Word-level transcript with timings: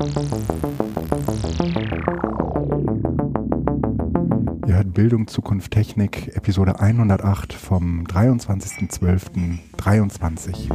Ihr 0.00 0.06
hört 4.76 4.94
Bildung, 4.94 5.26
Zukunft, 5.26 5.72
Technik, 5.72 6.36
Episode 6.36 6.78
108 6.78 7.52
vom 7.52 8.04
23.12.23. 8.04 10.70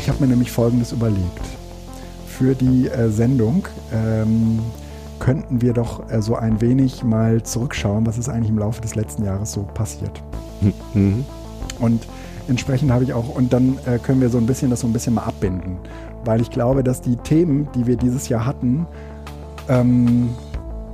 Ich 0.00 0.08
habe 0.08 0.20
mir 0.20 0.28
nämlich 0.28 0.52
Folgendes 0.52 0.92
überlegt. 0.92 1.24
Für 2.28 2.54
die 2.54 2.86
äh, 2.86 3.10
Sendung 3.10 3.66
ähm, 3.92 4.60
könnten 5.18 5.60
wir 5.60 5.72
doch 5.72 6.08
äh, 6.08 6.22
so 6.22 6.36
ein 6.36 6.60
wenig 6.60 7.02
mal 7.02 7.42
zurückschauen, 7.42 8.06
was 8.06 8.16
ist 8.16 8.28
eigentlich 8.28 8.50
im 8.50 8.60
Laufe 8.60 8.80
des 8.80 8.94
letzten 8.94 9.24
Jahres 9.24 9.50
so 9.50 9.64
passiert. 9.64 10.22
Mhm. 10.94 11.24
Und 11.78 12.06
entsprechend 12.48 12.90
habe 12.90 13.04
ich 13.04 13.12
auch, 13.12 13.34
und 13.34 13.52
dann 13.52 13.78
äh, 13.86 13.98
können 13.98 14.20
wir 14.20 14.28
so 14.28 14.38
ein 14.38 14.46
bisschen 14.46 14.70
das 14.70 14.80
so 14.80 14.86
ein 14.86 14.92
bisschen 14.92 15.14
mal 15.14 15.24
abbinden. 15.24 15.78
Weil 16.24 16.40
ich 16.40 16.50
glaube, 16.50 16.82
dass 16.82 17.00
die 17.00 17.16
Themen, 17.16 17.68
die 17.74 17.86
wir 17.86 17.96
dieses 17.96 18.28
Jahr 18.28 18.46
hatten, 18.46 18.86
ähm, 19.68 20.30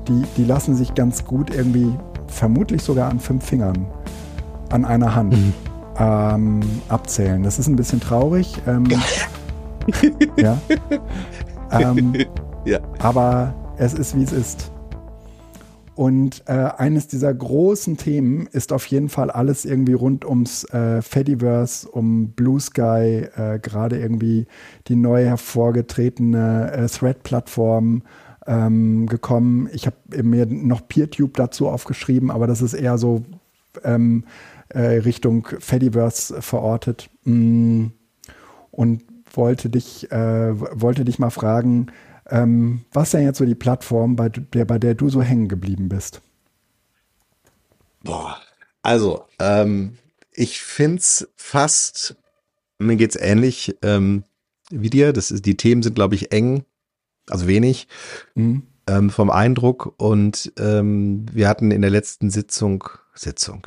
die, 0.09 0.23
die 0.37 0.45
lassen 0.45 0.75
sich 0.75 0.95
ganz 0.95 1.25
gut 1.25 1.55
irgendwie, 1.55 1.93
vermutlich 2.27 2.83
sogar 2.83 3.11
an 3.11 3.21
fünf 3.21 3.45
Fingern, 3.45 3.87
an 4.71 4.85
einer 4.85 5.15
Hand 5.15 5.37
mhm. 5.37 5.53
ähm, 5.99 6.61
abzählen. 6.89 7.43
Das 7.43 7.59
ist 7.59 7.69
ein 7.69 7.77
bisschen 7.77 8.01
traurig. 8.01 8.57
Ähm, 8.67 8.85
ja. 10.37 10.59
Ähm, 11.73 12.15
ja. 12.67 12.81
Aber 12.99 13.55
es 13.79 13.95
ist, 13.95 14.15
wie 14.17 14.23
es 14.23 14.33
ist. 14.33 14.71
Und 15.95 16.43
äh, 16.47 16.53
eines 16.53 17.07
dieser 17.07 17.35
großen 17.35 17.99
Themen 17.99 18.47
ist 18.47 18.73
auf 18.73 18.87
jeden 18.87 19.11
Fall 19.11 19.31
alles 19.31 19.65
irgendwie 19.65 19.93
rund 19.93 20.25
ums 20.25 20.65
äh, 20.73 21.03
Fediverse, 21.03 21.89
um 21.89 22.31
Blue 22.31 22.59
Sky, 22.59 23.29
äh, 23.37 23.59
gerade 23.61 23.99
irgendwie 23.99 24.47
die 24.89 24.97
neu 24.97 25.25
hervorgetretene 25.25 26.73
äh, 26.73 26.87
Thread-Plattform 26.87 28.03
ähm, 28.47 29.07
gekommen. 29.07 29.69
Ich 29.73 29.87
habe 29.87 30.23
mir 30.23 30.47
noch 30.47 30.89
PeerTube 30.89 31.35
dazu 31.35 31.69
aufgeschrieben, 31.69 32.31
aber 32.31 32.47
das 32.47 32.63
ist 32.63 32.75
eher 32.75 32.97
so 32.97 33.23
ähm, 33.85 34.25
äh, 34.71 34.81
Richtung 34.81 35.47
Fediverse 35.59 36.41
verortet. 36.41 37.11
Mm. 37.25 37.87
Und 38.71 39.03
wollte 39.35 39.69
dich, 39.69 40.11
äh, 40.11 40.59
wollte 40.59 41.05
dich 41.05 41.19
mal 41.19 41.31
fragen, 41.31 41.89
ähm, 42.33 42.85
was 42.93 43.09
ist 43.09 43.15
denn 43.15 43.25
jetzt 43.25 43.39
so 43.39 43.45
die 43.45 43.55
Plattform, 43.55 44.17
bei 44.17 44.31
der, 44.31 44.65
bei 44.65 44.79
der 44.79 44.95
du 44.95 45.11
so 45.11 45.23
hängen 45.23 45.49
geblieben 45.49 45.89
bist? 45.89 46.23
Boah, 48.03 48.41
also, 48.83 49.27
ähm, 49.39 49.99
ich 50.33 50.63
find's 50.63 51.29
fast, 51.37 52.17
mir 52.79 52.97
geht's 52.97 53.17
ähnlich 53.17 53.77
ähm, 53.83 54.25
wie 54.71 54.91
dir. 54.91 55.13
Das 55.13 55.31
ist, 55.31 55.45
die 55.45 55.57
Themen 55.57 55.83
sind, 55.83 55.95
glaube 55.95 56.15
ich, 56.15 56.33
eng, 56.33 56.65
also 57.29 57.47
wenig 57.47 57.87
mhm. 58.35 58.63
ähm, 58.87 59.11
vom 59.11 59.31
Eindruck. 59.31 59.95
Und 59.99 60.53
ähm, 60.59 61.27
wir 61.33 61.49
hatten 61.49 61.71
in 61.71 61.83
der 61.83 61.91
letzten 61.91 62.31
Sitzung, 62.31 62.85
Sitzung, 63.15 63.67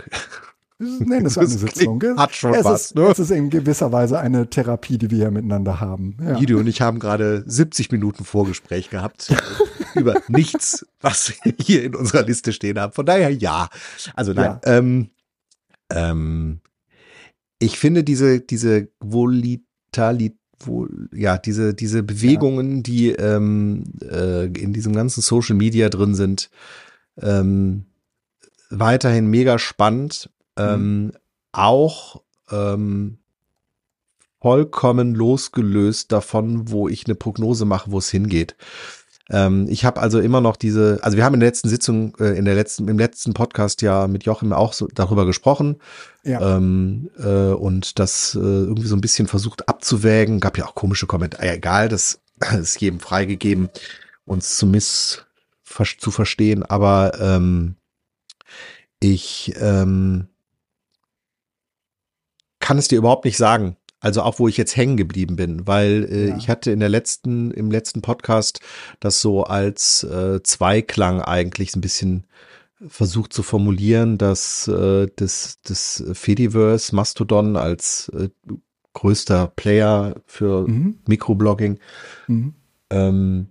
Nennen 0.77 1.25
es 1.25 1.37
eine 1.37 1.47
Sitzung. 1.47 2.03
Hat 2.17 2.35
schon 2.35 2.53
es 2.53 2.65
was. 2.65 2.85
Ist, 2.87 2.95
ne? 2.95 3.03
Es 3.03 3.19
ist 3.19 3.31
in 3.31 3.49
gewisser 3.49 3.91
Weise 3.91 4.19
eine 4.19 4.49
Therapie, 4.49 4.97
die 4.97 5.09
wir 5.09 5.17
hier 5.17 5.31
miteinander 5.31 5.79
haben. 5.79 6.17
Ja. 6.21 6.33
Guido 6.37 6.57
und 6.57 6.67
ich 6.67 6.81
haben 6.81 6.99
gerade 6.99 7.43
70 7.45 7.91
Minuten 7.91 8.25
Vorgespräch 8.25 8.89
gehabt 8.89 9.33
über 9.95 10.21
nichts, 10.27 10.85
was 10.99 11.33
hier 11.59 11.83
in 11.83 11.95
unserer 11.95 12.23
Liste 12.23 12.51
stehen 12.51 12.77
haben. 12.77 12.91
Von 12.91 13.05
daher 13.05 13.29
ja. 13.29 13.69
Also 14.15 14.33
nein. 14.33 14.59
Ja. 14.65 14.77
Ähm, 14.77 15.09
ähm, 15.89 16.59
ich 17.59 17.79
finde 17.79 18.03
diese, 18.03 18.41
diese 18.41 18.89
Volatilität 18.99 20.35
wohl, 20.59 21.09
ja, 21.13 21.37
diese, 21.37 21.73
diese 21.73 22.03
Bewegungen, 22.03 22.77
ja. 22.77 22.81
die 22.83 23.09
ähm, 23.11 23.83
äh, 24.01 24.45
in 24.45 24.73
diesem 24.73 24.93
ganzen 24.93 25.21
Social 25.21 25.55
Media 25.55 25.89
drin 25.89 26.15
sind, 26.15 26.49
ähm, 27.21 27.85
weiterhin 28.69 29.27
mega 29.27 29.59
spannend 29.59 30.29
ähm, 30.57 31.11
auch 31.51 32.21
ähm, 32.51 33.17
vollkommen 34.41 35.15
losgelöst 35.15 36.11
davon, 36.11 36.69
wo 36.69 36.87
ich 36.87 37.05
eine 37.05 37.15
Prognose 37.15 37.65
mache, 37.65 37.91
wo 37.91 37.97
es 37.97 38.09
hingeht. 38.09 38.55
Ähm, 39.31 39.65
ich 39.69 39.85
habe 39.85 40.01
also 40.01 40.19
immer 40.19 40.39
noch 40.39 40.55
diese, 40.55 40.99
also 41.01 41.17
wir 41.17 41.25
haben 41.25 41.33
in 41.33 41.39
der 41.39 41.49
letzten 41.49 41.69
Sitzung, 41.69 42.15
äh, 42.19 42.37
in 42.37 42.45
der 42.45 42.53
letzten, 42.53 42.87
im 42.87 42.99
letzten 42.99 43.33
Podcast 43.33 43.81
ja 43.81 44.07
mit 44.07 44.23
Joachim 44.23 44.53
auch 44.53 44.73
so 44.73 44.87
darüber 44.93 45.25
gesprochen 45.25 45.77
ja. 46.23 46.57
ähm, 46.57 47.09
äh, 47.17 47.53
und 47.53 47.97
das 47.97 48.35
äh, 48.35 48.39
irgendwie 48.39 48.87
so 48.87 48.95
ein 48.95 49.01
bisschen 49.01 49.27
versucht 49.27 49.67
abzuwägen. 49.67 50.39
Gab 50.39 50.59
ja 50.59 50.67
auch 50.67 50.75
komische 50.75 51.07
Kommentare. 51.07 51.49
Egal, 51.49 51.89
das 51.89 52.21
ist 52.59 52.79
jedem 52.79 52.99
freigegeben, 52.99 53.69
uns 54.25 54.57
zu 54.57 54.67
miss 54.67 55.25
zu 55.97 56.11
verstehen, 56.11 56.63
aber 56.63 57.19
ähm, 57.19 57.75
ich 58.99 59.53
ähm, 59.59 60.27
kann 62.65 62.79
es 62.79 62.87
dir 62.87 62.97
überhaupt 62.97 63.25
nicht 63.25 63.37
sagen. 63.37 63.77
Also 63.99 64.23
auch 64.23 64.39
wo 64.39 64.47
ich 64.47 64.57
jetzt 64.57 64.75
hängen 64.75 64.97
geblieben 64.97 65.35
bin, 65.35 65.67
weil 65.67 66.07
äh, 66.11 66.29
ja. 66.29 66.37
ich 66.37 66.49
hatte 66.49 66.71
in 66.71 66.79
der 66.79 66.89
letzten, 66.89 67.51
im 67.51 67.69
letzten 67.69 68.01
Podcast 68.01 68.59
das 68.99 69.21
so 69.21 69.43
als 69.43 70.03
äh, 70.03 70.41
Zweiklang 70.41 71.21
eigentlich 71.21 71.75
ein 71.75 71.81
bisschen 71.81 72.25
versucht 72.87 73.33
zu 73.33 73.43
formulieren, 73.43 74.17
dass 74.17 74.67
äh, 74.67 75.07
das, 75.15 75.59
das 75.63 76.03
Fediverse 76.13 76.95
Mastodon 76.95 77.55
als 77.55 78.09
äh, 78.09 78.29
größter 78.93 79.51
Player 79.55 80.15
für 80.25 80.67
mhm. 80.67 80.97
Mikroblogging 81.07 81.77
mhm. 82.27 82.55
ähm, 82.89 83.47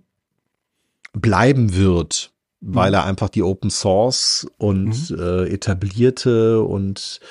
bleiben 1.13 1.73
wird, 1.73 2.33
weil 2.59 2.89
mhm. 2.89 2.95
er 2.95 3.05
einfach 3.05 3.29
die 3.29 3.43
Open 3.43 3.69
Source 3.69 4.45
und 4.57 5.09
mhm. 5.09 5.19
äh, 5.19 5.47
etablierte 5.47 6.61
und 6.61 7.21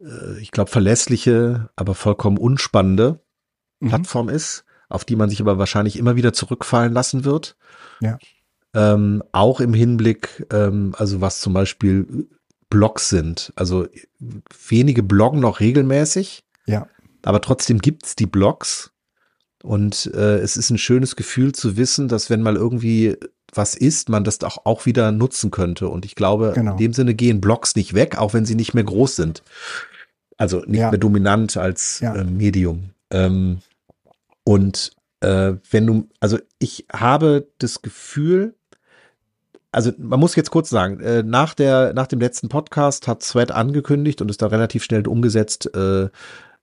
äh, 0.00 0.38
ich 0.40 0.50
glaube, 0.50 0.70
verlässliche, 0.70 1.70
aber 1.76 1.94
vollkommen 1.94 2.38
unspannende 2.38 3.20
mhm. 3.80 3.88
Plattform 3.88 4.28
ist, 4.28 4.64
auf 4.88 5.04
die 5.04 5.16
man 5.16 5.30
sich 5.30 5.40
aber 5.40 5.58
wahrscheinlich 5.58 5.98
immer 5.98 6.16
wieder 6.16 6.32
zurückfallen 6.32 6.92
lassen 6.92 7.24
wird. 7.24 7.56
Ja. 8.00 8.18
Ähm, 8.74 9.22
auch 9.32 9.60
im 9.60 9.74
Hinblick, 9.74 10.46
ähm, 10.52 10.94
also 10.96 11.20
was 11.20 11.40
zum 11.40 11.52
Beispiel 11.52 12.28
Blogs 12.70 13.08
sind. 13.08 13.52
Also 13.56 13.86
wenige 14.68 15.02
bloggen 15.02 15.40
noch 15.40 15.60
regelmäßig. 15.60 16.44
Ja. 16.66 16.86
Aber 17.22 17.40
trotzdem 17.40 17.78
gibt's 17.78 18.14
die 18.14 18.26
Blogs. 18.26 18.92
Und 19.62 20.10
äh, 20.14 20.38
es 20.38 20.56
ist 20.56 20.70
ein 20.70 20.78
schönes 20.78 21.16
Gefühl 21.16 21.52
zu 21.52 21.76
wissen, 21.76 22.08
dass 22.08 22.30
wenn 22.30 22.42
mal 22.42 22.56
irgendwie 22.56 23.16
was 23.54 23.74
ist, 23.74 24.08
man 24.08 24.24
das 24.24 24.42
auch, 24.42 24.64
auch 24.64 24.86
wieder 24.86 25.12
nutzen 25.12 25.50
könnte. 25.50 25.88
Und 25.88 26.04
ich 26.04 26.14
glaube, 26.14 26.52
genau. 26.54 26.72
in 26.72 26.76
dem 26.76 26.92
Sinne 26.92 27.14
gehen 27.14 27.40
Blogs 27.40 27.76
nicht 27.76 27.94
weg, 27.94 28.18
auch 28.18 28.34
wenn 28.34 28.44
sie 28.44 28.54
nicht 28.54 28.74
mehr 28.74 28.84
groß 28.84 29.16
sind. 29.16 29.42
Also 30.36 30.60
nicht 30.66 30.80
ja. 30.80 30.90
mehr 30.90 30.98
dominant 30.98 31.56
als 31.56 32.00
ja. 32.00 32.14
äh, 32.14 32.24
Medium. 32.24 32.90
Ähm, 33.10 33.58
und 34.44 34.92
äh, 35.20 35.54
wenn 35.70 35.86
du, 35.86 36.08
also 36.20 36.38
ich 36.58 36.86
habe 36.92 37.48
das 37.58 37.82
Gefühl, 37.82 38.54
also 39.72 39.92
man 39.98 40.20
muss 40.20 40.36
jetzt 40.36 40.50
kurz 40.50 40.70
sagen, 40.70 41.00
äh, 41.00 41.22
nach 41.22 41.54
der, 41.54 41.92
nach 41.92 42.06
dem 42.06 42.20
letzten 42.20 42.48
Podcast 42.48 43.08
hat 43.08 43.22
Sweat 43.22 43.50
angekündigt 43.50 44.20
und 44.22 44.30
ist 44.30 44.40
da 44.40 44.46
relativ 44.46 44.84
schnell 44.84 45.06
umgesetzt, 45.06 45.70
äh, 45.74 46.04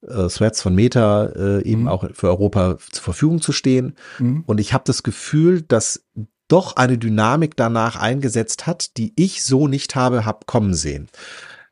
äh, 0.07 0.27
Threads 0.29 0.61
von 0.61 0.73
Meta 0.75 1.25
äh, 1.27 1.63
eben 1.63 1.83
mhm. 1.83 1.87
auch 1.87 2.05
für 2.13 2.29
Europa 2.29 2.77
zur 2.91 3.03
Verfügung 3.03 3.41
zu 3.41 3.51
stehen. 3.51 3.95
Mhm. 4.19 4.43
Und 4.45 4.59
ich 4.59 4.73
habe 4.73 4.83
das 4.85 5.03
Gefühl, 5.03 5.61
dass 5.61 6.05
doch 6.47 6.75
eine 6.75 6.97
Dynamik 6.97 7.55
danach 7.55 7.95
eingesetzt 7.95 8.67
hat, 8.67 8.97
die 8.97 9.13
ich 9.15 9.43
so 9.43 9.67
nicht 9.67 9.95
habe, 9.95 10.25
hab 10.25 10.45
kommen 10.45 10.73
sehen 10.73 11.09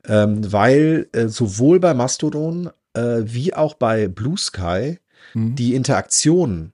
ähm, 0.08 0.52
weil 0.52 1.08
äh, 1.14 1.28
sowohl 1.28 1.80
bei 1.80 1.94
Mastodon 1.94 2.70
äh, 2.94 3.22
wie 3.24 3.54
auch 3.54 3.76
bei 3.76 4.08
Blue 4.08 4.38
Sky 4.38 5.00
mhm. 5.34 5.56
die 5.56 5.76
Interaktionen 5.76 6.74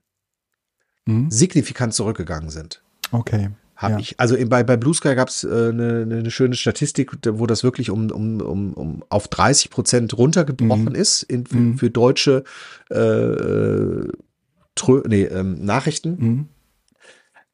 mhm. 1.05 1.29
signifikant 1.29 1.93
zurückgegangen 1.93 2.49
sind. 2.49 2.81
Okay. 3.11 3.49
Hab 3.75 3.91
ja. 3.91 3.99
ich, 3.99 4.19
also 4.19 4.35
bei, 4.47 4.63
bei 4.63 4.75
Blue 4.75 4.93
Sky 4.93 5.15
gab 5.15 5.29
es 5.29 5.43
äh, 5.45 5.47
eine, 5.47 6.01
eine 6.01 6.31
schöne 6.31 6.55
Statistik, 6.55 7.11
wo 7.25 7.45
das 7.45 7.63
wirklich 7.63 7.89
um, 7.89 8.11
um, 8.11 8.41
um, 8.41 8.73
um 8.73 9.03
auf 9.07 9.29
30 9.29 9.69
Prozent 9.69 10.17
runtergebrochen 10.17 10.89
mhm. 10.89 10.95
ist 10.95 11.23
in, 11.23 11.45
für, 11.45 11.55
mhm. 11.55 11.77
für 11.77 11.89
deutsche 11.89 12.43
äh, 12.89 12.95
äh, 12.99 14.11
Trö 14.75 15.03
nee, 15.07 15.23
ähm, 15.23 15.63
Nachrichten. 15.63 16.17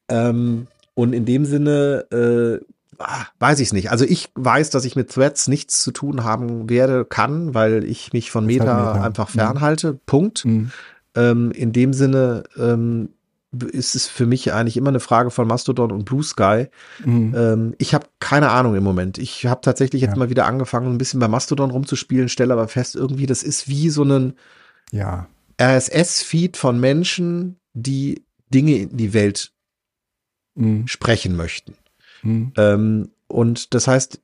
Ähm, 0.08 0.66
und 0.94 1.12
in 1.12 1.24
dem 1.24 1.44
Sinne 1.44 2.06
äh, 2.10 2.64
Ah, 2.98 3.26
weiß 3.38 3.60
ich 3.60 3.72
nicht. 3.72 3.90
Also 3.90 4.04
ich 4.04 4.30
weiß, 4.34 4.70
dass 4.70 4.84
ich 4.84 4.96
mit 4.96 5.10
Threads 5.10 5.48
nichts 5.48 5.82
zu 5.82 5.90
tun 5.90 6.24
haben 6.24 6.68
werde, 6.70 7.04
kann, 7.04 7.54
weil 7.54 7.84
ich 7.84 8.12
mich 8.12 8.30
von 8.30 8.46
Meta, 8.46 8.64
Meta. 8.64 9.04
einfach 9.04 9.28
mhm. 9.28 9.38
fernhalte. 9.38 9.92
Mhm. 9.92 10.00
Punkt. 10.06 10.44
Mhm. 10.44 10.70
Ähm, 11.14 11.50
in 11.52 11.72
dem 11.72 11.92
Sinne 11.92 12.44
ähm, 12.56 13.10
ist 13.72 13.94
es 13.94 14.06
für 14.06 14.26
mich 14.26 14.52
eigentlich 14.52 14.76
immer 14.76 14.88
eine 14.88 15.00
Frage 15.00 15.30
von 15.30 15.46
Mastodon 15.46 15.92
und 15.92 16.04
Blue 16.04 16.22
Sky. 16.22 16.68
Mhm. 17.04 17.34
Ähm, 17.36 17.74
ich 17.78 17.94
habe 17.94 18.06
keine 18.20 18.50
Ahnung 18.50 18.74
im 18.74 18.84
Moment. 18.84 19.18
Ich 19.18 19.46
habe 19.46 19.60
tatsächlich 19.60 20.02
jetzt 20.02 20.12
ja. 20.12 20.18
mal 20.18 20.30
wieder 20.30 20.46
angefangen, 20.46 20.92
ein 20.92 20.98
bisschen 20.98 21.20
bei 21.20 21.28
Mastodon 21.28 21.70
rumzuspielen, 21.70 22.28
stelle 22.28 22.52
aber 22.52 22.68
fest, 22.68 22.96
irgendwie, 22.96 23.26
das 23.26 23.42
ist 23.42 23.68
wie 23.68 23.90
so 23.90 24.04
ein 24.04 24.34
ja. 24.90 25.26
RSS-Feed 25.60 26.56
von 26.56 26.80
Menschen, 26.80 27.56
die 27.72 28.24
Dinge 28.52 28.76
in 28.76 28.96
die 28.96 29.12
Welt 29.12 29.52
mhm. 30.56 30.86
sprechen 30.86 31.36
möchten. 31.36 31.74
Mhm. 32.22 32.52
Ähm, 32.56 33.10
und 33.28 33.74
das 33.74 33.86
heißt, 33.86 34.20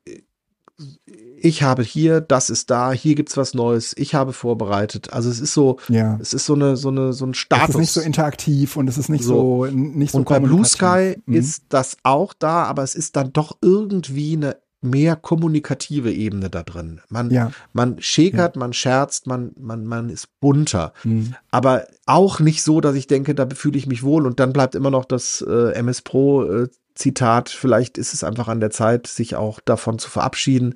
ich 1.45 1.63
habe 1.63 1.83
hier, 1.83 2.21
das 2.21 2.51
ist 2.51 2.71
da, 2.71 2.93
hier 2.93 3.15
gibt's 3.15 3.37
was 3.37 3.53
Neues, 3.55 3.95
ich 3.97 4.15
habe 4.15 4.33
vorbereitet. 4.33 5.13
Also 5.13 5.29
es 5.29 5.41
ist 5.41 5.55
so, 5.55 5.79
ja. 5.89 6.19
es 6.21 6.33
ist 6.33 6.47
so 6.47 6.55
eine, 6.55 6.77
so 6.77 6.89
eine, 6.89 7.13
so 7.13 7.27
ein 7.27 7.35
Status. 7.35 7.71
Es 7.71 7.75
ist 7.75 7.81
nicht 7.81 7.93
so 7.93 8.01
interaktiv 8.01 8.77
und 8.77 8.89
es 8.89 8.97
ist 8.97 9.09
nicht 9.09 9.25
so, 9.25 9.67
so 9.67 9.73
nicht 9.73 10.13
so 10.13 10.19
Und 10.19 10.29
bei 10.29 10.39
Blue 10.39 10.65
Sky 10.65 11.17
mhm. 11.27 11.35
ist 11.35 11.65
das 11.69 11.97
auch 12.05 12.33
da, 12.33 12.65
aber 12.65 12.83
es 12.83 12.95
ist 12.95 13.17
dann 13.17 13.33
doch 13.33 13.57
irgendwie 13.61 14.37
eine 14.37 14.57
mehr 14.83 15.17
kommunikative 15.17 16.13
Ebene 16.13 16.51
da 16.51 16.63
drin. 16.63 17.01
Man, 17.09 17.31
ja. 17.31 17.53
man 17.73 18.01
schäkert, 18.01 18.57
ja. 18.57 18.61
man 18.61 18.73
scherzt, 18.73 19.27
man, 19.27 19.53
man, 19.59 19.87
man 19.87 20.11
ist 20.11 20.29
bunter. 20.41 20.93
Mhm. 21.05 21.35
Aber 21.51 21.87
auch 22.05 22.41
nicht 22.41 22.63
so, 22.63 22.81
dass 22.81 22.95
ich 22.95 23.07
denke, 23.07 23.35
da 23.35 23.49
fühle 23.55 23.79
ich 23.79 23.87
mich 23.87 24.03
wohl 24.03 24.27
und 24.27 24.41
dann 24.41 24.53
bleibt 24.53 24.75
immer 24.75 24.91
noch 24.91 25.05
das 25.05 25.45
äh, 25.47 25.73
MS 25.73 26.03
Pro 26.03 26.45
äh, 26.45 26.69
Zitat, 26.95 27.49
vielleicht 27.49 27.97
ist 27.97 28.13
es 28.13 28.23
einfach 28.23 28.49
an 28.49 28.61
der 28.61 28.71
Zeit, 28.71 29.07
sich 29.07 29.35
auch 29.35 29.61
davon 29.61 29.99
zu 29.99 30.11
verabschieden 30.11 30.75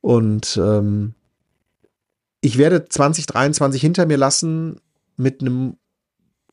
und 0.00 0.58
ähm, 0.62 1.14
ich 2.40 2.58
werde 2.58 2.86
2023 2.86 3.80
hinter 3.80 4.06
mir 4.06 4.16
lassen 4.16 4.80
mit 5.16 5.40
einem 5.40 5.76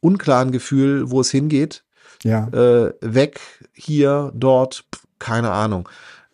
unklaren 0.02 0.52
Gefühl, 0.52 1.10
wo 1.10 1.22
es 1.22 1.32
hingeht. 1.32 1.84
Ja. 2.24 2.48
Äh, 2.50 2.94
weg, 3.02 3.40
hier, 3.74 4.32
dort, 4.36 4.86
keine 5.20 5.52
Ahnung. 5.52 5.88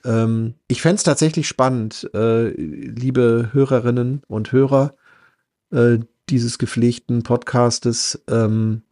Ähm, 0.06 0.56
ich 0.68 0.82
fände 0.82 0.98
es 0.98 1.04
tatsächlich 1.04 1.48
spannend, 1.48 2.10
äh, 2.14 2.50
liebe 2.50 3.50
Hörerinnen 3.54 4.22
und 4.28 4.52
Hörer 4.52 4.96
äh, 5.72 6.00
dieses 6.30 6.58
gepflegten 6.58 7.24
Podcastes. 7.24 8.22
Ähm, 8.30 8.84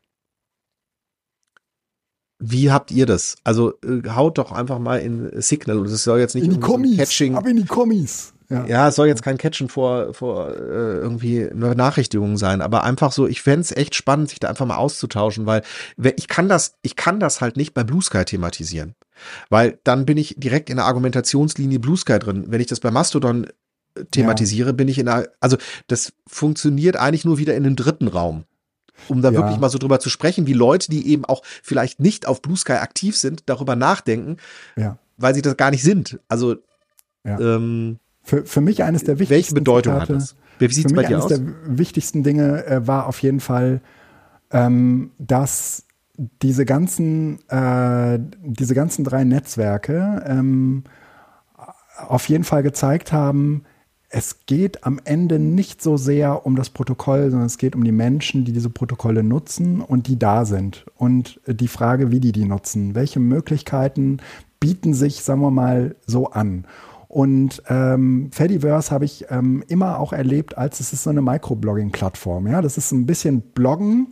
wie 2.39 2.71
habt 2.71 2.91
ihr 2.91 3.05
das? 3.05 3.37
Also 3.43 3.73
äh, 3.83 4.09
haut 4.09 4.37
doch 4.37 4.51
einfach 4.51 4.79
mal 4.79 4.97
in 4.97 5.41
Signal 5.41 5.77
und 5.77 5.85
es 5.85 6.03
soll 6.03 6.19
jetzt 6.19 6.35
nicht 6.35 6.45
in 6.45 6.51
die 6.51 6.59
Kommis, 6.59 6.97
Catching. 6.97 7.35
Ab 7.35 7.45
in 7.45 7.57
die 7.57 7.65
Kommis. 7.65 8.33
Ja. 8.49 8.65
ja, 8.65 8.87
es 8.89 8.95
soll 8.95 9.07
jetzt 9.07 9.23
kein 9.23 9.37
Catchen 9.37 9.69
vor, 9.69 10.13
vor 10.13 10.49
äh, 10.49 10.97
irgendwie 10.97 11.45
Benachrichtigungen 11.53 12.35
sein, 12.35 12.61
aber 12.61 12.83
einfach 12.83 13.13
so, 13.13 13.25
ich 13.25 13.41
fände 13.41 13.61
es 13.61 13.71
echt 13.71 13.95
spannend, 13.95 14.29
sich 14.29 14.41
da 14.41 14.49
einfach 14.49 14.65
mal 14.65 14.75
auszutauschen, 14.75 15.45
weil 15.45 15.63
ich 16.17 16.27
kann 16.27 16.49
das, 16.49 16.75
ich 16.81 16.97
kann 16.97 17.21
das 17.21 17.39
halt 17.39 17.55
nicht 17.55 17.73
bei 17.73 17.85
Blue 17.85 18.01
Sky 18.01 18.25
thematisieren. 18.25 18.95
Weil 19.49 19.79
dann 19.83 20.05
bin 20.05 20.17
ich 20.17 20.35
direkt 20.37 20.69
in 20.69 20.77
der 20.77 20.85
Argumentationslinie 20.85 21.79
Blue 21.79 21.97
Sky 21.97 22.19
drin. 22.19 22.45
Wenn 22.47 22.61
ich 22.61 22.67
das 22.67 22.79
bei 22.79 22.91
Mastodon 22.91 23.45
äh, 23.95 24.05
thematisiere, 24.11 24.69
ja. 24.69 24.73
bin 24.73 24.87
ich 24.87 24.99
in 24.99 25.05
der, 25.05 25.31
also 25.39 25.57
das 25.87 26.13
funktioniert 26.27 26.97
eigentlich 26.97 27.25
nur 27.25 27.37
wieder 27.37 27.55
in 27.55 27.65
einem 27.65 27.75
dritten 27.75 28.07
Raum 28.07 28.45
um 29.07 29.23
da 29.23 29.31
ja. 29.31 29.39
wirklich 29.39 29.57
mal 29.57 29.69
so 29.69 29.79
drüber 29.79 29.99
zu 29.99 30.09
sprechen, 30.09 30.45
wie 30.45 30.53
Leute, 30.53 30.91
die 30.91 31.07
eben 31.07 31.25
auch 31.25 31.41
vielleicht 31.63 31.99
nicht 31.99 32.27
auf 32.27 32.41
Blue 32.41 32.57
Sky 32.57 32.73
aktiv 32.73 33.17
sind, 33.17 33.43
darüber 33.47 33.75
nachdenken, 33.75 34.37
ja. 34.75 34.99
weil 35.17 35.33
sie 35.33 35.41
das 35.41 35.57
gar 35.57 35.71
nicht 35.71 35.81
sind. 35.81 36.19
Also 36.27 36.57
ähm, 37.25 37.99
für, 38.23 38.45
für 38.45 38.61
mich 38.61 38.83
eines 38.83 39.03
der 39.03 39.19
wichtigsten 39.19 39.35
Welche 39.35 39.53
Bedeutung 39.55 39.93
Zitate, 39.93 40.13
hat 40.13 40.21
das? 40.21 40.35
Wie 40.59 40.73
sieht 40.73 40.85
es 40.87 40.93
bei 40.93 41.03
dir 41.03 41.17
aus? 41.17 41.31
Eines 41.31 41.43
der 41.43 41.77
wichtigsten 41.77 42.23
Dinge 42.23 42.65
äh, 42.65 42.87
war 42.87 43.07
auf 43.07 43.21
jeden 43.21 43.39
Fall, 43.39 43.81
ähm, 44.51 45.11
dass 45.17 45.85
diese 46.41 46.65
ganzen, 46.65 47.39
äh, 47.49 48.19
diese 48.43 48.75
ganzen 48.75 49.03
drei 49.03 49.23
Netzwerke 49.23 50.23
ähm, 50.27 50.83
auf 52.07 52.29
jeden 52.29 52.43
Fall 52.43 52.63
gezeigt 52.63 53.11
haben, 53.11 53.63
es 54.13 54.45
geht 54.45 54.85
am 54.85 54.99
Ende 55.05 55.39
nicht 55.39 55.81
so 55.81 55.95
sehr 55.95 56.45
um 56.45 56.57
das 56.57 56.69
Protokoll, 56.69 57.29
sondern 57.31 57.45
es 57.47 57.57
geht 57.57 57.75
um 57.75 57.83
die 57.83 57.93
Menschen, 57.93 58.43
die 58.43 58.51
diese 58.51 58.69
Protokolle 58.69 59.23
nutzen 59.23 59.79
und 59.79 60.07
die 60.07 60.19
da 60.19 60.43
sind. 60.43 60.85
Und 60.97 61.39
die 61.47 61.69
Frage, 61.69 62.11
wie 62.11 62.19
die 62.19 62.33
die 62.33 62.43
nutzen. 62.43 62.93
Welche 62.93 63.21
Möglichkeiten 63.21 64.17
bieten 64.59 64.93
sich, 64.93 65.23
sagen 65.23 65.41
wir 65.41 65.51
mal, 65.51 65.95
so 66.05 66.29
an? 66.29 66.65
Und 67.07 67.63
ähm, 67.69 68.29
Fediverse 68.33 68.91
habe 68.91 69.05
ich 69.05 69.25
ähm, 69.29 69.63
immer 69.69 69.99
auch 69.99 70.11
erlebt, 70.11 70.57
als 70.57 70.81
es 70.81 70.91
ist 70.91 71.03
so 71.03 71.09
eine 71.09 71.21
Microblogging-Plattform. 71.21 72.47
Ja, 72.47 72.61
das 72.61 72.77
ist 72.77 72.91
ein 72.91 73.05
bisschen 73.05 73.41
Bloggen. 73.41 74.09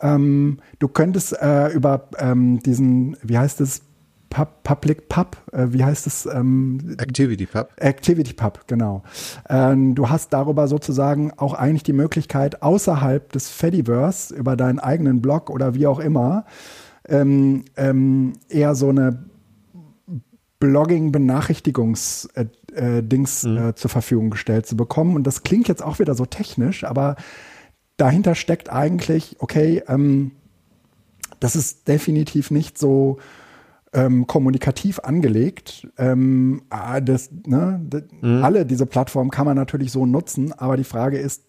Ähm, 0.00 0.58
du 0.78 0.88
könntest 0.88 1.40
äh, 1.40 1.68
über 1.68 2.08
ähm, 2.18 2.60
diesen, 2.60 3.16
wie 3.22 3.38
heißt 3.38 3.60
es, 3.60 3.82
Pub, 4.30 4.62
Public 4.62 5.08
Pub, 5.08 5.36
äh, 5.52 5.66
wie 5.70 5.84
heißt 5.84 6.06
es? 6.06 6.24
Ähm, 6.24 6.96
Activity 6.98 7.46
Pub. 7.46 7.68
Activity 7.76 8.32
Pub, 8.32 8.60
genau. 8.68 9.02
Ähm, 9.48 9.96
du 9.96 10.08
hast 10.08 10.32
darüber 10.32 10.68
sozusagen 10.68 11.32
auch 11.36 11.54
eigentlich 11.54 11.82
die 11.82 11.92
Möglichkeit, 11.92 12.62
außerhalb 12.62 13.32
des 13.32 13.50
Fediverse 13.50 14.32
über 14.34 14.56
deinen 14.56 14.78
eigenen 14.78 15.20
Blog 15.20 15.50
oder 15.50 15.74
wie 15.74 15.88
auch 15.88 15.98
immer, 15.98 16.44
ähm, 17.08 17.64
ähm 17.76 18.34
eher 18.48 18.76
so 18.76 18.90
eine 18.90 19.24
Blogging-Benachrichtigungs-Dings 20.60 23.44
äh, 23.44 23.48
äh, 23.48 23.50
mhm. 23.50 23.68
äh, 23.68 23.74
zur 23.74 23.90
Verfügung 23.90 24.30
gestellt 24.30 24.66
zu 24.66 24.76
bekommen. 24.76 25.16
Und 25.16 25.26
das 25.26 25.42
klingt 25.42 25.66
jetzt 25.66 25.82
auch 25.82 25.98
wieder 25.98 26.14
so 26.14 26.26
technisch, 26.26 26.84
aber 26.84 27.16
dahinter 28.00 28.34
steckt 28.34 28.70
eigentlich, 28.70 29.36
okay, 29.40 29.82
ähm, 29.88 30.32
das 31.38 31.56
ist 31.56 31.88
definitiv 31.88 32.50
nicht 32.50 32.78
so 32.78 33.18
ähm, 33.92 34.26
kommunikativ 34.26 35.00
angelegt. 35.00 35.88
Ähm, 35.98 36.62
ah, 36.70 37.00
das, 37.00 37.30
ne, 37.46 37.80
das, 37.88 38.02
mhm. 38.20 38.44
Alle 38.44 38.66
diese 38.66 38.86
Plattformen 38.86 39.30
kann 39.30 39.46
man 39.46 39.56
natürlich 39.56 39.92
so 39.92 40.06
nutzen, 40.06 40.52
aber 40.52 40.76
die 40.76 40.84
Frage 40.84 41.18
ist, 41.18 41.44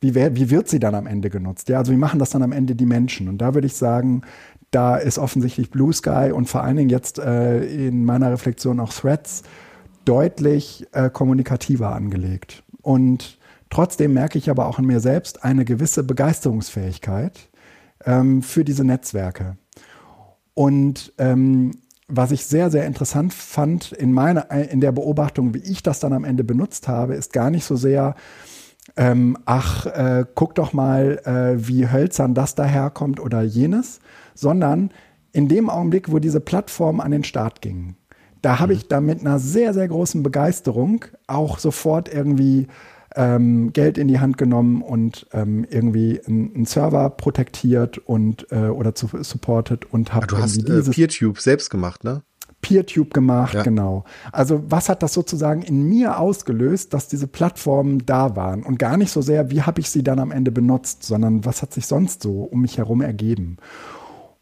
wie, 0.00 0.14
wer, 0.14 0.36
wie 0.36 0.50
wird 0.50 0.68
sie 0.68 0.80
dann 0.80 0.94
am 0.94 1.06
Ende 1.06 1.30
genutzt? 1.30 1.68
Ja, 1.68 1.78
also 1.78 1.92
wie 1.92 1.96
machen 1.96 2.18
das 2.18 2.30
dann 2.30 2.42
am 2.42 2.52
Ende 2.52 2.74
die 2.74 2.86
Menschen? 2.86 3.28
Und 3.28 3.38
da 3.38 3.54
würde 3.54 3.66
ich 3.66 3.74
sagen, 3.74 4.22
da 4.70 4.96
ist 4.96 5.18
offensichtlich 5.18 5.70
Blue 5.70 5.92
Sky 5.92 6.32
und 6.34 6.48
vor 6.48 6.62
allen 6.62 6.76
Dingen 6.76 6.90
jetzt 6.90 7.18
äh, 7.18 7.64
in 7.64 8.04
meiner 8.04 8.30
Reflexion 8.30 8.80
auch 8.80 8.92
Threads 8.92 9.44
deutlich 10.04 10.86
äh, 10.92 11.08
kommunikativer 11.10 11.94
angelegt. 11.94 12.64
Und 12.82 13.38
trotzdem 13.74 14.14
merke 14.14 14.38
ich 14.38 14.48
aber 14.48 14.66
auch 14.66 14.78
in 14.78 14.86
mir 14.86 15.00
selbst 15.00 15.42
eine 15.42 15.64
gewisse 15.64 16.04
Begeisterungsfähigkeit 16.04 17.48
ähm, 18.04 18.40
für 18.40 18.64
diese 18.64 18.84
Netzwerke. 18.84 19.56
Und 20.54 21.12
ähm, 21.18 21.72
was 22.06 22.30
ich 22.30 22.46
sehr, 22.46 22.70
sehr 22.70 22.86
interessant 22.86 23.34
fand 23.34 23.90
in 23.90 24.12
meiner, 24.12 24.48
in 24.50 24.80
der 24.80 24.92
Beobachtung, 24.92 25.54
wie 25.54 25.58
ich 25.58 25.82
das 25.82 25.98
dann 25.98 26.12
am 26.12 26.22
Ende 26.22 26.44
benutzt 26.44 26.86
habe, 26.86 27.14
ist 27.14 27.32
gar 27.32 27.50
nicht 27.50 27.64
so 27.64 27.74
sehr, 27.74 28.14
ähm, 28.96 29.36
ach, 29.44 29.86
äh, 29.86 30.24
guck 30.36 30.54
doch 30.54 30.72
mal, 30.72 31.18
äh, 31.24 31.66
wie 31.66 31.88
hölzern 31.88 32.34
das 32.34 32.54
daherkommt 32.54 33.18
oder 33.18 33.42
jenes, 33.42 33.98
sondern 34.36 34.90
in 35.32 35.48
dem 35.48 35.68
Augenblick, 35.68 36.12
wo 36.12 36.20
diese 36.20 36.40
Plattform 36.40 37.00
an 37.00 37.10
den 37.10 37.24
Start 37.24 37.60
ging, 37.60 37.96
da 38.40 38.60
habe 38.60 38.74
mhm. 38.74 38.78
ich 38.78 38.88
da 38.88 39.00
mit 39.00 39.20
einer 39.20 39.40
sehr, 39.40 39.74
sehr 39.74 39.88
großen 39.88 40.22
Begeisterung 40.22 41.06
auch 41.26 41.58
sofort 41.58 42.12
irgendwie 42.12 42.68
ähm, 43.14 43.72
Geld 43.72 43.98
in 43.98 44.08
die 44.08 44.20
Hand 44.20 44.38
genommen 44.38 44.82
und 44.82 45.26
ähm, 45.32 45.66
irgendwie 45.68 46.20
einen 46.26 46.64
Server 46.66 47.10
protektiert 47.10 47.98
und 47.98 48.46
äh, 48.50 48.68
oder 48.68 48.94
zu, 48.94 49.08
supported 49.22 49.92
und 49.92 50.12
habe 50.12 50.26
Du 50.26 50.38
hast 50.38 50.68
äh, 50.68 50.82
PeerTube 50.82 51.40
selbst 51.40 51.70
gemacht, 51.70 52.04
ne? 52.04 52.22
PeerTube 52.60 53.12
gemacht, 53.12 53.54
ja. 53.54 53.62
genau. 53.62 54.04
Also 54.32 54.64
was 54.68 54.88
hat 54.88 55.02
das 55.02 55.12
sozusagen 55.12 55.62
in 55.62 55.86
mir 55.88 56.18
ausgelöst, 56.18 56.94
dass 56.94 57.08
diese 57.08 57.26
Plattformen 57.26 58.06
da 58.06 58.36
waren 58.36 58.62
und 58.62 58.78
gar 58.78 58.96
nicht 58.96 59.10
so 59.10 59.20
sehr, 59.20 59.50
wie 59.50 59.62
habe 59.62 59.80
ich 59.80 59.90
sie 59.90 60.02
dann 60.02 60.18
am 60.18 60.32
Ende 60.32 60.50
benutzt, 60.50 61.02
sondern 61.02 61.44
was 61.44 61.60
hat 61.60 61.74
sich 61.74 61.86
sonst 61.86 62.22
so 62.22 62.42
um 62.42 62.62
mich 62.62 62.78
herum 62.78 63.02
ergeben. 63.02 63.58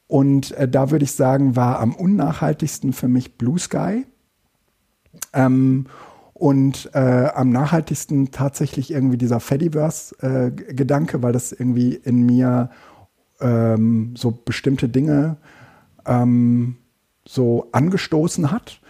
Und 0.06 0.52
äh, 0.52 0.68
da 0.68 0.90
würde 0.90 1.04
ich 1.04 1.12
sagen, 1.12 1.56
war 1.56 1.80
am 1.80 1.94
unnachhaltigsten 1.94 2.92
für 2.92 3.08
mich 3.08 3.38
Blue 3.38 3.58
Sky. 3.58 4.06
Ähm, 5.32 5.86
und 6.42 6.90
äh, 6.92 7.28
am 7.36 7.50
nachhaltigsten 7.50 8.32
tatsächlich 8.32 8.90
irgendwie 8.90 9.16
dieser 9.16 9.38
Fediverse-Gedanke, 9.38 11.18
äh, 11.18 11.22
weil 11.22 11.32
das 11.32 11.52
irgendwie 11.52 11.94
in 11.94 12.26
mir 12.26 12.70
ähm, 13.40 14.14
so 14.16 14.32
bestimmte 14.44 14.88
Dinge 14.88 15.36
ähm, 16.04 16.78
so 17.24 17.68
angestoßen 17.70 18.50
hat. 18.50 18.80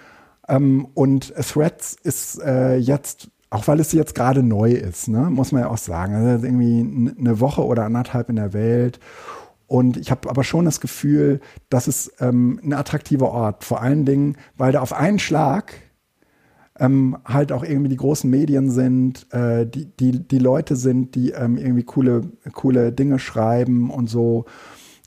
Ähm, 0.49 0.89
und 0.95 1.35
Threads 1.35 1.95
ist 2.03 2.41
äh, 2.41 2.77
jetzt, 2.77 3.29
auch 3.51 3.69
weil 3.69 3.81
es 3.81 3.93
jetzt 3.93 4.15
gerade 4.15 4.43
neu 4.43 4.73
ist, 4.73 5.09
ne, 5.09 5.29
muss 5.29 5.53
man 5.53 5.61
ja 5.61 5.69
auch 5.69 5.77
sagen, 5.77 6.15
also 6.15 6.47
irgendwie 6.47 7.13
eine 7.21 7.39
Woche 7.39 7.67
oder 7.67 7.85
anderthalb 7.85 8.31
in 8.31 8.37
der 8.37 8.55
Welt. 8.55 8.99
Und 9.67 9.99
ich 9.99 10.11
habe 10.11 10.31
aber 10.31 10.43
schon 10.43 10.65
das 10.65 10.81
Gefühl, 10.81 11.43
das 11.69 11.87
ist 11.87 12.15
ähm, 12.19 12.61
ein 12.65 12.73
attraktiver 12.73 13.31
Ort. 13.31 13.63
Vor 13.63 13.83
allen 13.83 14.07
Dingen, 14.07 14.39
weil 14.57 14.73
da 14.73 14.81
auf 14.81 14.95
einen 14.95 15.19
Schlag 15.19 15.75
ähm, 16.83 17.17
halt 17.25 17.53
auch 17.53 17.63
irgendwie 17.63 17.89
die 17.89 17.97
großen 17.97 18.29
Medien 18.29 18.69
sind, 18.69 19.33
äh, 19.33 19.65
die, 19.67 19.85
die, 19.85 20.27
die 20.27 20.39
Leute 20.41 20.75
sind, 20.75 21.15
die 21.15 21.31
ähm, 21.31 21.57
irgendwie 21.57 21.85
coole, 21.85 22.23
coole 22.53 22.91
Dinge 22.91 23.21
schreiben 23.21 23.89
und 23.89 24.11
so. 24.11 24.47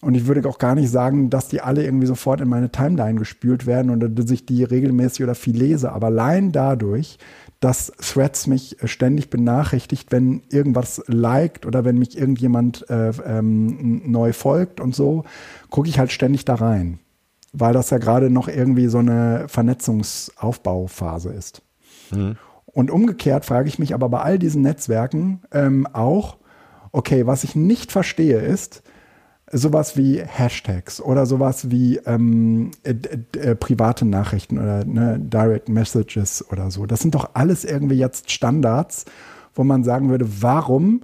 Und 0.01 0.15
ich 0.15 0.25
würde 0.25 0.47
auch 0.47 0.57
gar 0.57 0.75
nicht 0.75 0.89
sagen, 0.89 1.29
dass 1.29 1.49
die 1.49 1.59
alle 1.59 1.83
irgendwie 1.83 2.07
sofort 2.07 2.39
in 2.39 2.47
meine 2.47 2.71
Timeline 2.71 3.19
gespült 3.19 3.65
werden 3.65 3.91
oder 3.91 4.07
dass 4.07 4.31
ich 4.31 4.45
die 4.45 4.63
regelmäßig 4.63 5.23
oder 5.23 5.35
viel 5.35 5.57
lese. 5.57 5.91
Aber 5.91 6.07
allein 6.07 6.53
dadurch, 6.53 7.17
dass 7.59 7.91
Threads 7.99 8.47
mich 8.47 8.77
ständig 8.85 9.29
benachrichtigt, 9.29 10.11
wenn 10.11 10.43
irgendwas 10.49 11.03
liked 11.07 11.65
oder 11.65 11.83
wenn 11.83 11.97
mich 11.97 12.17
irgendjemand 12.17 12.89
äh, 12.89 13.11
ähm, 13.25 14.01
neu 14.09 14.31
folgt 14.31 14.79
und 14.79 14.95
so, 14.95 15.23
gucke 15.69 15.89
ich 15.89 15.99
halt 15.99 16.11
ständig 16.11 16.45
da 16.45 16.55
rein. 16.55 16.99
Weil 17.51 17.73
das 17.73 17.89
ja 17.89 17.97
gerade 17.97 18.29
noch 18.29 18.47
irgendwie 18.47 18.87
so 18.87 18.99
eine 18.99 19.45
Vernetzungsaufbauphase 19.47 21.33
ist. 21.33 21.64
Mhm. 22.11 22.37
Und 22.65 22.91
umgekehrt 22.91 23.45
frage 23.45 23.69
ich 23.69 23.79
mich 23.79 23.93
aber 23.93 24.09
bei 24.09 24.19
all 24.19 24.37
diesen 24.37 24.61
Netzwerken 24.61 25.41
ähm, 25.51 25.87
auch, 25.93 26.37
okay, 26.91 27.25
was 27.25 27.43
ich 27.43 27.55
nicht 27.55 27.91
verstehe 27.91 28.39
ist, 28.39 28.83
sowas 29.51 29.95
wie 29.95 30.21
Hashtags 30.21 30.99
oder 30.99 31.25
sowas 31.25 31.69
wie 31.69 31.97
ähm, 32.05 32.71
äh, 32.83 32.95
äh, 33.37 33.55
private 33.55 34.05
Nachrichten 34.05 34.57
oder 34.57 34.83
ne, 34.85 35.19
Direct 35.19 35.69
Messages 35.69 36.43
oder 36.51 36.71
so. 36.71 36.85
Das 36.85 36.99
sind 36.99 37.15
doch 37.15 37.31
alles 37.33 37.63
irgendwie 37.63 37.95
jetzt 37.95 38.31
Standards, 38.31 39.05
wo 39.53 39.63
man 39.63 39.83
sagen 39.83 40.09
würde, 40.09 40.27
warum 40.41 41.01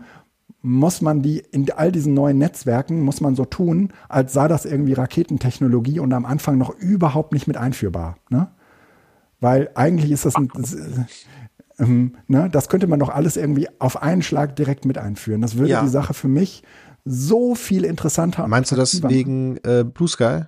muss 0.63 1.01
man 1.01 1.22
die 1.22 1.39
in 1.51 1.72
all 1.72 1.91
diesen 1.91 2.13
neuen 2.13 2.38
Netzwerken, 2.38 3.01
muss 3.01 3.22
man 3.22 3.36
so 3.36 3.46
tun, 3.46 3.93
als 4.10 4.34
sei 4.34 4.48
das 4.48 4.65
irgendwie 4.65 4.93
Raketentechnologie 4.93 6.00
und 6.00 6.13
am 6.13 6.25
Anfang 6.25 6.58
noch 6.58 6.70
überhaupt 6.70 7.34
nicht 7.34 7.48
mit 7.48 7.58
einführbar. 7.58 8.17
Ne? 8.29 8.48
Weil 9.41 9.69
eigentlich 9.75 10.12
ist 10.12 10.25
das 10.25 10.36
ein, 10.36 10.50
das, 10.55 10.77
ähm, 11.79 12.15
ne, 12.27 12.50
das 12.50 12.69
könnte 12.69 12.88
man 12.88 13.00
doch 13.00 13.10
alles 13.10 13.36
irgendwie 13.36 13.67
auf 13.79 14.01
einen 14.01 14.21
Schlag 14.21 14.55
direkt 14.55 14.86
mit 14.86 14.98
einführen. 14.98 15.41
Das 15.41 15.57
würde 15.57 15.71
ja. 15.71 15.81
die 15.81 15.89
Sache 15.89 16.13
für 16.13 16.27
mich 16.27 16.63
so 17.03 17.55
viel 17.55 17.83
interessanter. 17.83 18.48
Meinst 18.48 18.71
du 18.71 18.75
das 18.75 19.01
wegen 19.03 19.57
äh, 19.63 19.83
Blue 19.83 20.07
Sky? 20.07 20.43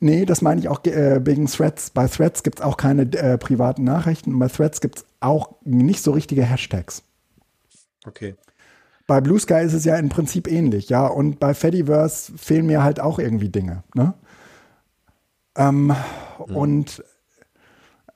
Nee, 0.00 0.24
das 0.26 0.42
meine 0.42 0.60
ich 0.60 0.68
auch 0.68 0.84
äh, 0.84 1.24
wegen 1.24 1.46
Threads. 1.46 1.90
Bei 1.90 2.06
Threads 2.06 2.42
gibt 2.42 2.58
es 2.58 2.64
auch 2.64 2.76
keine 2.76 3.02
äh, 3.02 3.38
privaten 3.38 3.84
Nachrichten. 3.84 4.38
Bei 4.38 4.48
Threads 4.48 4.80
gibt 4.80 4.98
es 4.98 5.06
auch 5.20 5.56
nicht 5.64 6.02
so 6.02 6.12
richtige 6.12 6.44
Hashtags. 6.44 7.02
Okay. 8.06 8.36
Bei 9.06 9.20
Blue 9.20 9.40
Sky 9.40 9.62
ist 9.62 9.72
es 9.72 9.84
ja 9.84 9.96
im 9.96 10.08
Prinzip 10.08 10.46
ähnlich, 10.48 10.88
ja. 10.88 11.06
Und 11.06 11.40
bei 11.40 11.54
Fediverse 11.54 12.32
fehlen 12.36 12.66
mir 12.66 12.82
halt 12.82 13.00
auch 13.00 13.18
irgendwie 13.18 13.48
Dinge. 13.48 13.82
Ne? 13.94 14.14
Ähm, 15.56 15.86
mhm. 15.86 16.56
Und 16.56 17.04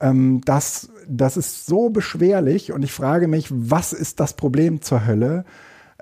ähm, 0.03 0.41
das, 0.45 0.89
das 1.07 1.37
ist 1.37 1.65
so 1.65 1.89
beschwerlich 1.89 2.71
und 2.73 2.83
ich 2.83 2.91
frage 2.91 3.27
mich, 3.27 3.47
was 3.49 3.93
ist 3.93 4.19
das 4.19 4.35
Problem 4.35 4.81
zur 4.81 5.07
Hölle? 5.07 5.45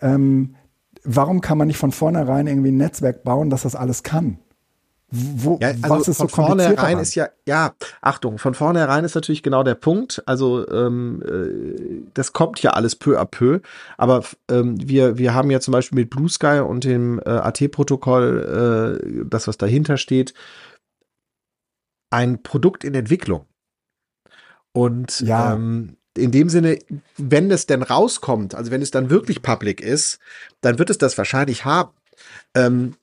Ähm, 0.01 0.55
warum 1.03 1.41
kann 1.41 1.57
man 1.59 1.67
nicht 1.67 1.77
von 1.77 1.91
vornherein 1.91 2.47
irgendwie 2.47 2.71
ein 2.71 2.77
Netzwerk 2.77 3.23
bauen, 3.23 3.51
dass 3.51 3.61
das 3.61 3.75
alles 3.75 4.01
kann? 4.01 4.39
Wo, 5.13 5.59
ja, 5.61 5.69
also 5.81 5.89
was 5.89 6.07
ist 6.07 6.17
von 6.17 6.29
so 6.29 6.35
vornherein 6.35 6.97
ist 6.97 7.15
ja, 7.15 7.27
ja, 7.45 7.73
Achtung, 8.01 8.37
von 8.37 8.53
vornherein 8.53 9.03
ist 9.03 9.13
natürlich 9.13 9.43
genau 9.43 9.61
der 9.61 9.75
Punkt. 9.75 10.23
Also 10.25 10.67
ähm, 10.69 11.21
äh, 11.27 12.09
das 12.13 12.31
kommt 12.31 12.63
ja 12.63 12.71
alles 12.71 12.95
peu 12.95 13.19
à 13.19 13.25
peu, 13.25 13.59
aber 13.97 14.23
ähm, 14.49 14.77
wir, 14.79 15.17
wir 15.17 15.33
haben 15.33 15.51
ja 15.51 15.59
zum 15.59 15.73
Beispiel 15.73 15.99
mit 15.99 16.09
Blue 16.09 16.29
Sky 16.29 16.61
und 16.65 16.85
dem 16.85 17.19
äh, 17.19 17.29
AT-Protokoll, 17.29 19.01
äh, 19.03 19.25
das 19.29 19.49
was 19.49 19.57
dahinter 19.57 19.97
steht, 19.97 20.33
ein 22.09 22.41
Produkt 22.41 22.85
in 22.85 22.95
Entwicklung. 22.95 23.45
Und 24.73 25.21
ja. 25.21 25.53
ähm, 25.53 25.97
in 26.17 26.31
dem 26.31 26.49
Sinne, 26.49 26.79
wenn 27.17 27.51
es 27.51 27.67
denn 27.67 27.83
rauskommt, 27.83 28.55
also 28.55 28.71
wenn 28.71 28.81
es 28.81 28.91
dann 28.91 29.09
wirklich 29.09 29.41
public 29.41 29.81
ist, 29.81 30.19
dann 30.61 30.79
wird 30.79 30.89
es 30.89 30.97
das 30.97 31.17
wahrscheinlich 31.17 31.65
haben. 31.65 31.91
Ähm, 32.53 32.95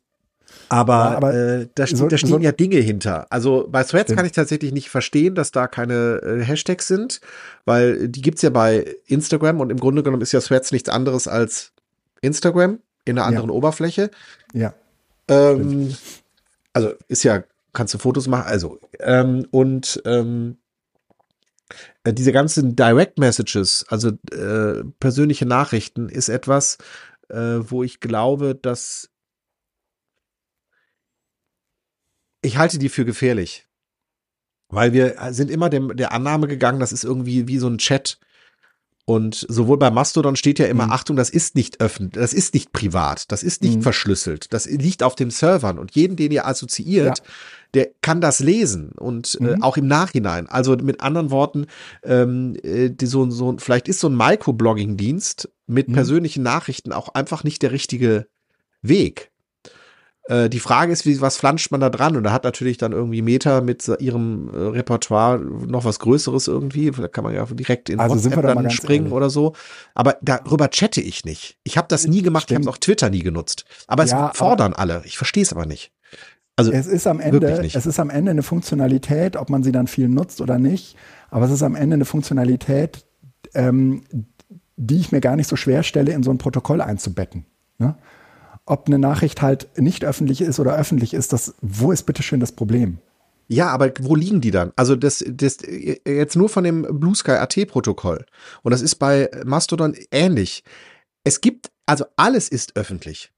aber, 0.68 0.92
ja, 0.92 1.16
aber 1.16 1.34
äh, 1.34 1.68
da, 1.74 1.86
so, 1.86 2.08
da, 2.08 2.18
stehen 2.18 2.28
so, 2.28 2.38
ja 2.38 2.52
Dinge 2.52 2.76
hinter. 2.76 3.26
Also 3.30 3.66
bei 3.70 3.84
Threads 3.84 4.04
stimmt. 4.04 4.18
kann 4.18 4.26
ich 4.26 4.32
tatsächlich 4.32 4.72
nicht 4.72 4.90
verstehen, 4.90 5.34
dass 5.34 5.50
da 5.50 5.66
keine 5.66 6.20
äh, 6.22 6.44
Hashtags 6.44 6.86
sind, 6.86 7.20
weil 7.64 8.08
die 8.08 8.20
gibt's 8.20 8.42
ja 8.42 8.50
bei 8.50 8.96
Instagram 9.06 9.60
und 9.60 9.70
im 9.70 9.80
Grunde 9.80 10.02
genommen 10.02 10.22
ist 10.22 10.32
ja 10.32 10.40
Threads 10.40 10.72
nichts 10.72 10.90
anderes 10.90 11.26
als 11.26 11.72
Instagram 12.20 12.80
in 13.06 13.18
einer 13.18 13.26
anderen 13.26 13.48
ja. 13.48 13.54
Oberfläche. 13.54 14.10
Ja. 14.52 14.74
Ähm, 15.28 15.94
also 16.74 16.92
ist 17.08 17.22
ja, 17.22 17.42
kannst 17.72 17.94
du 17.94 17.98
Fotos 17.98 18.28
machen, 18.28 18.46
also 18.46 18.78
ähm, 19.00 19.46
und 19.50 20.02
ähm, 20.04 20.58
äh, 20.58 20.67
diese 22.06 22.32
ganzen 22.32 22.76
Direct 22.76 23.18
Messages, 23.18 23.84
also 23.88 24.10
äh, 24.32 24.84
persönliche 25.00 25.46
Nachrichten, 25.46 26.08
ist 26.08 26.28
etwas, 26.28 26.78
äh, 27.28 27.58
wo 27.60 27.82
ich 27.82 28.00
glaube, 28.00 28.54
dass 28.54 29.10
ich 32.42 32.56
halte 32.56 32.78
die 32.78 32.88
für 32.88 33.04
gefährlich. 33.04 33.66
Weil 34.68 34.92
wir 34.92 35.16
sind 35.30 35.50
immer 35.50 35.70
dem, 35.70 35.96
der 35.96 36.12
Annahme 36.12 36.46
gegangen, 36.46 36.78
das 36.78 36.92
ist 36.92 37.04
irgendwie 37.04 37.48
wie 37.48 37.58
so 37.58 37.68
ein 37.68 37.78
Chat. 37.78 38.18
Und 39.06 39.46
sowohl 39.48 39.78
bei 39.78 39.90
Mastodon 39.90 40.36
steht 40.36 40.58
ja 40.58 40.66
immer, 40.66 40.86
mhm. 40.86 40.92
Achtung, 40.92 41.16
das 41.16 41.30
ist 41.30 41.54
nicht 41.54 41.80
öffentlich, 41.80 42.20
das 42.20 42.34
ist 42.34 42.52
nicht 42.52 42.72
privat, 42.72 43.32
das 43.32 43.42
ist 43.42 43.62
nicht 43.62 43.76
mhm. 43.76 43.82
verschlüsselt, 43.82 44.52
das 44.52 44.66
liegt 44.66 45.02
auf 45.02 45.14
den 45.14 45.30
Servern 45.30 45.78
und 45.78 45.92
jeden, 45.92 46.16
den 46.16 46.30
ihr 46.30 46.46
assoziiert, 46.46 47.18
ja 47.18 47.24
der 47.74 47.90
kann 48.00 48.20
das 48.20 48.40
lesen 48.40 48.92
und 48.92 49.36
äh, 49.40 49.56
mhm. 49.56 49.62
auch 49.62 49.76
im 49.76 49.86
Nachhinein. 49.86 50.48
Also 50.48 50.76
mit 50.76 51.00
anderen 51.00 51.30
Worten, 51.30 51.66
ähm, 52.02 52.56
äh, 52.62 52.90
die 52.90 53.06
so, 53.06 53.28
so, 53.30 53.56
vielleicht 53.58 53.88
ist 53.88 54.00
so 54.00 54.08
ein 54.08 54.16
Microblogging-Dienst 54.16 55.50
mit 55.66 55.88
mhm. 55.88 55.92
persönlichen 55.92 56.42
Nachrichten 56.42 56.92
auch 56.92 57.10
einfach 57.10 57.44
nicht 57.44 57.62
der 57.62 57.72
richtige 57.72 58.26
Weg. 58.80 59.30
Äh, 60.28 60.50
die 60.50 60.60
Frage 60.60 60.92
ist, 60.92 61.06
wie, 61.06 61.20
was 61.20 61.38
flanscht 61.38 61.70
man 61.70 61.80
da 61.80 61.88
dran? 61.88 62.16
Und 62.16 62.24
da 62.24 62.32
hat 62.32 62.44
natürlich 62.44 62.76
dann 62.76 62.92
irgendwie 62.92 63.22
Meta 63.22 63.62
mit 63.62 63.88
ihrem 63.98 64.50
äh, 64.52 64.56
Repertoire 64.58 65.38
noch 65.38 65.84
was 65.84 65.98
Größeres 65.98 66.48
irgendwie. 66.48 66.90
Da 66.90 67.08
kann 67.08 67.24
man 67.24 67.34
ja 67.34 67.44
direkt 67.46 67.88
in 67.88 67.98
also 67.98 68.14
WhatsApp 68.14 68.42
da 68.42 68.54
dann 68.54 68.70
springen 68.70 69.06
ehrlich. 69.06 69.16
oder 69.16 69.30
so. 69.30 69.54
Aber 69.94 70.16
darüber 70.20 70.68
chatte 70.68 71.00
ich 71.00 71.24
nicht. 71.24 71.58
Ich 71.64 71.78
habe 71.78 71.88
das 71.88 72.06
nie 72.06 72.22
gemacht, 72.22 72.44
Stimmt. 72.44 72.60
ich 72.60 72.66
habe 72.66 72.74
auch 72.74 72.78
Twitter 72.78 73.08
nie 73.08 73.22
genutzt. 73.22 73.64
Aber 73.86 74.04
ja, 74.04 74.30
es 74.30 74.38
fordern 74.38 74.74
alle. 74.74 75.02
Ich 75.06 75.16
verstehe 75.16 75.42
es 75.42 75.52
aber 75.52 75.64
nicht. 75.64 75.92
Also 76.58 76.72
es 76.72 76.88
ist 76.88 77.06
am 77.06 77.20
Ende, 77.20 77.62
es 77.72 77.86
ist 77.86 78.00
am 78.00 78.10
Ende 78.10 78.32
eine 78.32 78.42
Funktionalität, 78.42 79.36
ob 79.36 79.48
man 79.48 79.62
sie 79.62 79.70
dann 79.70 79.86
viel 79.86 80.08
nutzt 80.08 80.40
oder 80.40 80.58
nicht, 80.58 80.96
aber 81.30 81.44
es 81.44 81.52
ist 81.52 81.62
am 81.62 81.76
Ende 81.76 81.94
eine 81.94 82.04
Funktionalität, 82.04 83.06
ähm, 83.54 84.02
die 84.76 84.98
ich 84.98 85.12
mir 85.12 85.20
gar 85.20 85.36
nicht 85.36 85.46
so 85.46 85.54
schwer 85.54 85.84
stelle, 85.84 86.12
in 86.12 86.24
so 86.24 86.32
ein 86.32 86.38
Protokoll 86.38 86.80
einzubetten. 86.80 87.46
Ne? 87.78 87.94
Ob 88.66 88.88
eine 88.88 88.98
Nachricht 88.98 89.40
halt 89.40 89.68
nicht 89.78 90.04
öffentlich 90.04 90.40
ist 90.40 90.58
oder 90.58 90.76
öffentlich 90.76 91.14
ist, 91.14 91.32
das, 91.32 91.54
wo 91.60 91.92
ist 91.92 92.06
bitteschön 92.06 92.40
das 92.40 92.50
Problem? 92.50 92.98
Ja, 93.46 93.68
aber 93.68 93.92
wo 94.00 94.16
liegen 94.16 94.40
die 94.40 94.50
dann? 94.50 94.72
Also 94.74 94.96
das, 94.96 95.24
das 95.26 95.58
jetzt 95.64 96.34
nur 96.34 96.48
von 96.48 96.64
dem 96.64 96.82
Blue 96.82 97.14
Sky 97.14 97.32
AT 97.32 97.56
Protokoll. 97.68 98.26
Und 98.62 98.72
das 98.72 98.82
ist 98.82 98.96
bei 98.96 99.30
Mastodon 99.44 99.94
ähnlich. 100.10 100.64
Es 101.22 101.40
gibt, 101.40 101.70
also 101.86 102.04
alles 102.16 102.48
ist 102.48 102.76
öffentlich. 102.76 103.32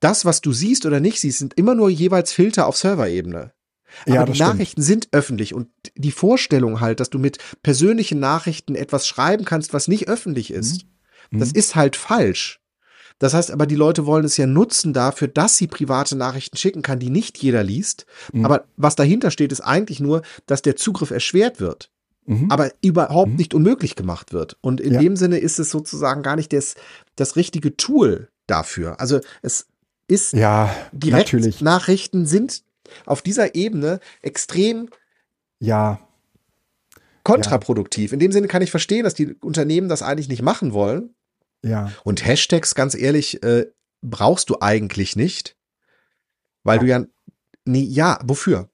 Das, 0.00 0.24
was 0.24 0.40
du 0.40 0.52
siehst 0.52 0.86
oder 0.86 1.00
nicht 1.00 1.20
siehst, 1.20 1.38
sind 1.38 1.54
immer 1.54 1.74
nur 1.74 1.90
jeweils 1.90 2.32
Filter 2.32 2.66
auf 2.66 2.76
Serverebene. 2.76 3.52
Aber 4.04 4.14
ja, 4.14 4.24
die 4.24 4.34
stimmt. 4.34 4.50
Nachrichten 4.50 4.82
sind 4.82 5.08
öffentlich 5.12 5.54
und 5.54 5.68
die 5.94 6.10
Vorstellung 6.10 6.80
halt, 6.80 7.00
dass 7.00 7.10
du 7.10 7.18
mit 7.18 7.38
persönlichen 7.62 8.18
Nachrichten 8.18 8.74
etwas 8.74 9.06
schreiben 9.06 9.44
kannst, 9.44 9.72
was 9.72 9.88
nicht 9.88 10.08
öffentlich 10.08 10.50
ist, 10.50 10.86
mhm. 11.30 11.40
das 11.40 11.52
ist 11.52 11.76
halt 11.76 11.96
falsch. 11.96 12.60
Das 13.18 13.32
heißt 13.32 13.50
aber, 13.50 13.66
die 13.66 13.76
Leute 13.76 14.04
wollen 14.04 14.26
es 14.26 14.36
ja 14.36 14.46
nutzen 14.46 14.92
dafür, 14.92 15.28
dass 15.28 15.56
sie 15.56 15.68
private 15.68 16.16
Nachrichten 16.16 16.58
schicken 16.58 16.82
kann, 16.82 16.98
die 16.98 17.08
nicht 17.08 17.38
jeder 17.38 17.62
liest. 17.62 18.04
Mhm. 18.32 18.44
Aber 18.44 18.66
was 18.76 18.96
dahinter 18.96 19.30
steht, 19.30 19.52
ist 19.52 19.62
eigentlich 19.62 20.00
nur, 20.00 20.20
dass 20.44 20.60
der 20.60 20.76
Zugriff 20.76 21.10
erschwert 21.10 21.60
wird. 21.60 21.90
Mhm. 22.28 22.50
aber 22.50 22.72
überhaupt 22.82 23.30
mhm. 23.30 23.36
nicht 23.36 23.54
unmöglich 23.54 23.94
gemacht 23.94 24.32
wird. 24.32 24.56
Und 24.60 24.80
in 24.80 24.94
ja. 24.94 25.00
dem 25.00 25.14
Sinne 25.14 25.38
ist 25.38 25.60
es 25.60 25.70
sozusagen 25.70 26.24
gar 26.24 26.34
nicht 26.34 26.52
das, 26.52 26.74
das 27.14 27.36
richtige 27.36 27.76
Tool 27.76 28.30
dafür. 28.46 29.00
Also 29.00 29.20
es 29.42 29.66
ist 30.08 30.32
ja 30.32 30.74
direkt 30.92 31.26
natürlich. 31.26 31.60
Nachrichten 31.60 32.26
sind 32.26 32.62
auf 33.04 33.22
dieser 33.22 33.54
Ebene 33.54 34.00
extrem 34.22 34.88
ja 35.58 36.00
kontraproduktiv. 37.24 38.10
Ja. 38.10 38.14
In 38.14 38.20
dem 38.20 38.32
Sinne 38.32 38.46
kann 38.46 38.62
ich 38.62 38.70
verstehen, 38.70 39.04
dass 39.04 39.14
die 39.14 39.34
Unternehmen 39.34 39.88
das 39.88 40.02
eigentlich 40.02 40.28
nicht 40.28 40.42
machen 40.42 40.72
wollen. 40.72 41.14
Ja. 41.64 41.90
Und 42.04 42.24
Hashtags, 42.24 42.76
ganz 42.76 42.94
ehrlich, 42.94 43.42
äh, 43.42 43.66
brauchst 44.00 44.50
du 44.50 44.58
eigentlich 44.60 45.16
nicht, 45.16 45.56
weil 46.62 46.76
ja. 46.76 46.82
du 46.82 46.88
ja 46.88 47.06
nee, 47.66 47.82
ja, 47.82 48.18
wofür? 48.24 48.68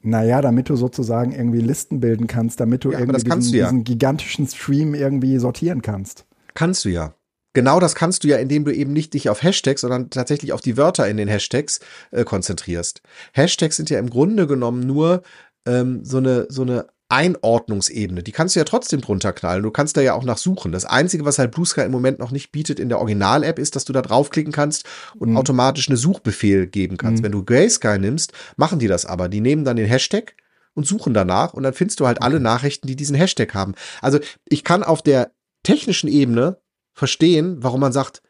Naja, 0.00 0.40
damit 0.40 0.68
du 0.68 0.76
sozusagen 0.76 1.32
irgendwie 1.32 1.60
Listen 1.60 2.00
bilden 2.00 2.26
kannst, 2.26 2.60
damit 2.60 2.84
du 2.84 2.92
ja, 2.92 3.00
irgendwie 3.00 3.22
diesen, 3.22 3.52
du 3.52 3.58
ja. 3.58 3.64
diesen 3.66 3.84
gigantischen 3.84 4.46
Stream 4.46 4.94
irgendwie 4.94 5.38
sortieren 5.38 5.82
kannst. 5.82 6.26
Kannst 6.54 6.84
du 6.84 6.90
ja. 6.90 7.14
Genau 7.54 7.80
das 7.80 7.94
kannst 7.94 8.24
du 8.24 8.28
ja, 8.28 8.36
indem 8.36 8.64
du 8.64 8.74
eben 8.74 8.92
nicht 8.92 9.14
dich 9.14 9.30
auf 9.30 9.42
Hashtags, 9.42 9.80
sondern 9.80 10.10
tatsächlich 10.10 10.52
auf 10.52 10.60
die 10.60 10.76
Wörter 10.76 11.08
in 11.08 11.16
den 11.16 11.28
Hashtags 11.28 11.80
äh, 12.10 12.24
konzentrierst. 12.24 13.00
Hashtags 13.32 13.76
sind 13.76 13.90
ja 13.90 13.98
im 13.98 14.10
Grunde 14.10 14.46
genommen 14.46 14.80
nur 14.80 15.22
ähm, 15.66 16.04
so 16.04 16.18
eine 16.18 16.46
so 16.50 16.62
eine 16.62 16.86
Einordnungsebene, 17.08 18.22
die 18.22 18.32
kannst 18.32 18.56
du 18.56 18.60
ja 18.60 18.64
trotzdem 18.64 19.00
drunter 19.00 19.32
knallen. 19.32 19.62
Du 19.62 19.70
kannst 19.70 19.96
da 19.96 20.00
ja 20.00 20.14
auch 20.14 20.24
nachsuchen. 20.24 20.72
Das 20.72 20.84
Einzige, 20.84 21.24
was 21.24 21.38
halt 21.38 21.52
Blue 21.52 21.66
Sky 21.66 21.82
im 21.82 21.92
Moment 21.92 22.18
noch 22.18 22.30
nicht 22.30 22.50
bietet 22.50 22.80
in 22.80 22.88
der 22.88 22.98
Original-App, 22.98 23.58
ist, 23.58 23.76
dass 23.76 23.84
du 23.84 23.92
da 23.92 24.02
draufklicken 24.02 24.52
kannst 24.52 24.84
und 25.18 25.30
mhm. 25.30 25.36
automatisch 25.36 25.88
eine 25.88 25.98
Suchbefehl 25.98 26.66
geben 26.66 26.96
kannst. 26.96 27.20
Mhm. 27.20 27.26
Wenn 27.26 27.32
du 27.32 27.44
Grey 27.44 27.68
Sky 27.68 27.98
nimmst, 27.98 28.32
machen 28.56 28.78
die 28.78 28.88
das 28.88 29.06
aber. 29.06 29.28
Die 29.28 29.40
nehmen 29.40 29.64
dann 29.64 29.76
den 29.76 29.86
Hashtag 29.86 30.34
und 30.72 30.86
suchen 30.86 31.14
danach 31.14 31.54
und 31.54 31.62
dann 31.62 31.74
findest 31.74 32.00
du 32.00 32.06
halt 32.06 32.20
alle 32.22 32.40
Nachrichten, 32.40 32.88
die 32.88 32.96
diesen 32.96 33.14
Hashtag 33.14 33.54
haben. 33.54 33.74
Also 34.00 34.18
ich 34.46 34.64
kann 34.64 34.82
auf 34.82 35.02
der 35.02 35.30
technischen 35.62 36.08
Ebene 36.08 36.58
verstehen, 36.94 37.62
warum 37.62 37.80
man 37.80 37.92
sagt, 37.92 38.22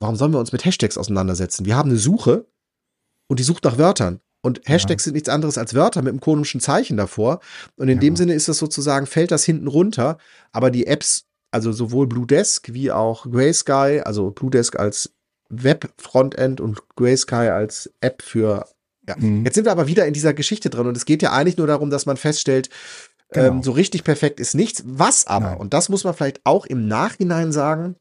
warum 0.00 0.16
sollen 0.16 0.32
wir 0.32 0.40
uns 0.40 0.52
mit 0.52 0.64
Hashtags 0.64 0.98
auseinandersetzen? 0.98 1.64
Wir 1.64 1.76
haben 1.76 1.90
eine 1.90 1.98
Suche 1.98 2.46
und 3.28 3.38
die 3.38 3.44
sucht 3.44 3.64
nach 3.64 3.78
Wörtern. 3.78 4.20
Und 4.42 4.62
Hashtags 4.64 5.02
ja. 5.02 5.06
sind 5.06 5.14
nichts 5.14 5.28
anderes 5.28 5.58
als 5.58 5.74
Wörter 5.74 6.00
mit 6.02 6.10
einem 6.10 6.20
komischen 6.20 6.60
Zeichen 6.60 6.96
davor. 6.96 7.40
Und 7.76 7.88
in 7.88 7.98
ja. 7.98 8.00
dem 8.00 8.16
Sinne 8.16 8.34
ist 8.34 8.48
das 8.48 8.58
sozusagen, 8.58 9.06
fällt 9.06 9.30
das 9.30 9.44
hinten 9.44 9.66
runter. 9.66 10.18
Aber 10.52 10.70
die 10.70 10.86
Apps, 10.86 11.26
also 11.50 11.72
sowohl 11.72 12.06
Blue 12.06 12.26
Desk 12.26 12.72
wie 12.72 12.90
auch 12.90 13.30
Gray 13.30 13.52
Sky, 13.52 14.00
also 14.02 14.30
Blue 14.30 14.50
Desk 14.50 14.78
als 14.78 15.12
Web-Frontend 15.50 16.60
und 16.60 16.80
Gray 16.96 17.16
Sky 17.16 17.48
als 17.48 17.92
App 18.00 18.22
für 18.22 18.66
ja. 19.08 19.16
Mhm. 19.18 19.44
Jetzt 19.44 19.54
sind 19.54 19.64
wir 19.64 19.72
aber 19.72 19.88
wieder 19.88 20.06
in 20.06 20.12
dieser 20.12 20.34
Geschichte 20.34 20.70
drin 20.70 20.86
und 20.86 20.96
es 20.96 21.04
geht 21.04 21.22
ja 21.22 21.32
eigentlich 21.32 21.56
nur 21.56 21.66
darum, 21.66 21.90
dass 21.90 22.06
man 22.06 22.16
feststellt, 22.16 22.68
genau. 23.32 23.46
ähm, 23.48 23.62
so 23.62 23.72
richtig 23.72 24.04
perfekt 24.04 24.40
ist 24.40 24.54
nichts. 24.54 24.82
Was 24.86 25.26
aber, 25.26 25.50
Nein. 25.50 25.58
und 25.58 25.74
das 25.74 25.88
muss 25.88 26.04
man 26.04 26.14
vielleicht 26.14 26.40
auch 26.44 26.66
im 26.66 26.86
Nachhinein 26.88 27.52
sagen, 27.52 27.96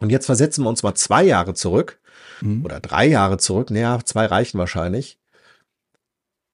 und 0.00 0.10
jetzt 0.10 0.26
versetzen 0.26 0.62
wir 0.64 0.68
uns 0.68 0.82
mal 0.82 0.94
zwei 0.94 1.24
Jahre 1.24 1.54
zurück 1.54 1.98
mhm. 2.40 2.64
oder 2.64 2.80
drei 2.80 3.06
Jahre 3.06 3.38
zurück, 3.38 3.70
naja, 3.70 3.98
zwei 4.04 4.26
reichen 4.26 4.58
wahrscheinlich 4.58 5.18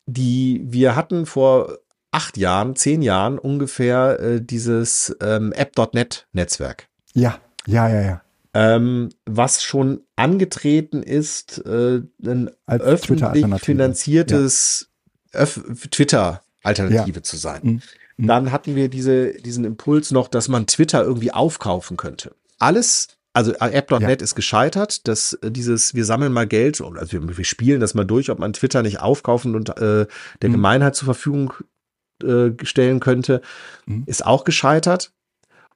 die 0.07 0.63
wir 0.65 0.97
hatten 0.97 1.27
vor 1.27 1.79
acht 2.11 2.37
Jahren, 2.37 2.77
zehn 2.77 3.03
Jahren 3.03 3.39
ungefähr 3.39 4.21
äh, 4.21 4.41
dieses 4.41 5.17
ähm, 5.21 5.53
App.net-Netzwerk. 5.53 6.89
Ja, 7.13 7.39
ja, 7.67 7.89
ja, 7.89 8.03
ja. 8.03 8.21
Ähm, 8.57 9.09
was 9.27 9.65
schon 9.65 10.03
angetreten 10.15 11.03
ist, 11.03 11.59
äh, 11.67 12.03
ein 12.25 12.51
Als 12.67 12.83
öffentlich 12.83 13.45
finanziertes 13.63 14.91
ja. 15.33 15.45
Twitter-Alternative 15.47 17.19
ja. 17.19 17.23
zu 17.23 17.37
sein. 17.37 17.61
Mhm. 17.63 17.83
Mhm. 18.17 18.27
Dann 18.27 18.53
hatten 18.53 18.75
wir 18.75 18.89
diese, 18.89 19.33
diesen 19.35 19.65
Impuls 19.65 20.11
noch, 20.11 20.29
dass 20.29 20.49
man 20.49 20.67
Twitter 20.67 21.03
irgendwie 21.03 21.33
aufkaufen 21.33 21.97
könnte. 21.97 22.35
Alles 22.59 23.19
also 23.35 23.53
äh, 23.53 23.73
App.net 23.73 24.21
ja. 24.21 24.25
ist 24.25 24.37
gescheitert, 24.37 25.07
dass 25.09 25.35
äh, 25.35 25.51
dieses, 25.51 25.95
wir 25.95 26.05
sammeln 26.05 26.33
mal 26.33 26.47
Geld, 26.47 26.81
also 26.81 27.13
wir, 27.13 27.37
wir, 27.37 27.45
spielen 27.45 27.81
das 27.81 27.95
mal 27.95 28.05
durch, 28.05 28.31
ob 28.31 28.39
man 28.39 28.53
Twitter 28.53 28.83
nicht 28.83 29.01
aufkaufen 29.01 29.57
und 29.57 29.71
äh, 29.71 30.07
der 30.41 30.49
mhm. 30.49 30.53
Gemeinheit 30.53 30.95
zur 30.95 31.07
Verfügung 31.07 31.53
äh, 32.23 32.51
stellen 32.63 33.01
könnte, 33.01 33.43
mhm. 33.87 34.05
ist 34.07 34.25
auch 34.25 34.45
gescheitert. 34.45 35.13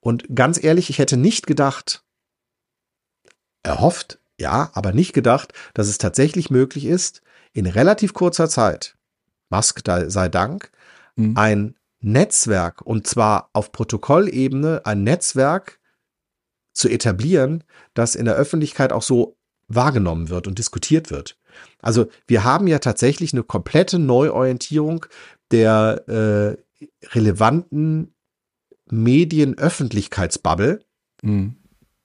Und 0.00 0.24
ganz 0.34 0.62
ehrlich, 0.62 0.88
ich 0.88 1.00
hätte 1.00 1.16
nicht 1.16 1.48
gedacht, 1.48 2.04
erhofft, 3.64 4.20
ja, 4.38 4.70
aber 4.74 4.92
nicht 4.92 5.12
gedacht, 5.12 5.52
dass 5.74 5.88
es 5.88 5.98
tatsächlich 5.98 6.50
möglich 6.50 6.84
ist, 6.84 7.22
in 7.52 7.66
relativ 7.66 8.14
kurzer 8.14 8.48
Zeit, 8.48 8.96
Musk 9.50 9.82
sei 9.84 10.28
Dank, 10.28 10.70
mhm. 11.16 11.36
ein 11.36 11.74
Netzwerk, 12.00 12.82
und 12.82 13.06
zwar 13.06 13.50
auf 13.52 13.72
Protokollebene, 13.72 14.82
ein 14.84 15.02
Netzwerk 15.02 15.80
zu 16.72 16.88
etablieren, 16.88 17.64
das 17.94 18.14
in 18.14 18.24
der 18.24 18.36
Öffentlichkeit 18.36 18.92
auch 18.92 19.02
so 19.02 19.36
wahrgenommen 19.66 20.28
wird 20.28 20.46
und 20.46 20.58
diskutiert 20.58 21.10
wird. 21.10 21.38
Also 21.80 22.06
wir 22.26 22.44
haben 22.44 22.66
ja 22.66 22.78
tatsächlich 22.78 23.32
eine 23.32 23.42
komplette 23.42 23.98
Neuorientierung 23.98 25.06
der 25.50 26.08
äh, 26.08 26.56
relevanten 27.08 28.14
Medienöffentlichkeitsbubble, 28.90 30.84
mhm. 31.22 31.56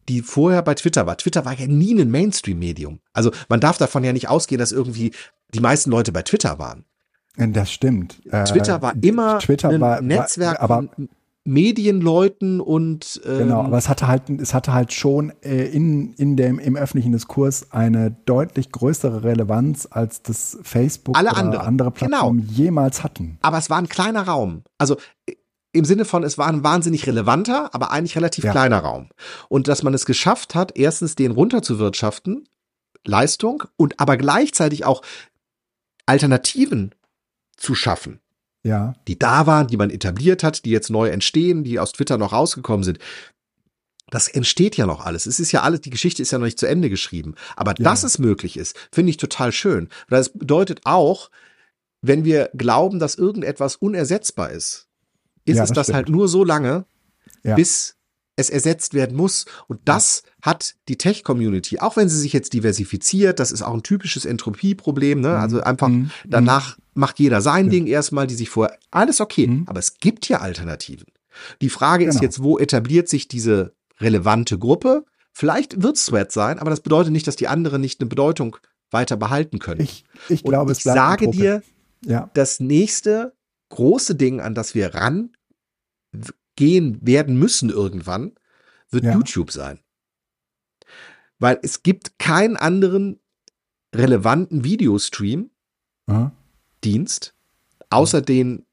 die 0.09 0.21
vorher 0.21 0.61
bei 0.61 0.73
Twitter 0.73 1.05
war. 1.05 1.17
Twitter 1.17 1.45
war 1.45 1.53
ja 1.53 1.67
nie 1.67 1.93
ein 1.99 2.11
Mainstream-Medium. 2.11 2.99
Also 3.13 3.31
man 3.49 3.59
darf 3.59 3.77
davon 3.77 4.03
ja 4.03 4.11
nicht 4.11 4.27
ausgehen, 4.27 4.59
dass 4.59 4.71
irgendwie 4.71 5.13
die 5.53 5.59
meisten 5.59 5.91
Leute 5.91 6.11
bei 6.11 6.23
Twitter 6.23 6.59
waren. 6.59 6.85
Das 7.35 7.71
stimmt. 7.71 8.21
Twitter 8.45 8.81
war 8.81 8.95
äh, 8.95 9.07
immer 9.07 9.39
Twitter 9.39 9.69
ein 9.69 9.81
war, 9.81 10.01
Netzwerk, 10.01 10.59
war, 10.59 10.61
aber 10.61 10.89
Medienleuten 11.45 12.61
und 12.61 13.21
ähm 13.25 13.39
genau, 13.39 13.63
aber 13.63 13.77
es 13.77 13.89
hatte 13.89 14.07
halt 14.07 14.29
es 14.29 14.53
hatte 14.53 14.71
halt 14.71 14.93
schon 14.93 15.33
äh, 15.41 15.65
in 15.65 16.13
in 16.13 16.37
dem 16.37 16.57
im 16.57 16.77
öffentlichen 16.77 17.11
Diskurs 17.11 17.71
eine 17.71 18.11
deutlich 18.25 18.71
größere 18.71 19.23
Relevanz 19.23 19.87
als 19.89 20.21
das 20.21 20.57
Facebook 20.63 21.17
alle 21.17 21.31
oder 21.31 21.37
andere, 21.37 21.63
andere 21.63 21.91
Plattformen 21.91 22.41
genau. 22.41 22.53
jemals 22.53 23.03
hatten. 23.03 23.39
Aber 23.41 23.57
es 23.57 23.69
war 23.69 23.77
ein 23.77 23.89
kleiner 23.89 24.21
Raum. 24.21 24.63
Also 24.77 24.97
im 25.73 25.85
Sinne 25.85 26.05
von, 26.05 26.23
es 26.23 26.37
war 26.37 26.47
ein 26.47 26.63
wahnsinnig 26.63 27.07
relevanter, 27.07 27.73
aber 27.73 27.91
eigentlich 27.91 28.15
relativ 28.15 28.43
ja. 28.43 28.51
kleiner 28.51 28.79
Raum. 28.79 29.09
Und 29.49 29.67
dass 29.67 29.81
man 29.81 29.93
es 29.95 30.05
geschafft 30.05 30.53
hat, 30.53 30.77
erstens 30.77 31.15
den 31.15 31.31
runterzuwirtschaften, 31.31 32.47
Leistung, 33.05 33.63
und 33.75 33.99
aber 33.99 34.15
gleichzeitig 34.17 34.85
auch 34.85 35.01
Alternativen 36.05 36.93
zu 37.63 37.75
schaffen 37.75 38.19
ja. 38.63 38.93
die 39.07 39.19
da 39.19 39.45
waren, 39.45 39.67
die 39.67 39.77
man 39.77 39.89
etabliert 39.89 40.43
hat, 40.43 40.65
die 40.65 40.71
jetzt 40.71 40.89
neu 40.89 41.09
entstehen, 41.09 41.63
die 41.63 41.79
aus 41.79 41.91
Twitter 41.91 42.17
noch 42.17 42.33
rausgekommen 42.33 42.83
sind. 42.83 42.99
Das 44.09 44.27
entsteht 44.27 44.77
ja 44.77 44.85
noch 44.85 45.05
alles. 45.05 45.25
Es 45.25 45.39
ist 45.39 45.51
ja 45.51 45.61
alles, 45.61 45.81
die 45.81 45.89
Geschichte 45.89 46.21
ist 46.21 46.31
ja 46.31 46.37
noch 46.37 46.45
nicht 46.45 46.59
zu 46.59 46.67
Ende 46.67 46.89
geschrieben. 46.89 47.35
Aber 47.55 47.71
ja. 47.77 47.83
dass 47.83 48.03
es 48.03 48.19
möglich 48.19 48.57
ist, 48.57 48.77
finde 48.91 49.09
ich 49.09 49.17
total 49.17 49.51
schön. 49.51 49.89
Weil 50.07 50.19
das 50.19 50.29
bedeutet 50.29 50.81
auch, 50.83 51.29
wenn 52.01 52.23
wir 52.25 52.49
glauben, 52.53 52.99
dass 52.99 53.15
irgendetwas 53.15 53.75
unersetzbar 53.75 54.51
ist, 54.51 54.87
ist 55.45 55.57
ja, 55.57 55.63
es 55.63 55.71
das, 55.71 55.87
das 55.87 55.95
halt 55.95 56.09
nur 56.09 56.27
so 56.27 56.43
lange, 56.43 56.85
ja. 57.43 57.55
bis 57.55 57.95
es 58.35 58.49
ersetzt 58.49 58.93
werden 58.93 59.15
muss. 59.15 59.45
Und 59.67 59.81
das 59.85 60.23
hat 60.41 60.75
die 60.87 60.97
Tech-Community, 60.97 61.79
auch 61.79 61.95
wenn 61.95 62.09
sie 62.09 62.17
sich 62.17 62.33
jetzt 62.33 62.53
diversifiziert, 62.53 63.39
das 63.39 63.51
ist 63.51 63.61
auch 63.61 63.73
ein 63.73 63.83
typisches 63.83 64.25
Entropie-Problem, 64.25 65.21
ne? 65.21 65.37
Also 65.37 65.57
mhm. 65.57 65.63
einfach 65.63 65.89
mhm. 65.89 66.11
danach 66.25 66.77
macht 66.93 67.19
jeder 67.19 67.41
sein 67.41 67.65
ja. 67.65 67.71
Ding 67.71 67.87
erstmal, 67.87 68.27
die 68.27 68.35
sich 68.35 68.49
vorher, 68.49 68.77
alles 68.91 69.21
okay. 69.21 69.47
Mhm. 69.47 69.63
Aber 69.67 69.79
es 69.79 69.97
gibt 69.97 70.27
ja 70.29 70.39
Alternativen. 70.39 71.07
Die 71.61 71.69
Frage 71.69 72.05
genau. 72.05 72.15
ist 72.15 72.21
jetzt, 72.21 72.43
wo 72.43 72.57
etabliert 72.59 73.09
sich 73.09 73.27
diese 73.27 73.73
relevante 73.99 74.57
Gruppe? 74.57 75.05
Vielleicht 75.31 75.81
wird 75.81 75.97
es 75.97 76.05
Thread 76.05 76.31
sein, 76.31 76.59
aber 76.59 76.69
das 76.69 76.81
bedeutet 76.81 77.11
nicht, 77.11 77.27
dass 77.27 77.35
die 77.35 77.47
anderen 77.47 77.81
nicht 77.81 77.99
eine 77.99 78.07
Bedeutung 78.07 78.57
weiter 78.91 79.17
behalten 79.17 79.57
können. 79.57 79.81
Ich, 79.81 80.05
ich 80.29 80.43
glaube, 80.43 80.73
ich 80.73 80.79
sage 80.79 81.29
dir, 81.29 81.63
ja. 82.05 82.29
das 82.35 82.59
nächste 82.59 83.33
große 83.69 84.13
Ding, 84.13 84.39
an 84.39 84.53
das 84.53 84.75
wir 84.75 84.93
rangehen 86.59 86.99
werden 87.01 87.37
müssen 87.37 87.69
irgendwann, 87.69 88.33
wird 88.89 89.05
ja. 89.05 89.13
YouTube 89.13 89.51
sein. 89.51 89.79
Weil 91.39 91.59
es 91.61 91.83
gibt 91.83 92.19
keinen 92.19 92.55
anderen 92.55 93.19
relevanten 93.93 94.63
Videostream, 94.63 95.49
Aha. 96.07 96.31
Dienst, 96.83 97.33
außer 97.89 98.21
den 98.21 98.65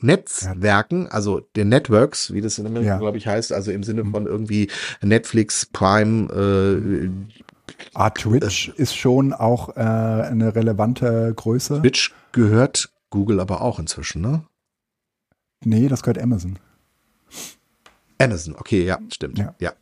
Netzwerken, 0.00 1.08
also 1.08 1.40
den 1.40 1.70
Networks, 1.70 2.32
wie 2.32 2.40
das 2.40 2.58
in 2.58 2.66
Amerika, 2.66 2.90
ja. 2.90 2.98
glaube 2.98 3.18
ich, 3.18 3.26
heißt, 3.26 3.52
also 3.52 3.72
im 3.72 3.82
Sinne 3.82 4.04
von 4.04 4.26
irgendwie 4.26 4.70
Netflix, 5.02 5.66
Prime, 5.66 6.32
äh, 6.32 7.10
Ah, 7.94 8.10
Twitch 8.10 8.70
äh, 8.70 8.82
ist 8.82 8.96
schon 8.96 9.32
auch 9.32 9.76
äh, 9.76 9.80
eine 9.80 10.54
relevante 10.54 11.32
Größe. 11.34 11.80
Twitch 11.80 12.14
gehört 12.32 12.90
Google 13.10 13.40
aber 13.40 13.60
auch 13.60 13.78
inzwischen, 13.78 14.22
ne? 14.22 14.44
Nee, 15.64 15.88
das 15.88 16.02
gehört 16.02 16.20
Amazon. 16.20 16.58
Amazon, 18.20 18.56
okay, 18.56 18.84
ja, 18.84 18.98
stimmt. 19.12 19.38
Ja. 19.38 19.54
ja. 19.60 19.72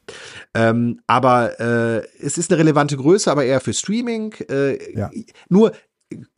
Ähm, 0.54 1.00
aber 1.06 1.58
äh, 1.58 2.06
es 2.20 2.36
ist 2.36 2.50
eine 2.50 2.60
relevante 2.60 2.96
Größe, 2.96 3.30
aber 3.30 3.44
eher 3.44 3.60
für 3.60 3.72
Streaming. 3.72 4.34
Äh, 4.50 4.96
ja. 4.96 5.10
Nur 5.48 5.72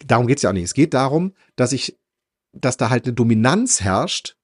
darum 0.06 0.26
geht 0.26 0.38
es 0.38 0.42
ja 0.42 0.50
auch 0.50 0.54
nicht. 0.54 0.64
Es 0.64 0.74
geht 0.74 0.94
darum, 0.94 1.34
dass 1.56 1.72
ich, 1.72 1.98
dass 2.52 2.76
da 2.76 2.90
halt 2.90 3.04
eine 3.04 3.14
Dominanz 3.14 3.80
herrscht. 3.80 4.36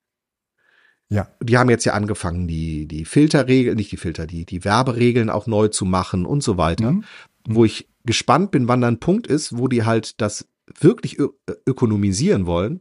Ja. 1.11 1.29
Die 1.41 1.57
haben 1.57 1.71
jetzt 1.71 1.85
ja 1.85 1.93
angefangen, 1.93 2.49
die, 2.49 2.87
die 2.87 3.05
Filterregeln, 3.05 3.77
nicht 3.77 3.93
die 3.93 3.99
Filter, 3.99 4.27
die, 4.27 4.45
die 4.45 4.65
Werberegeln 4.65 5.31
auch 5.31 5.47
neu 5.47 5.69
zu 5.69 5.85
machen 5.85 6.27
und 6.27 6.43
so 6.43 6.57
weiter. 6.57 6.93
Mhm. 6.93 7.05
Wo 7.47 7.65
ich 7.65 7.89
gespannt 8.05 8.51
bin, 8.51 8.69
wann 8.69 8.81
dann 8.81 8.95
ein 8.95 9.01
Punkt 9.01 9.27
ist, 9.27 9.57
wo 9.57 9.69
die 9.69 9.85
halt 9.85 10.21
das 10.21 10.49
wirklich 10.81 11.19
ökonomisieren 11.67 12.47
wollen. 12.47 12.81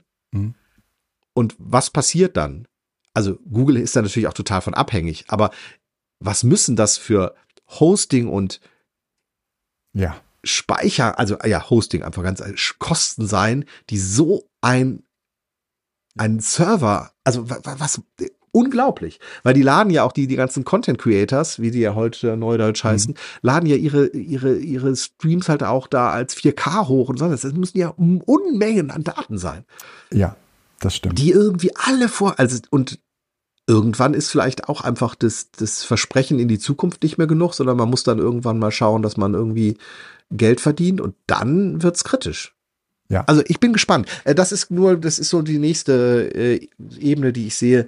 Und 1.34 1.56
was 1.58 1.89
passiert 1.89 2.38
dann? 2.38 2.67
Also 3.13 3.38
Google 3.52 3.78
ist 3.78 3.96
da 3.96 4.02
natürlich 4.02 4.28
auch 4.28 4.34
total 4.34 4.62
von 4.62 4.74
abhängig, 4.74 5.26
aber 5.28 5.52
was 6.19 6.43
müssen 6.43 6.76
das 6.76 6.98
für 6.98 7.36
Hosting 7.80 8.28
und 8.28 8.60
ja. 9.93 10.15
Speicher, 10.43 11.19
also 11.19 11.38
ja, 11.46 11.69
Hosting 11.69 12.04
einfach 12.04 12.24
ganz 12.24 12.43
Kosten 12.80 13.28
sein, 13.28 13.65
die 13.89 13.98
so 13.98 14.50
ein 14.62 15.04
ein 16.15 16.39
Server, 16.39 17.12
also 17.24 17.50
was, 17.50 17.62
was 17.80 18.02
unglaublich, 18.52 19.19
weil 19.41 19.56
die 19.56 19.63
laden 19.63 19.89
ja 19.89 20.04
auch 20.04 20.12
die 20.12 20.28
die 20.28 20.36
ganzen 20.36 20.63
Content 20.63 21.00
Creators, 21.00 21.60
wie 21.60 21.72
die 21.72 21.80
ja 21.80 21.96
heute 21.96 22.38
neudeutsch 22.38 22.84
mhm. 22.84 22.89
heißen, 22.89 23.12
mhm. 23.13 23.17
laden 23.41 23.67
ja 23.67 23.76
ihre 23.76 24.08
ihre 24.08 24.56
ihre 24.58 24.96
Streams 24.96 25.50
halt 25.50 25.63
auch 25.63 25.88
da 25.88 26.12
als 26.12 26.36
4K 26.36 26.88
hoch 26.88 27.10
und 27.10 27.17
so. 27.17 27.28
Das 27.28 27.43
müssen 27.43 27.78
ja 27.78 27.89
Unmengen 27.89 28.91
an 28.91 29.04
Daten 29.04 29.38
sein. 29.38 29.65
Ja, 30.12 30.36
Das 30.84 30.98
stimmt. 30.98 31.17
Die 31.17 31.32
irgendwie 31.32 31.72
alle 31.76 32.10
vor, 32.10 32.38
also 32.39 32.60
und 32.69 33.00
irgendwann 33.67 34.13
ist 34.13 34.30
vielleicht 34.30 34.67
auch 34.67 34.82
einfach 34.82 35.15
das, 35.15 35.50
das 35.52 35.86
Versprechen 35.86 36.39
in 36.39 36.50
die 36.50 36.60
Zukunft 36.60 37.04
nicht 37.04 37.17
mehr 37.17 37.28
genug, 37.28 37.54
sondern 37.54 37.78
man 37.78 37.89
muss 37.89 38.04
dann 38.04 38.19
irgendwann 38.19 38.60
mal 38.60 38.72
schauen, 38.72 39.02
dass 39.02 39.15
man 39.15 39.34
irgendwie 39.34 39.78
Geld 40.30 40.60
verdient 40.60 41.00
und 41.00 41.15
dann 41.26 41.82
wird's 41.82 42.04
kritisch. 42.04 42.54
Ja. 43.08 43.24
Also 43.28 43.43
ich 43.48 43.62
bin 43.62 43.72
gespannt. 43.72 44.10
Äh, 44.26 44.36
das 44.36 44.52
ist 44.52 44.72
nur, 44.72 44.98
das 44.98 45.19
ist 45.19 45.30
so 45.30 45.41
die 45.41 45.58
nächste 45.58 46.36
äh, 46.36 46.67
Ebene, 47.00 47.32
die 47.32 47.48
ich 47.48 47.56
sehe, 47.56 47.88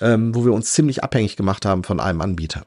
ähm, 0.00 0.32
wo 0.32 0.44
wir 0.44 0.52
uns 0.52 0.72
ziemlich 0.72 1.02
abhängig 1.02 1.34
gemacht 1.36 1.66
haben 1.66 1.82
von 1.82 1.98
einem 1.98 2.20
Anbieter. 2.20 2.64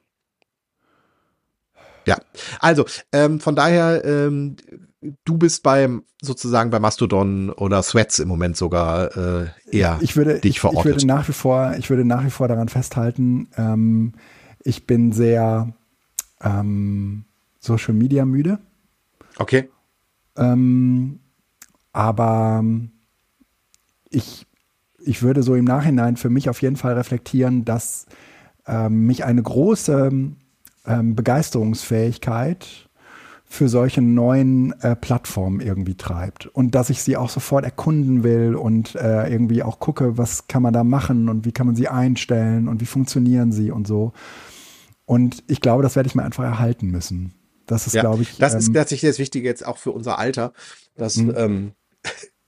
Ja, 2.05 2.17
also 2.59 2.85
ähm, 3.13 3.39
von 3.39 3.55
daher, 3.55 4.03
ähm, 4.03 4.57
du 5.01 5.37
bist 5.37 5.63
beim 5.63 6.03
sozusagen 6.21 6.69
bei 6.69 6.79
Mastodon 6.79 7.49
oder 7.51 7.81
Threads 7.81 8.19
im 8.19 8.27
Moment 8.27 8.57
sogar 8.57 9.15
äh, 9.15 9.47
eher 9.71 9.97
ich 10.01 10.15
würde, 10.15 10.39
dich 10.39 10.59
verortet. 10.59 10.85
Ich, 10.85 10.89
ich 10.89 10.95
würde 10.95 11.07
nach 11.07 11.27
wie 11.27 11.33
vor, 11.33 11.73
ich 11.77 11.89
würde 11.89 12.05
nach 12.05 12.25
wie 12.25 12.29
vor 12.29 12.47
daran 12.47 12.69
festhalten, 12.69 13.47
ähm, 13.57 14.13
ich 14.63 14.85
bin 14.85 15.11
sehr 15.11 15.73
ähm, 16.41 17.25
Social 17.59 17.93
Media 17.93 18.25
müde. 18.25 18.59
Okay. 19.37 19.69
Ähm, 20.35 21.19
aber 21.93 22.63
ich, 24.09 24.45
ich 24.99 25.21
würde 25.21 25.43
so 25.43 25.55
im 25.55 25.65
Nachhinein 25.65 26.17
für 26.17 26.29
mich 26.29 26.49
auf 26.49 26.61
jeden 26.61 26.75
Fall 26.75 26.93
reflektieren, 26.93 27.63
dass 27.63 28.05
ähm, 28.67 29.05
mich 29.05 29.23
eine 29.23 29.41
große 29.41 30.11
ähm, 30.85 31.15
Begeisterungsfähigkeit 31.15 32.88
für 33.51 33.67
solche 33.67 34.01
neuen 34.01 34.79
äh, 34.81 34.95
Plattformen 34.95 35.59
irgendwie 35.59 35.95
treibt 35.95 36.45
und 36.45 36.75
dass 36.75 36.91
ich 36.91 37.01
sie 37.01 37.17
auch 37.17 37.31
sofort 37.31 37.65
erkunden 37.65 38.23
will 38.23 38.53
und 38.55 38.93
äh, 38.93 39.27
irgendwie 39.27 39.63
auch 39.63 39.79
gucke, 39.79 40.19
was 40.19 40.47
kann 40.47 40.61
man 40.61 40.71
da 40.71 40.83
machen 40.83 41.29
und 41.29 41.45
wie 41.45 41.51
kann 41.51 41.65
man 41.65 41.75
sie 41.75 41.87
einstellen 41.87 42.67
und 42.67 42.79
wie 42.79 42.85
funktionieren 42.85 43.51
sie 43.51 43.71
und 43.71 43.87
so. 43.87 44.13
Und 45.05 45.43
ich 45.47 45.61
glaube, 45.61 45.81
das 45.81 45.95
werde 45.95 46.05
ich 46.05 46.13
mir 46.13 46.23
einfach 46.23 46.43
erhalten 46.43 46.91
müssen. 46.91 47.33
Das 47.65 47.87
ist, 47.87 47.93
ja, 47.93 48.01
glaube 48.01 48.21
ich. 48.21 48.37
Das 48.37 48.53
ähm, 48.53 48.59
ist 48.59 48.73
tatsächlich 48.73 49.09
das 49.09 49.17
Wichtige 49.17 49.47
jetzt 49.47 49.65
auch 49.65 49.77
für 49.77 49.91
unser 49.91 50.19
Alter, 50.19 50.53
dass 50.95 51.17
mhm. 51.17 51.33
ähm, 51.35 51.71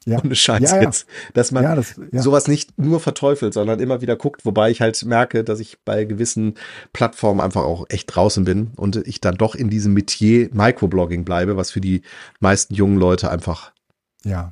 ja. 0.06 0.20
Ohne 0.24 0.36
Scheiß 0.36 0.72
ja, 0.72 0.78
ja. 0.78 0.84
jetzt. 0.84 1.06
Dass 1.34 1.52
man 1.52 1.64
ja, 1.64 1.76
das, 1.76 1.96
sowas 2.12 2.48
nicht 2.48 2.78
nur 2.80 3.00
verteufelt, 3.00 3.54
sondern 3.54 3.80
immer 3.80 4.02
wieder 4.02 4.16
guckt, 4.16 4.46
wobei 4.46 4.72
ich 4.72 4.82
halt 4.82 5.04
merke, 5.06 5.44
dass 5.44 5.60
ich 5.60 5.80
bei 5.86 6.06
gewissen 6.06 6.56
Plattformen 6.92 7.40
einfach 7.40 7.64
auch 7.64 7.86
echt 7.90 8.16
draußen 8.16 8.44
bin 8.44 8.72
und 8.76 8.96
ich 9.08 9.22
dann 9.22 9.36
doch 9.36 9.54
in 9.54 9.70
diesem 9.70 9.94
Metier 9.94 10.50
Microblogging 10.54 11.24
bleibe, 11.24 11.56
was 11.56 11.72
für 11.72 11.82
die 11.82 12.02
meisten 12.40 12.74
jungen 12.74 12.98
Leute 12.98 13.30
einfach 13.30 13.72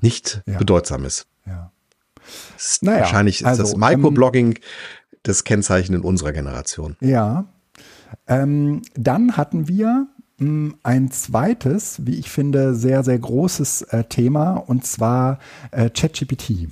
nicht 0.02 0.42
bedeutsam 0.46 1.06
ist. 1.06 1.28
Ja. 1.46 1.72
Ist 2.58 2.84
naja, 2.84 3.02
wahrscheinlich 3.02 3.42
ist 3.42 3.48
also, 3.48 3.64
das 3.64 3.76
Microblogging 3.76 4.58
ähm, 4.58 4.64
das 5.24 5.44
Kennzeichen 5.44 5.96
in 5.96 6.02
unserer 6.02 6.32
Generation. 6.32 6.96
Ja. 7.02 7.46
Ähm, 8.28 8.82
dann 8.96 9.38
hatten 9.38 9.68
wir 9.68 10.08
ein 10.84 11.12
zweites, 11.12 12.06
wie 12.06 12.16
ich 12.16 12.30
finde, 12.30 12.76
sehr, 12.76 13.04
sehr 13.04 13.20
großes 13.20 13.84
äh, 13.84 14.04
Thema 14.06 14.54
und 14.56 14.86
zwar 14.86 15.40
äh, 15.72 15.90
ChatGPT. 15.90 16.68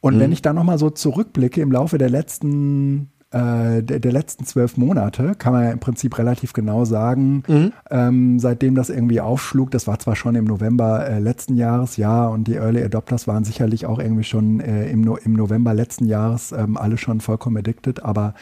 Und 0.00 0.16
mhm. 0.16 0.20
wenn 0.20 0.32
ich 0.32 0.42
da 0.42 0.52
nochmal 0.52 0.78
so 0.78 0.90
zurückblicke 0.90 1.60
im 1.60 1.72
Laufe 1.72 1.98
der 1.98 2.10
letzten 2.10 3.10
äh, 3.34 3.82
der, 3.82 3.98
der, 3.98 4.12
letzten 4.12 4.44
zwölf 4.44 4.76
Monate, 4.76 5.34
kann 5.34 5.52
man 5.52 5.64
ja 5.64 5.70
im 5.72 5.80
Prinzip 5.80 6.18
relativ 6.18 6.52
genau 6.52 6.84
sagen, 6.84 7.42
mhm. 7.48 7.72
ähm, 7.90 8.38
seitdem 8.38 8.76
das 8.76 8.90
irgendwie 8.90 9.20
aufschlug, 9.20 9.72
das 9.72 9.88
war 9.88 9.98
zwar 9.98 10.14
schon 10.14 10.36
im 10.36 10.44
November 10.44 11.04
äh, 11.04 11.18
letzten 11.18 11.56
Jahres, 11.56 11.96
ja, 11.96 12.28
und 12.28 12.46
die 12.46 12.54
Early 12.54 12.84
Adopters 12.84 13.26
waren 13.26 13.42
sicherlich 13.42 13.86
auch 13.86 13.98
irgendwie 13.98 14.22
schon 14.22 14.60
äh, 14.60 14.88
im, 14.88 15.00
no 15.00 15.16
im 15.16 15.32
November 15.32 15.74
letzten 15.74 16.06
Jahres 16.06 16.52
ähm, 16.52 16.76
alle 16.76 16.96
schon 16.96 17.20
vollkommen 17.20 17.56
addicted, 17.56 18.04
aber 18.04 18.34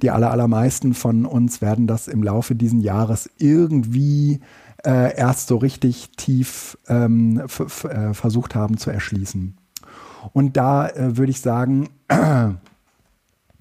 die 0.00 0.10
aller, 0.10 0.30
allermeisten 0.30 0.94
von 0.94 1.26
uns 1.26 1.60
werden 1.60 1.88
das 1.88 2.06
im 2.06 2.22
Laufe 2.22 2.54
diesen 2.54 2.80
Jahres 2.80 3.28
irgendwie 3.38 4.38
äh, 4.84 5.16
erst 5.16 5.48
so 5.48 5.56
richtig 5.56 6.10
tief 6.16 6.78
ähm, 6.88 7.40
äh, 7.40 8.14
versucht 8.14 8.54
haben 8.54 8.76
zu 8.76 8.90
erschließen. 8.90 9.56
Und 10.32 10.56
da 10.56 10.88
äh, 10.88 11.16
würde 11.16 11.30
ich 11.30 11.40
sagen, 11.40 11.88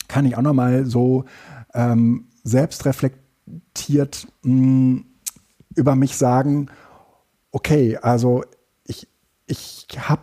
kann 0.08 0.26
ich 0.26 0.38
auch 0.38 0.42
nochmal 0.42 0.86
so 0.86 1.26
ähm, 1.74 2.28
selbstreflektiert 2.44 4.28
mh, 4.44 4.52
hm, 4.52 5.06
über 5.76 5.96
mich 5.96 6.16
sagen, 6.16 6.68
okay, 7.52 7.98
also 7.98 8.44
ich, 8.86 9.08
ich 9.48 9.88
habe 9.98 10.22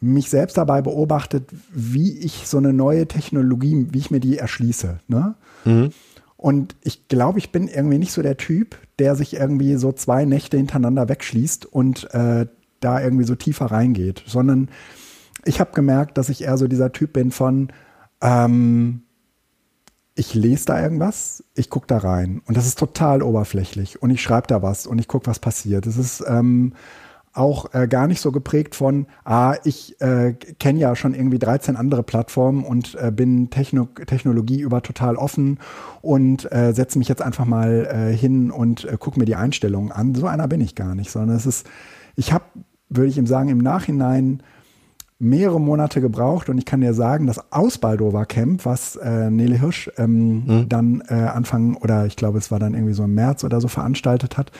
mich 0.00 0.30
selbst 0.30 0.56
dabei 0.56 0.82
beobachtet, 0.82 1.50
wie 1.72 2.18
ich 2.18 2.46
so 2.46 2.58
eine 2.58 2.72
neue 2.72 3.06
Technologie, 3.06 3.88
wie 3.90 3.98
ich 3.98 4.10
mir 4.10 4.20
die 4.20 4.38
erschließe. 4.38 5.00
Ne? 5.08 5.34
Mhm. 5.64 5.90
Und 6.36 6.76
ich 6.82 7.08
glaube, 7.08 7.38
ich 7.38 7.50
bin 7.50 7.68
irgendwie 7.68 7.98
nicht 7.98 8.12
so 8.12 8.22
der 8.22 8.36
Typ, 8.36 8.76
der 8.98 9.16
sich 9.16 9.34
irgendwie 9.34 9.76
so 9.76 9.92
zwei 9.92 10.24
Nächte 10.24 10.56
hintereinander 10.56 11.08
wegschließt 11.08 11.66
und 11.66 12.12
äh, 12.12 12.46
da 12.80 13.02
irgendwie 13.02 13.24
so 13.24 13.34
tiefer 13.34 13.66
reingeht, 13.66 14.22
sondern 14.26 14.68
ich 15.44 15.60
habe 15.60 15.72
gemerkt, 15.72 16.18
dass 16.18 16.28
ich 16.28 16.42
eher 16.42 16.58
so 16.58 16.66
dieser 16.68 16.92
Typ 16.92 17.14
bin 17.14 17.30
von, 17.30 17.72
ähm, 18.20 19.02
ich 20.16 20.34
lese 20.34 20.64
da 20.64 20.82
irgendwas, 20.82 21.44
ich 21.54 21.70
gucke 21.70 21.86
da 21.86 21.98
rein 21.98 22.40
und 22.46 22.56
das 22.56 22.66
ist 22.66 22.78
total 22.78 23.22
oberflächlich 23.22 24.02
und 24.02 24.10
ich 24.10 24.22
schreibe 24.22 24.46
da 24.46 24.62
was 24.62 24.86
und 24.86 24.98
ich 24.98 25.08
gucke, 25.08 25.26
was 25.26 25.38
passiert. 25.38 25.86
Es 25.86 25.98
ist 25.98 26.24
ähm, 26.26 26.72
auch 27.34 27.74
äh, 27.74 27.86
gar 27.86 28.06
nicht 28.06 28.22
so 28.22 28.32
geprägt 28.32 28.74
von, 28.74 29.06
ah, 29.24 29.56
ich 29.64 30.00
äh, 30.00 30.32
kenne 30.58 30.78
ja 30.78 30.96
schon 30.96 31.12
irgendwie 31.12 31.38
13 31.38 31.76
andere 31.76 32.02
Plattformen 32.02 32.64
und 32.64 32.94
äh, 32.94 33.10
bin 33.10 33.50
Techno 33.50 33.84
Technologie 34.06 34.60
über 34.60 34.82
total 34.82 35.16
offen 35.16 35.58
und 36.00 36.50
äh, 36.50 36.72
setze 36.72 36.98
mich 36.98 37.08
jetzt 37.08 37.20
einfach 37.20 37.44
mal 37.44 37.86
äh, 37.86 38.16
hin 38.16 38.50
und 38.50 38.84
äh, 38.84 38.96
gucke 38.98 39.18
mir 39.18 39.26
die 39.26 39.36
Einstellungen 39.36 39.92
an. 39.92 40.14
So 40.14 40.26
einer 40.26 40.48
bin 40.48 40.62
ich 40.62 40.74
gar 40.74 40.94
nicht, 40.94 41.10
sondern 41.10 41.36
es 41.36 41.44
ist, 41.44 41.66
ich 42.16 42.32
habe, 42.32 42.44
würde 42.88 43.10
ich 43.10 43.18
ihm 43.18 43.26
sagen, 43.26 43.50
im 43.50 43.58
Nachhinein 43.58 44.42
mehrere 45.18 45.60
Monate 45.60 46.00
gebraucht 46.00 46.48
und 46.48 46.58
ich 46.58 46.66
kann 46.66 46.82
dir 46.82 46.92
sagen, 46.92 47.26
das 47.26 47.52
Ausbaldover 47.52 48.26
Camp, 48.26 48.66
was 48.66 48.96
äh, 48.96 49.30
Nele 49.30 49.58
Hirsch 49.58 49.90
ähm, 49.96 50.44
mhm. 50.44 50.68
dann 50.68 51.02
äh, 51.08 51.14
Anfang 51.14 51.76
oder 51.76 52.04
ich 52.06 52.16
glaube, 52.16 52.38
es 52.38 52.50
war 52.50 52.58
dann 52.58 52.74
irgendwie 52.74 52.92
so 52.92 53.04
im 53.04 53.14
März 53.14 53.42
oder 53.42 53.60
so 53.60 53.68
veranstaltet 53.68 54.36
hat, 54.36 54.52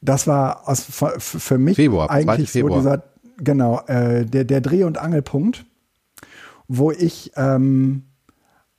das 0.00 0.26
war 0.26 0.68
aus, 0.68 0.82
für, 0.82 1.14
für 1.18 1.58
mich 1.58 1.76
Februar, 1.76 2.10
eigentlich 2.10 2.52
so 2.52 2.68
dieser, 2.68 3.04
genau, 3.36 3.80
äh, 3.86 4.24
der, 4.24 4.44
der 4.44 4.60
Dreh- 4.60 4.84
und 4.84 4.98
Angelpunkt, 4.98 5.64
wo 6.66 6.90
ich 6.90 7.32
ähm, 7.36 8.04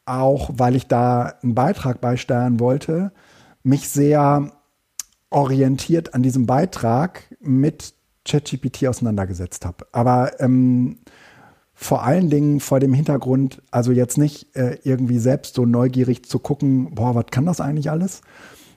auch, 0.05 0.49
weil 0.53 0.75
ich 0.75 0.87
da 0.87 1.33
einen 1.43 1.55
Beitrag 1.55 2.01
beisteuern 2.01 2.59
wollte, 2.59 3.11
mich 3.63 3.89
sehr 3.89 4.51
orientiert 5.29 6.13
an 6.13 6.23
diesem 6.23 6.45
Beitrag 6.45 7.35
mit 7.39 7.93
ChatGPT 8.25 8.87
auseinandergesetzt 8.87 9.65
habe. 9.65 9.87
Aber 9.91 10.39
ähm, 10.39 10.97
vor 11.73 12.03
allen 12.03 12.29
Dingen 12.29 12.59
vor 12.59 12.81
dem 12.81 12.93
Hintergrund, 12.93 13.61
also 13.71 13.93
jetzt 13.93 14.17
nicht 14.17 14.53
äh, 14.55 14.77
irgendwie 14.83 15.17
selbst 15.17 15.55
so 15.55 15.65
neugierig 15.65 16.25
zu 16.25 16.37
gucken, 16.37 16.93
boah, 16.93 17.15
was 17.15 17.27
kann 17.31 17.45
das 17.45 17.61
eigentlich 17.61 17.89
alles? 17.89 18.21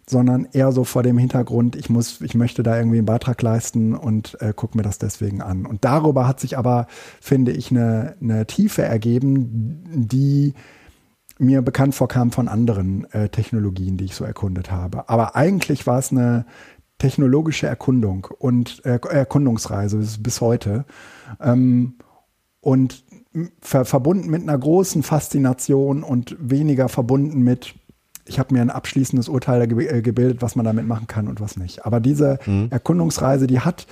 Sondern 0.09 0.47
eher 0.53 0.71
so 0.71 0.85
vor 0.85 1.03
dem 1.03 1.19
Hintergrund, 1.19 1.75
ich 1.75 1.91
muss, 1.91 2.21
ich 2.21 2.37
möchte 2.37 2.63
da 2.63 2.77
irgendwie 2.77 2.99
einen 2.99 3.07
Beitrag 3.07 3.43
leisten 3.43 3.95
und 3.97 4.41
äh, 4.41 4.53
gucke 4.55 4.77
mir 4.77 4.85
das 4.85 4.99
deswegen 4.99 5.43
an. 5.43 5.67
Und 5.67 5.85
darüber 5.85 6.29
hat 6.29 6.39
sich 6.39 6.57
aber, 6.57 6.87
finde 7.21 7.51
ich, 7.51 7.73
eine, 7.73 8.15
eine 8.21 8.47
Tiefe 8.47 8.83
ergeben, 8.83 9.83
die 9.93 10.55
mir 11.39 11.61
bekannt 11.61 11.95
vorkam 11.95 12.31
von 12.31 12.47
anderen 12.47 13.11
äh, 13.13 13.29
Technologien, 13.29 13.97
die 13.97 14.05
ich 14.05 14.15
so 14.15 14.25
erkundet 14.25 14.71
habe. 14.71 15.09
Aber 15.09 15.35
eigentlich 15.35 15.87
war 15.87 15.99
es 15.99 16.13
eine, 16.13 16.47
technologische 17.03 17.67
Erkundung 17.67 18.29
und 18.39 18.85
äh, 18.87 19.01
Erkundungsreise 19.09 19.97
bis, 19.97 20.23
bis 20.23 20.41
heute. 20.41 20.85
Ähm, 21.41 21.95
und 22.61 23.03
ver 23.61 23.85
verbunden 23.85 24.31
mit 24.31 24.43
einer 24.43 24.57
großen 24.57 25.03
Faszination 25.03 26.05
und 26.05 26.37
weniger 26.39 26.89
verbunden 26.89 27.43
mit, 27.43 27.75
ich 28.25 28.39
habe 28.39 28.55
mir 28.55 28.61
ein 28.61 28.71
abschließendes 28.71 29.29
Urteil 29.29 29.67
ge 29.67 29.87
äh, 29.89 30.01
gebildet, 30.01 30.43
was 30.43 30.55
man 30.55 30.65
damit 30.65 30.87
machen 30.87 31.09
kann 31.09 31.27
und 31.27 31.41
was 31.41 31.57
nicht. 31.57 31.85
Aber 31.85 31.99
diese 31.99 32.39
mhm. 32.47 32.69
Erkundungsreise, 32.71 33.49
die 33.49 33.59
hat 33.59 33.89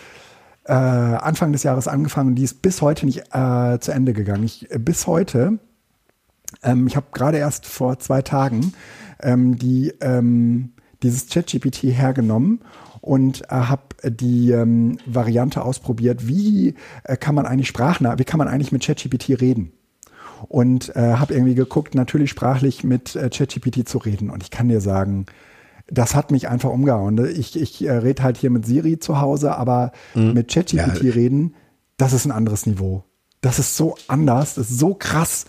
äh, 0.66 0.72
Anfang 0.72 1.50
des 1.50 1.64
Jahres 1.64 1.88
angefangen, 1.88 2.36
die 2.36 2.44
ist 2.44 2.62
bis 2.62 2.80
heute 2.80 3.06
nicht 3.06 3.34
äh, 3.34 3.80
zu 3.80 3.90
Ende 3.90 4.12
gegangen. 4.12 4.44
Ich, 4.44 4.68
bis 4.78 5.08
heute, 5.08 5.58
ähm, 6.62 6.86
ich 6.86 6.94
habe 6.94 7.06
gerade 7.12 7.38
erst 7.38 7.66
vor 7.66 7.98
zwei 7.98 8.22
Tagen 8.22 8.72
ähm, 9.20 9.58
die, 9.58 9.94
ähm, 10.00 10.74
dieses 11.02 11.28
ChatGPT 11.28 11.82
hergenommen 11.84 12.60
und 13.00 13.42
äh, 13.50 13.54
habe 13.54 13.82
die 14.04 14.50
ähm, 14.50 14.98
Variante 15.06 15.62
ausprobiert, 15.62 16.26
wie 16.26 16.74
äh, 17.04 17.16
kann 17.16 17.34
man 17.34 17.46
eigentlich 17.46 17.68
Sprachnah, 17.68 18.18
wie 18.18 18.24
kann 18.24 18.38
man 18.38 18.48
eigentlich 18.48 18.72
mit 18.72 18.84
ChatGPT 18.84 19.40
reden? 19.40 19.72
Und 20.48 20.94
äh, 20.96 21.14
habe 21.14 21.34
irgendwie 21.34 21.54
geguckt, 21.54 21.94
natürlich 21.94 22.30
sprachlich 22.30 22.82
mit 22.82 23.14
äh, 23.14 23.28
ChatGPT 23.28 23.86
zu 23.88 23.98
reden. 23.98 24.30
Und 24.30 24.42
ich 24.42 24.50
kann 24.50 24.68
dir 24.68 24.80
sagen, 24.80 25.26
das 25.86 26.14
hat 26.14 26.30
mich 26.30 26.48
einfach 26.48 26.70
umgehauen. 26.70 27.14
Ne? 27.14 27.28
Ich, 27.28 27.60
ich 27.60 27.84
äh, 27.84 27.92
rede 27.92 28.22
halt 28.22 28.38
hier 28.38 28.50
mit 28.50 28.64
Siri 28.64 28.98
zu 28.98 29.20
Hause, 29.20 29.56
aber 29.56 29.92
mhm. 30.14 30.32
mit 30.32 30.48
ChatGPT 30.50 31.02
ja. 31.02 31.12
reden, 31.12 31.54
das 31.96 32.12
ist 32.12 32.24
ein 32.24 32.32
anderes 32.32 32.66
Niveau. 32.66 33.04
Das 33.42 33.58
ist 33.58 33.76
so 33.76 33.96
anders, 34.06 34.54
das 34.54 34.70
ist 34.70 34.78
so 34.78 34.94
krass. 34.94 35.46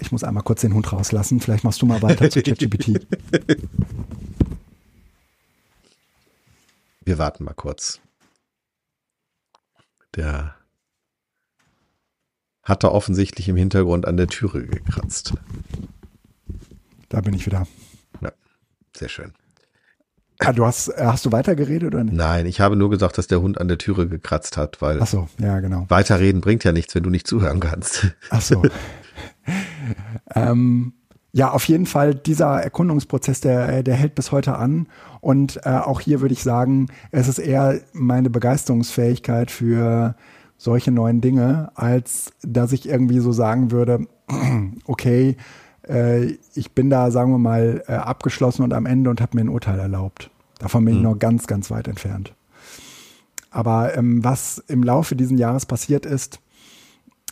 Ich 0.00 0.12
muss 0.12 0.24
einmal 0.24 0.44
kurz 0.44 0.60
den 0.60 0.74
Hund 0.74 0.92
rauslassen. 0.92 1.40
Vielleicht 1.40 1.64
machst 1.64 1.82
du 1.82 1.86
mal 1.86 2.02
weiter 2.02 2.30
zu 2.30 2.42
ChatGPT. 2.42 3.06
Wir 7.04 7.18
warten 7.18 7.44
mal 7.44 7.54
kurz. 7.54 8.00
Der 10.16 10.54
hat 12.62 12.82
da 12.82 12.88
offensichtlich 12.88 13.48
im 13.48 13.56
Hintergrund 13.56 14.06
an 14.06 14.16
der 14.16 14.26
Türe 14.26 14.66
gekratzt. 14.66 15.34
Da 17.10 17.20
bin 17.20 17.34
ich 17.34 17.44
wieder. 17.44 17.66
Ja, 18.22 18.32
sehr 18.96 19.08
schön. 19.08 19.32
Ah, 20.38 20.52
du 20.52 20.64
hast, 20.64 20.88
äh, 20.88 21.04
hast 21.04 21.26
du 21.26 21.32
weitergeredet 21.32 21.94
oder 21.94 22.04
nicht? 22.04 22.16
Nein, 22.16 22.46
ich 22.46 22.60
habe 22.60 22.74
nur 22.74 22.90
gesagt, 22.90 23.18
dass 23.18 23.26
der 23.26 23.40
Hund 23.40 23.60
an 23.60 23.68
der 23.68 23.78
Türe 23.78 24.08
gekratzt 24.08 24.56
hat, 24.56 24.82
weil 24.82 25.00
Ach 25.00 25.06
so, 25.06 25.28
ja, 25.38 25.60
genau. 25.60 25.84
weiterreden 25.88 26.40
bringt 26.40 26.64
ja 26.64 26.72
nichts, 26.72 26.94
wenn 26.94 27.02
du 27.02 27.10
nicht 27.10 27.26
zuhören 27.26 27.60
kannst. 27.60 28.08
Ach 28.30 28.40
so. 28.40 28.62
ähm, 30.34 30.94
ja, 31.32 31.50
auf 31.50 31.64
jeden 31.66 31.86
Fall, 31.86 32.14
dieser 32.14 32.62
Erkundungsprozess, 32.62 33.40
der, 33.40 33.82
der 33.82 33.94
hält 33.94 34.14
bis 34.14 34.32
heute 34.32 34.56
an. 34.56 34.86
Und 35.24 35.58
äh, 35.64 35.70
auch 35.70 36.00
hier 36.00 36.20
würde 36.20 36.34
ich 36.34 36.42
sagen, 36.42 36.88
es 37.10 37.28
ist 37.28 37.38
eher 37.38 37.80
meine 37.94 38.28
Begeisterungsfähigkeit 38.28 39.50
für 39.50 40.16
solche 40.58 40.90
neuen 40.90 41.22
Dinge, 41.22 41.70
als 41.76 42.30
dass 42.42 42.72
ich 42.72 42.86
irgendwie 42.86 43.20
so 43.20 43.32
sagen 43.32 43.70
würde, 43.70 44.06
okay, 44.84 45.38
äh, 45.88 46.36
ich 46.54 46.72
bin 46.72 46.90
da, 46.90 47.10
sagen 47.10 47.30
wir 47.32 47.38
mal, 47.38 47.82
äh, 47.88 47.94
abgeschlossen 47.94 48.64
und 48.64 48.74
am 48.74 48.84
Ende 48.84 49.08
und 49.08 49.22
habe 49.22 49.38
mir 49.38 49.44
ein 49.44 49.48
Urteil 49.48 49.78
erlaubt. 49.78 50.30
Davon 50.58 50.84
bin 50.84 50.92
mhm. 50.92 51.00
ich 51.00 51.04
noch 51.04 51.18
ganz, 51.18 51.46
ganz 51.46 51.70
weit 51.70 51.88
entfernt. 51.88 52.34
Aber 53.50 53.96
ähm, 53.96 54.22
was 54.22 54.62
im 54.68 54.82
Laufe 54.82 55.16
dieses 55.16 55.38
Jahres 55.38 55.64
passiert 55.64 56.04
ist, 56.04 56.38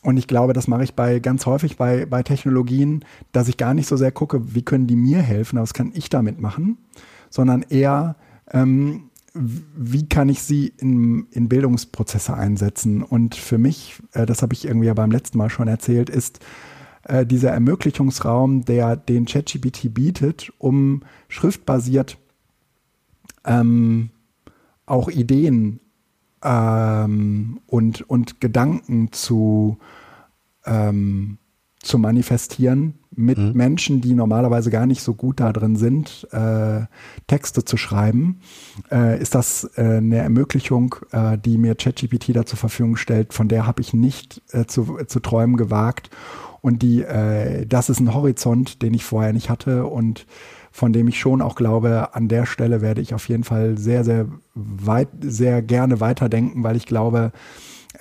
und 0.02 0.16
ich 0.16 0.28
glaube, 0.28 0.54
das 0.54 0.66
mache 0.66 0.84
ich 0.84 0.94
bei 0.94 1.18
ganz 1.18 1.44
häufig 1.44 1.76
bei, 1.76 2.06
bei 2.06 2.22
Technologien, 2.22 3.04
dass 3.32 3.48
ich 3.48 3.58
gar 3.58 3.74
nicht 3.74 3.86
so 3.86 3.98
sehr 3.98 4.12
gucke, 4.12 4.54
wie 4.54 4.62
können 4.62 4.86
die 4.86 4.96
mir 4.96 5.20
helfen, 5.20 5.60
was 5.60 5.74
kann 5.74 5.92
ich 5.94 6.08
damit 6.08 6.40
machen, 6.40 6.78
sondern 7.32 7.62
eher, 7.62 8.16
ähm, 8.52 9.10
wie 9.34 10.06
kann 10.06 10.28
ich 10.28 10.42
sie 10.42 10.74
in, 10.76 11.26
in 11.30 11.48
Bildungsprozesse 11.48 12.34
einsetzen. 12.34 13.02
Und 13.02 13.34
für 13.34 13.56
mich, 13.56 14.02
äh, 14.12 14.26
das 14.26 14.42
habe 14.42 14.52
ich 14.52 14.66
irgendwie 14.66 14.86
ja 14.86 14.94
beim 14.94 15.10
letzten 15.10 15.38
Mal 15.38 15.48
schon 15.48 15.66
erzählt, 15.66 16.10
ist 16.10 16.40
äh, 17.04 17.24
dieser 17.24 17.50
Ermöglichungsraum, 17.50 18.66
der 18.66 18.96
den 18.96 19.24
ChatGPT 19.24 19.94
bietet, 19.94 20.52
um 20.58 21.00
schriftbasiert 21.28 22.18
ähm, 23.46 24.10
auch 24.84 25.08
Ideen 25.08 25.80
ähm, 26.44 27.60
und, 27.66 28.02
und 28.02 28.42
Gedanken 28.42 29.10
zu, 29.12 29.78
ähm, 30.66 31.38
zu 31.80 31.98
manifestieren 31.98 32.98
mit 33.14 33.38
mhm. 33.38 33.52
Menschen, 33.54 34.00
die 34.00 34.14
normalerweise 34.14 34.70
gar 34.70 34.86
nicht 34.86 35.02
so 35.02 35.14
gut 35.14 35.40
da 35.40 35.52
drin 35.52 35.76
sind, 35.76 36.26
äh, 36.32 36.86
Texte 37.26 37.64
zu 37.64 37.76
schreiben, 37.76 38.40
äh, 38.90 39.20
ist 39.20 39.34
das 39.34 39.70
äh, 39.76 39.98
eine 39.98 40.18
Ermöglichung, 40.18 40.94
äh, 41.12 41.38
die 41.38 41.58
mir 41.58 41.74
ChatGPT 41.74 42.34
da 42.34 42.46
zur 42.46 42.58
Verfügung 42.58 42.96
stellt, 42.96 43.34
von 43.34 43.48
der 43.48 43.66
habe 43.66 43.80
ich 43.80 43.92
nicht 43.92 44.42
äh, 44.52 44.66
zu, 44.66 44.98
zu 45.06 45.20
träumen 45.20 45.56
gewagt. 45.56 46.10
Und 46.60 46.82
die, 46.82 47.02
äh, 47.02 47.66
das 47.66 47.90
ist 47.90 48.00
ein 48.00 48.14
Horizont, 48.14 48.82
den 48.82 48.94
ich 48.94 49.04
vorher 49.04 49.32
nicht 49.32 49.50
hatte 49.50 49.86
und 49.86 50.26
von 50.70 50.92
dem 50.92 51.06
ich 51.06 51.18
schon 51.18 51.42
auch 51.42 51.54
glaube, 51.54 52.14
an 52.14 52.28
der 52.28 52.46
Stelle 52.46 52.80
werde 52.80 53.02
ich 53.02 53.12
auf 53.12 53.28
jeden 53.28 53.44
Fall 53.44 53.76
sehr, 53.76 54.04
sehr 54.04 54.26
weit, 54.54 55.08
sehr 55.20 55.60
gerne 55.60 56.00
weiterdenken, 56.00 56.64
weil 56.64 56.76
ich 56.76 56.86
glaube, 56.86 57.32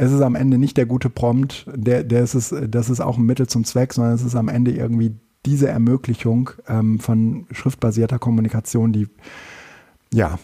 es 0.01 0.11
ist 0.11 0.21
am 0.21 0.33
Ende 0.33 0.57
nicht 0.57 0.77
der 0.77 0.87
gute 0.87 1.11
Prompt, 1.11 1.67
der, 1.75 2.03
der 2.03 2.23
ist 2.23 2.33
es, 2.33 2.55
das 2.67 2.89
ist 2.89 3.01
auch 3.01 3.19
ein 3.19 3.25
Mittel 3.25 3.45
zum 3.45 3.65
Zweck, 3.65 3.93
sondern 3.93 4.15
es 4.15 4.23
ist 4.23 4.35
am 4.35 4.47
Ende 4.47 4.71
irgendwie 4.71 5.13
diese 5.45 5.67
Ermöglichung 5.67 6.49
ähm, 6.67 6.99
von 6.99 7.45
schriftbasierter 7.51 8.17
Kommunikation, 8.17 8.93
die 8.93 9.09
ja, 10.11 10.39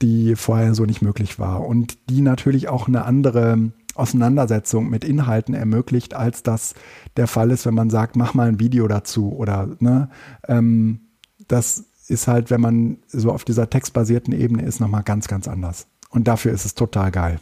die 0.00 0.36
vorher 0.36 0.76
so 0.76 0.84
nicht 0.84 1.02
möglich 1.02 1.40
war 1.40 1.66
und 1.66 2.08
die 2.08 2.20
natürlich 2.20 2.68
auch 2.68 2.86
eine 2.86 3.04
andere 3.04 3.72
Auseinandersetzung 3.96 4.88
mit 4.88 5.02
Inhalten 5.02 5.54
ermöglicht, 5.54 6.14
als 6.14 6.44
das 6.44 6.74
der 7.16 7.26
Fall 7.26 7.50
ist, 7.50 7.66
wenn 7.66 7.74
man 7.74 7.90
sagt, 7.90 8.14
mach 8.14 8.34
mal 8.34 8.46
ein 8.46 8.60
Video 8.60 8.86
dazu 8.86 9.32
oder 9.32 9.70
ne, 9.80 10.08
ähm, 10.46 11.00
das 11.48 11.86
ist 12.06 12.28
halt, 12.28 12.48
wenn 12.48 12.60
man 12.60 12.98
so 13.08 13.32
auf 13.32 13.44
dieser 13.44 13.68
textbasierten 13.68 14.32
Ebene 14.32 14.62
ist, 14.62 14.78
nochmal 14.78 15.02
ganz, 15.02 15.26
ganz 15.26 15.48
anders. 15.48 15.88
Und 16.10 16.28
dafür 16.28 16.52
ist 16.52 16.64
es 16.64 16.76
total 16.76 17.10
geil. 17.10 17.40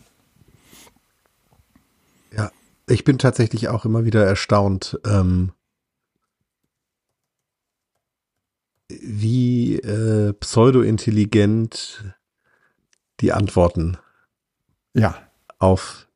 Ich 2.86 3.04
bin 3.04 3.18
tatsächlich 3.18 3.68
auch 3.68 3.84
immer 3.84 4.04
wieder 4.04 4.24
erstaunt, 4.24 5.00
ähm, 5.06 5.52
wie 8.88 9.76
äh, 9.76 10.32
pseudo-intelligent 10.34 12.04
die 13.20 13.32
Antworten 13.32 13.96
ja. 14.94 15.16
auf 15.58 16.08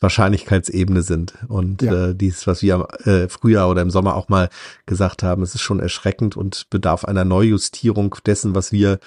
Wahrscheinlichkeitsebene 0.00 1.02
sind. 1.02 1.34
Und 1.48 1.82
ja. 1.82 2.08
äh, 2.08 2.14
dies, 2.14 2.46
was 2.46 2.62
wir 2.62 2.88
äh, 3.04 3.28
früher 3.28 3.68
oder 3.68 3.82
im 3.82 3.90
Sommer 3.90 4.14
auch 4.16 4.28
mal 4.28 4.48
gesagt 4.86 5.22
haben, 5.22 5.42
es 5.42 5.54
ist 5.54 5.60
schon 5.60 5.80
erschreckend 5.80 6.36
und 6.36 6.70
bedarf 6.70 7.04
einer 7.04 7.24
Neujustierung 7.24 8.16
dessen, 8.24 8.54
was 8.54 8.72
wir 8.72 8.98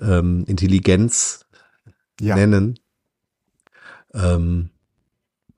ähm, 0.00 0.44
Intelligenz 0.46 1.44
ja. 2.18 2.34
nennen. 2.34 2.78
Ähm, 4.14 4.70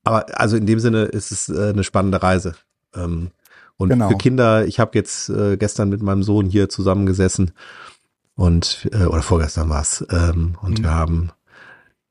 aber 0.05 0.27
also 0.39 0.57
in 0.57 0.67
dem 0.67 0.81
Sinne 0.81 1.05
ist 1.05 1.33
es 1.33 1.49
äh, 1.49 1.71
eine 1.71 1.85
spannende 1.85 2.23
Reise. 2.23 2.55
Ähm, 2.95 3.31
und 3.77 3.89
genau. 3.89 4.11
für 4.11 4.17
Kinder, 4.17 4.67
ich 4.67 4.79
habe 4.79 4.93
jetzt 4.95 5.29
äh, 5.29 5.57
gestern 5.57 5.89
mit 5.89 6.03
meinem 6.03 6.23
Sohn 6.23 6.47
hier 6.47 6.69
zusammengesessen 6.69 7.53
und 8.37 8.89
äh, 8.93 9.05
oder 9.05 9.23
vorgestern 9.23 9.69
war's 9.69 10.05
ähm, 10.11 10.57
und 10.61 10.79
mhm. 10.79 10.85
wir 10.85 10.91
haben 10.91 11.31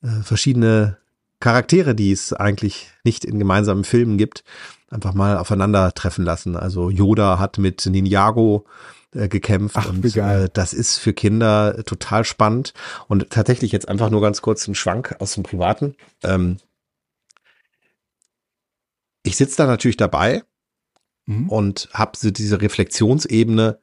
äh, 0.03 0.21
verschiedene 0.23 0.97
Charaktere, 1.39 1.95
die 1.95 2.11
es 2.11 2.33
eigentlich 2.33 2.89
nicht 3.03 3.25
in 3.25 3.39
gemeinsamen 3.39 3.83
Filmen 3.83 4.17
gibt, 4.17 4.43
einfach 4.89 5.13
mal 5.13 5.37
aufeinandertreffen 5.37 6.23
lassen. 6.23 6.55
Also 6.55 6.89
Yoda 6.89 7.39
hat 7.39 7.57
mit 7.57 7.85
Ninjago 7.85 8.65
äh, 9.13 9.27
gekämpft 9.27 9.77
Ach, 9.77 9.89
und 9.89 10.15
äh, 10.15 10.49
das 10.53 10.73
ist 10.73 10.97
für 10.97 11.13
Kinder 11.13 11.83
total 11.85 12.23
spannend 12.25 12.73
und 13.07 13.29
tatsächlich 13.29 13.71
jetzt 13.71 13.89
einfach 13.89 14.09
nur 14.09 14.21
ganz 14.21 14.41
kurz 14.41 14.67
ein 14.67 14.75
Schwank 14.75 15.15
aus 15.19 15.33
dem 15.33 15.43
Privaten. 15.43 15.95
Ähm, 16.23 16.57
ich 19.23 19.37
sitze 19.37 19.57
da 19.57 19.67
natürlich 19.67 19.97
dabei 19.97 20.43
mhm. 21.25 21.49
und 21.49 21.89
habe 21.93 22.17
so 22.17 22.31
diese 22.31 22.61
Reflexionsebene, 22.61 23.79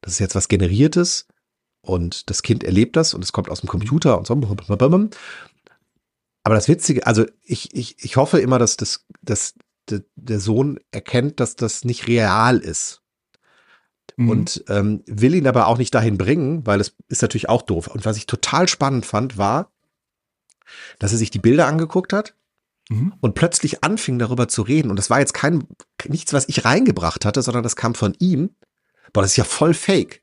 das 0.00 0.14
ist 0.14 0.18
jetzt 0.18 0.34
was 0.34 0.48
Generiertes 0.48 1.26
und 1.82 2.30
das 2.30 2.42
Kind 2.42 2.64
erlebt 2.64 2.96
das 2.96 3.14
und 3.14 3.24
es 3.24 3.32
kommt 3.32 3.48
aus 3.50 3.60
dem 3.60 3.68
Computer 3.68 4.18
und 4.18 4.26
so. 4.26 4.34
Aber 6.42 6.54
das 6.54 6.68
Witzige, 6.68 7.06
also 7.06 7.26
ich, 7.42 7.74
ich, 7.74 8.02
ich 8.02 8.16
hoffe 8.16 8.40
immer, 8.40 8.58
dass, 8.58 8.76
das, 8.76 9.04
dass 9.22 9.54
der 9.88 10.40
Sohn 10.40 10.80
erkennt, 10.90 11.40
dass 11.40 11.54
das 11.56 11.84
nicht 11.84 12.06
real 12.08 12.58
ist. 12.58 13.02
Mhm. 14.16 14.28
Und 14.28 14.64
ähm, 14.68 15.02
will 15.06 15.34
ihn 15.34 15.46
aber 15.46 15.66
auch 15.66 15.78
nicht 15.78 15.94
dahin 15.94 16.18
bringen, 16.18 16.66
weil 16.66 16.80
es 16.80 16.96
ist 17.08 17.22
natürlich 17.22 17.48
auch 17.48 17.62
doof. 17.62 17.88
Und 17.88 18.04
was 18.04 18.16
ich 18.16 18.26
total 18.26 18.68
spannend 18.68 19.06
fand, 19.06 19.38
war, 19.38 19.70
dass 20.98 21.12
er 21.12 21.18
sich 21.18 21.30
die 21.30 21.38
Bilder 21.38 21.66
angeguckt 21.66 22.12
hat 22.12 22.34
mhm. 22.90 23.14
und 23.20 23.34
plötzlich 23.34 23.82
anfing 23.82 24.18
darüber 24.18 24.48
zu 24.48 24.62
reden. 24.62 24.90
Und 24.90 24.96
das 24.96 25.08
war 25.08 25.20
jetzt 25.20 25.32
kein 25.32 25.64
nichts, 26.06 26.32
was 26.34 26.48
ich 26.48 26.64
reingebracht 26.64 27.24
hatte, 27.24 27.40
sondern 27.40 27.62
das 27.62 27.76
kam 27.76 27.94
von 27.94 28.14
ihm. 28.18 28.50
Boah, 29.12 29.22
das 29.22 29.32
ist 29.32 29.36
ja 29.36 29.44
voll 29.44 29.72
fake. 29.72 30.22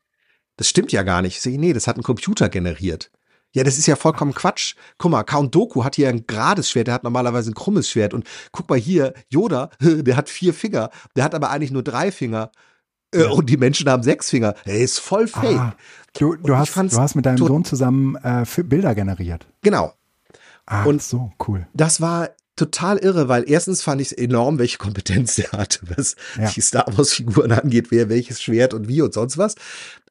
Das 0.57 0.69
stimmt 0.69 0.91
ja 0.91 1.03
gar 1.03 1.21
nicht. 1.21 1.37
Ich 1.37 1.41
sehe, 1.41 1.59
nee, 1.59 1.73
das 1.73 1.87
hat 1.87 1.97
ein 1.97 2.03
Computer 2.03 2.49
generiert. 2.49 3.11
Ja, 3.53 3.63
das 3.63 3.77
ist 3.77 3.87
ja 3.87 3.95
vollkommen 3.95 4.33
Quatsch. 4.33 4.75
Guck 4.97 5.11
mal, 5.11 5.23
Count 5.23 5.55
Doku 5.55 5.83
hat 5.83 5.95
hier 5.95 6.09
ein 6.09 6.27
gerades 6.27 6.69
Schwert, 6.69 6.87
der 6.87 6.93
hat 6.95 7.03
normalerweise 7.03 7.51
ein 7.51 7.55
krummes 7.55 7.89
Schwert. 7.89 8.13
Und 8.13 8.27
guck 8.51 8.69
mal 8.69 8.77
hier, 8.77 9.13
Yoda, 9.29 9.69
der 9.79 10.17
hat 10.17 10.29
vier 10.29 10.53
Finger, 10.53 10.89
der 11.15 11.23
hat 11.23 11.33
aber 11.33 11.49
eigentlich 11.49 11.71
nur 11.71 11.83
drei 11.83 12.11
Finger. 12.11 12.51
Äh, 13.13 13.21
ja. 13.21 13.29
Und 13.29 13.49
die 13.49 13.57
Menschen 13.57 13.89
haben 13.89 14.03
sechs 14.03 14.29
Finger. 14.29 14.53
Er 14.65 14.79
ist 14.79 14.99
voll 14.99 15.27
fake. 15.27 15.57
Ah, 15.57 15.75
du, 16.13 16.35
du, 16.35 16.55
hast, 16.57 16.75
du 16.75 16.99
hast 16.99 17.15
mit 17.15 17.25
deinem 17.25 17.37
Sohn 17.37 17.63
zusammen 17.63 18.15
äh, 18.17 18.45
Bilder 18.63 18.93
generiert. 18.95 19.47
Genau. 19.61 19.93
Ah, 20.65 20.83
und 20.83 21.01
so, 21.01 21.31
cool. 21.47 21.65
Das 21.73 22.01
war 22.01 22.29
total 22.57 22.97
irre, 22.97 23.29
weil 23.29 23.49
erstens 23.49 23.81
fand 23.81 24.01
ich 24.01 24.11
es 24.11 24.17
enorm, 24.17 24.59
welche 24.59 24.77
Kompetenz 24.77 25.35
der 25.35 25.51
hatte, 25.53 25.79
was 25.95 26.15
ja. 26.37 26.49
die 26.49 26.61
Star 26.61 26.85
Wars 26.97 27.13
Figuren 27.13 27.51
angeht, 27.51 27.91
wer 27.91 28.09
welches 28.09 28.41
Schwert 28.41 28.73
und 28.73 28.87
wie 28.89 29.01
und 29.01 29.13
sonst 29.13 29.37
was. 29.37 29.55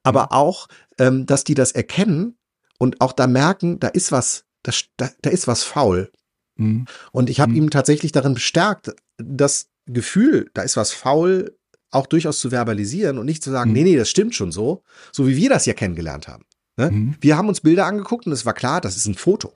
Aber 0.03 0.23
mhm. 0.23 0.31
auch, 0.31 0.67
ähm, 0.97 1.25
dass 1.25 1.43
die 1.43 1.53
das 1.53 1.73
erkennen 1.73 2.37
und 2.79 3.01
auch 3.01 3.13
da 3.13 3.27
merken, 3.27 3.79
da 3.79 3.89
ist 3.89 4.11
was, 4.11 4.45
da, 4.63 4.71
da, 4.97 5.09
da 5.21 5.29
ist 5.29 5.47
was 5.47 5.63
faul. 5.63 6.11
Mhm. 6.55 6.85
Und 7.11 7.29
ich 7.29 7.39
habe 7.39 7.51
mhm. 7.51 7.57
ihm 7.57 7.69
tatsächlich 7.69 8.11
darin 8.11 8.33
bestärkt, 8.33 8.95
das 9.17 9.67
Gefühl, 9.85 10.49
da 10.53 10.63
ist 10.63 10.77
was 10.77 10.91
faul, 10.91 11.55
auch 11.91 12.07
durchaus 12.07 12.39
zu 12.39 12.51
verbalisieren 12.51 13.17
und 13.17 13.25
nicht 13.25 13.43
zu 13.43 13.51
sagen, 13.51 13.71
mhm. 13.71 13.75
nee, 13.75 13.83
nee, 13.83 13.97
das 13.97 14.09
stimmt 14.09 14.35
schon 14.35 14.51
so, 14.51 14.83
so 15.11 15.27
wie 15.27 15.37
wir 15.37 15.49
das 15.49 15.65
ja 15.65 15.73
kennengelernt 15.73 16.27
haben. 16.27 16.45
Ne? 16.77 16.91
Mhm. 16.91 17.15
Wir 17.21 17.37
haben 17.37 17.47
uns 17.47 17.61
Bilder 17.61 17.85
angeguckt 17.85 18.25
und 18.25 18.31
es 18.31 18.45
war 18.45 18.53
klar, 18.53 18.81
das 18.81 18.97
ist 18.97 19.07
ein 19.07 19.15
Foto. 19.15 19.53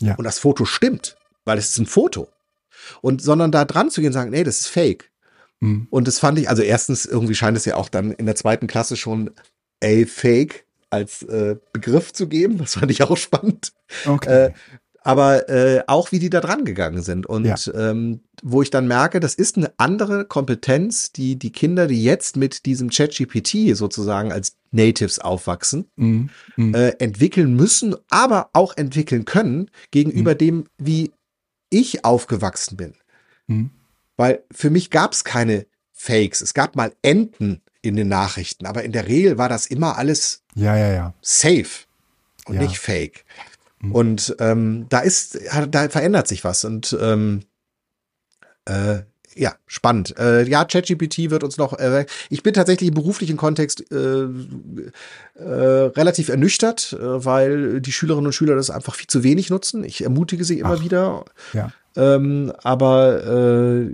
Ja. 0.00 0.14
Und 0.14 0.24
das 0.24 0.38
Foto 0.38 0.64
stimmt, 0.64 1.16
weil 1.48 1.58
es 1.58 1.70
ist 1.70 1.78
ein 1.78 1.86
Foto. 1.86 2.28
Und 3.00 3.20
sondern 3.20 3.50
da 3.50 3.64
dran 3.64 3.90
zu 3.90 4.00
gehen 4.00 4.08
und 4.08 4.14
sagen, 4.14 4.30
nee, 4.30 4.44
das 4.44 4.60
ist 4.60 4.68
fake. 4.68 5.10
Mhm. 5.60 5.88
Und 5.90 6.06
das 6.06 6.20
fand 6.20 6.38
ich, 6.38 6.48
also 6.48 6.62
erstens, 6.62 7.04
irgendwie 7.04 7.34
scheint 7.34 7.56
es 7.56 7.64
ja 7.64 7.74
auch 7.74 7.88
dann 7.88 8.12
in 8.12 8.26
der 8.26 8.36
zweiten 8.36 8.68
Klasse 8.68 8.96
schon 8.96 9.30
a 9.82 10.04
fake 10.06 10.64
als 10.90 11.22
äh, 11.24 11.56
Begriff 11.72 12.12
zu 12.12 12.28
geben. 12.28 12.58
Das 12.58 12.74
fand 12.74 12.90
ich 12.90 13.02
auch 13.02 13.16
spannend. 13.16 13.72
Okay. 14.06 14.46
Äh, 14.46 14.52
aber 15.02 15.48
äh, 15.48 15.82
auch 15.86 16.12
wie 16.12 16.18
die 16.18 16.28
da 16.28 16.40
dran 16.40 16.66
gegangen 16.66 17.02
sind 17.02 17.24
und 17.24 17.46
ja. 17.46 17.56
ähm, 17.74 18.20
wo 18.42 18.60
ich 18.60 18.68
dann 18.68 18.86
merke, 18.86 19.20
das 19.20 19.34
ist 19.34 19.56
eine 19.56 19.72
andere 19.78 20.26
Kompetenz, 20.26 21.12
die 21.12 21.36
die 21.36 21.50
Kinder, 21.50 21.86
die 21.86 22.02
jetzt 22.02 22.36
mit 22.36 22.66
diesem 22.66 22.90
ChatGPT 22.90 23.74
sozusagen 23.74 24.32
als 24.32 24.56
Natives 24.70 25.18
aufwachsen, 25.18 25.86
mhm. 25.96 26.28
Mhm. 26.56 26.74
Äh, 26.74 26.88
entwickeln 26.98 27.54
müssen, 27.54 27.96
aber 28.10 28.50
auch 28.52 28.76
entwickeln 28.76 29.24
können 29.24 29.70
gegenüber 29.92 30.34
mhm. 30.34 30.38
dem, 30.38 30.64
wie 30.76 31.12
ich 31.70 32.04
aufgewachsen 32.04 32.76
bin. 32.76 32.94
Mhm. 33.46 33.70
Weil 34.16 34.42
für 34.50 34.70
mich 34.70 34.90
gab 34.90 35.12
es 35.12 35.24
keine 35.24 35.66
Fakes. 35.92 36.40
Es 36.40 36.54
gab 36.54 36.76
mal 36.76 36.92
Enten 37.02 37.62
in 37.82 37.96
den 37.96 38.08
Nachrichten, 38.08 38.66
aber 38.66 38.82
in 38.82 38.92
der 38.92 39.06
Regel 39.06 39.38
war 39.38 39.48
das 39.48 39.66
immer 39.66 39.96
alles 39.96 40.42
ja, 40.54 40.76
ja, 40.76 40.92
ja. 40.92 41.14
safe 41.22 41.86
und 42.46 42.56
ja. 42.56 42.62
nicht 42.62 42.78
fake. 42.78 43.24
Mhm. 43.80 43.92
Und 43.92 44.36
ähm, 44.40 44.86
da 44.88 45.00
ist, 45.00 45.38
da 45.70 45.88
verändert 45.88 46.26
sich 46.26 46.44
was 46.44 46.64
und 46.64 46.96
ähm, 47.00 47.42
äh, 48.64 49.00
ja, 49.38 49.54
spannend. 49.66 50.16
Äh, 50.18 50.48
ja, 50.48 50.64
ChatGPT 50.64 51.30
wird 51.30 51.44
uns 51.44 51.56
noch. 51.56 51.78
Äh, 51.78 52.06
ich 52.30 52.42
bin 52.42 52.54
tatsächlich 52.54 52.88
im 52.88 52.94
beruflichen 52.94 53.36
Kontext 53.36 53.90
äh, 53.90 54.24
äh, 55.34 55.44
relativ 55.44 56.28
ernüchtert, 56.28 56.92
äh, 56.92 57.24
weil 57.24 57.80
die 57.80 57.92
Schülerinnen 57.92 58.26
und 58.26 58.32
Schüler 58.32 58.56
das 58.56 58.70
einfach 58.70 58.94
viel 58.94 59.06
zu 59.06 59.22
wenig 59.22 59.50
nutzen. 59.50 59.84
Ich 59.84 60.02
ermutige 60.02 60.44
sie 60.44 60.58
immer 60.58 60.76
Ach, 60.78 60.82
wieder. 60.82 61.24
Ja. 61.52 61.72
Ähm, 61.96 62.52
aber 62.62 63.80
äh, 63.80 63.90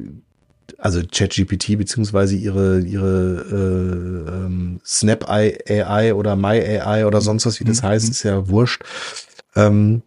also 0.79 1.01
ChatGPT 1.11 1.79
beziehungsweise 1.79 2.37
ihre 2.37 2.81
ihre 2.81 3.45
äh, 3.51 4.31
ähm, 4.31 4.81
Snap 4.85 5.29
AI 5.29 6.15
oder 6.15 6.37
My 6.37 6.61
AI 6.61 7.07
oder 7.07 7.21
sonst 7.21 7.47
was, 7.47 7.61
wie 7.61 7.65
das 7.65 7.83
mhm. 7.83 7.87
heißt, 7.87 8.09
ist 8.09 8.23
ja 8.23 8.49
wurscht 8.49 8.83
ähm, 9.57 10.03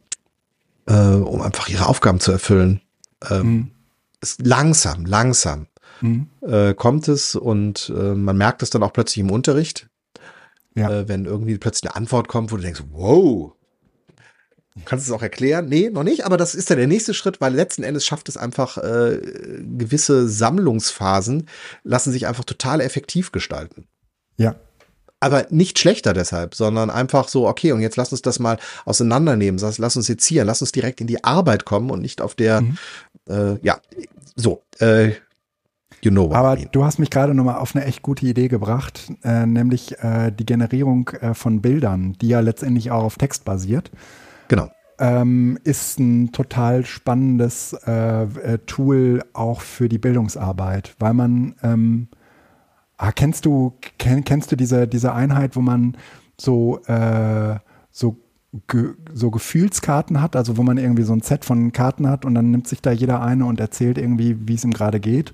äh, 0.87 0.93
um 0.93 1.41
einfach 1.41 1.69
ihre 1.69 1.87
Aufgaben 1.87 2.19
zu 2.19 2.31
erfüllen. 2.31 2.81
Ähm, 3.29 3.47
mhm. 3.47 3.71
Ist 4.21 4.45
langsam, 4.45 5.05
langsam 5.05 5.67
mhm. 6.01 6.29
äh, 6.41 6.73
kommt 6.73 7.07
es 7.07 7.35
und 7.35 7.91
äh, 7.95 8.13
man 8.13 8.37
merkt 8.37 8.63
es 8.63 8.69
dann 8.69 8.83
auch 8.83 8.93
plötzlich 8.93 9.19
im 9.19 9.31
Unterricht, 9.31 9.89
ja. 10.75 10.89
äh, 10.89 11.07
wenn 11.07 11.25
irgendwie 11.25 11.57
plötzlich 11.57 11.89
eine 11.89 11.95
Antwort 11.95 12.27
kommt, 12.27 12.51
wo 12.51 12.57
du 12.57 12.63
denkst, 12.63 12.83
wow, 12.91 13.53
Kannst 14.85 15.07
du 15.07 15.11
es 15.11 15.17
auch 15.17 15.23
erklären? 15.23 15.67
Nee, 15.67 15.89
noch 15.89 16.03
nicht, 16.03 16.23
aber 16.23 16.37
das 16.37 16.53
ist 16.53 16.69
ja 16.69 16.75
der 16.75 16.85
nächste 16.85 17.15
Schritt, 17.15 17.41
weil 17.41 17.51
letzten 17.51 17.81
Endes 17.81 18.05
schafft 18.05 18.29
es 18.29 18.37
einfach, 18.37 18.77
äh, 18.77 19.19
gewisse 19.59 20.29
Sammlungsphasen 20.29 21.49
lassen 21.83 22.11
sich 22.11 22.27
einfach 22.27 22.43
total 22.43 22.79
effektiv 22.79 23.31
gestalten. 23.31 23.87
Ja, 24.37 24.55
aber 25.19 25.47
nicht 25.49 25.79
schlechter 25.79 26.13
deshalb, 26.13 26.53
sondern 26.53 26.89
einfach 26.89 27.27
so, 27.27 27.47
okay, 27.47 27.71
und 27.71 27.81
jetzt 27.81 27.97
lass 27.97 28.11
uns 28.11 28.21
das 28.21 28.39
mal 28.39 28.59
auseinandernehmen, 28.85 29.59
lass 29.59 29.95
uns 29.95 30.05
sezieren, 30.05 30.45
lass 30.45 30.61
uns 30.61 30.71
direkt 30.71 31.01
in 31.01 31.07
die 31.07 31.23
Arbeit 31.23 31.65
kommen 31.65 31.89
und 31.89 32.01
nicht 32.01 32.21
auf 32.21 32.35
der, 32.35 32.61
mhm. 32.61 32.77
Äh, 33.29 33.57
ja, 33.61 33.77
so, 34.35 34.63
äh, 34.79 35.11
You 36.03 36.11
know 36.11 36.31
Aber 36.31 36.53
I 36.53 36.59
mean. 36.59 36.69
du 36.73 36.83
hast 36.83 36.99
mich 36.99 37.09
gerade 37.09 37.33
nochmal 37.33 37.55
auf 37.55 37.75
eine 37.75 37.83
echt 37.85 38.03
gute 38.03 38.25
Idee 38.27 38.49
gebracht, 38.49 39.11
äh, 39.23 39.47
nämlich 39.47 39.97
äh, 40.03 40.31
die 40.31 40.45
Generierung 40.45 41.09
äh, 41.09 41.33
von 41.33 41.61
Bildern, 41.61 42.13
die 42.21 42.27
ja 42.27 42.39
letztendlich 42.39 42.91
auch 42.91 43.03
auf 43.03 43.17
Text 43.17 43.45
basiert. 43.45 43.89
Genau. 44.47 44.69
Ähm, 44.99 45.57
ist 45.63 45.99
ein 45.99 46.31
total 46.31 46.85
spannendes 46.85 47.73
äh, 47.87 48.23
äh, 48.23 48.57
Tool 48.67 49.23
auch 49.33 49.61
für 49.61 49.89
die 49.89 49.97
Bildungsarbeit, 49.97 50.95
weil 50.99 51.13
man 51.15 51.55
ähm, 51.63 52.09
Ah, 52.97 53.11
kennst 53.11 53.45
du, 53.45 53.77
kenn, 53.99 54.23
kennst 54.23 54.51
du 54.51 54.55
diese, 54.55 54.87
diese 54.87 55.13
Einheit, 55.13 55.55
wo 55.55 55.61
man 55.61 55.95
so, 56.39 56.79
äh, 56.85 57.57
so, 57.91 58.17
ge, 58.67 58.93
so 59.13 59.31
Gefühlskarten 59.31 60.21
hat, 60.21 60.35
also 60.35 60.57
wo 60.57 60.63
man 60.63 60.77
irgendwie 60.77 61.03
so 61.03 61.13
ein 61.13 61.21
Set 61.21 61.45
von 61.45 61.71
Karten 61.71 62.07
hat 62.07 62.25
und 62.25 62.35
dann 62.35 62.51
nimmt 62.51 62.67
sich 62.67 62.81
da 62.81 62.91
jeder 62.91 63.21
eine 63.21 63.45
und 63.45 63.59
erzählt 63.59 63.97
irgendwie, 63.97 64.47
wie 64.47 64.55
es 64.55 64.63
ihm 64.63 64.71
gerade 64.71 64.99
geht. 64.99 65.33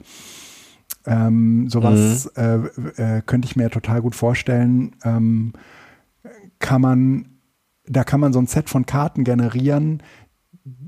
Ähm, 1.06 1.70
sowas 1.70 2.32
mhm. 2.36 2.70
äh, 2.98 3.18
äh, 3.18 3.22
könnte 3.26 3.48
ich 3.48 3.56
mir 3.56 3.70
total 3.70 4.02
gut 4.02 4.16
vorstellen. 4.16 4.96
Ähm, 5.04 5.54
kann 6.60 6.82
man, 6.82 7.40
da 7.86 8.04
kann 8.04 8.20
man 8.20 8.34
so 8.34 8.40
ein 8.40 8.48
Set 8.48 8.70
von 8.70 8.86
Karten 8.86 9.24
generieren, 9.24 10.02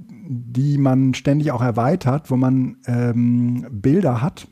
die 0.07 0.77
man 0.77 1.13
ständig 1.13 1.51
auch 1.51 1.61
erweitert, 1.61 2.31
wo 2.31 2.37
man 2.37 2.77
ähm, 2.87 3.67
Bilder 3.69 4.21
hat 4.21 4.47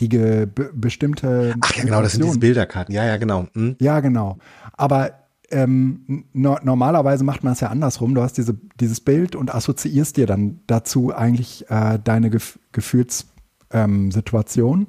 die 0.00 0.46
bestimmte. 0.72 1.54
Ach 1.60 1.76
ja, 1.76 1.84
genau, 1.84 2.02
das 2.02 2.12
sind 2.12 2.24
diese 2.24 2.38
Bilderkarten. 2.38 2.94
Ja, 2.94 3.04
ja, 3.04 3.16
genau. 3.18 3.46
Hm. 3.52 3.76
Ja, 3.80 4.00
genau. 4.00 4.38
Aber 4.72 5.19
ähm, 5.50 6.24
no 6.32 6.56
normalerweise 6.62 7.24
macht 7.24 7.44
man 7.44 7.54
es 7.54 7.60
ja 7.60 7.68
andersrum. 7.68 8.14
Du 8.14 8.22
hast 8.22 8.38
diese, 8.38 8.56
dieses 8.78 9.00
Bild 9.00 9.34
und 9.36 9.54
assoziierst 9.54 10.16
dir 10.16 10.26
dann 10.26 10.60
dazu 10.66 11.14
eigentlich 11.14 11.70
äh, 11.70 11.98
deine 12.02 12.30
Gef 12.30 12.58
Gefühlssituation. 12.72 14.80
Ähm, 14.80 14.86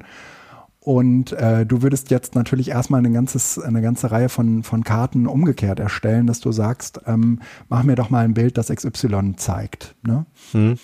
und 0.83 1.31
äh, 1.33 1.63
du 1.65 1.83
würdest 1.83 2.09
jetzt 2.09 2.33
natürlich 2.33 2.69
erstmal 2.69 2.99
eine, 2.99 3.11
ganzes, 3.11 3.59
eine 3.59 3.83
ganze 3.83 4.09
Reihe 4.09 4.29
von, 4.29 4.63
von 4.63 4.83
Karten 4.83 5.27
umgekehrt 5.27 5.79
erstellen, 5.79 6.25
dass 6.25 6.39
du 6.39 6.51
sagst, 6.51 7.01
ähm, 7.05 7.39
mach 7.69 7.83
mir 7.83 7.95
doch 7.95 8.09
mal 8.09 8.25
ein 8.25 8.33
Bild, 8.33 8.57
das 8.57 8.69
XY 8.69 9.35
zeigt. 9.35 9.95
Ne? 10.01 10.25
Hm. 10.53 10.79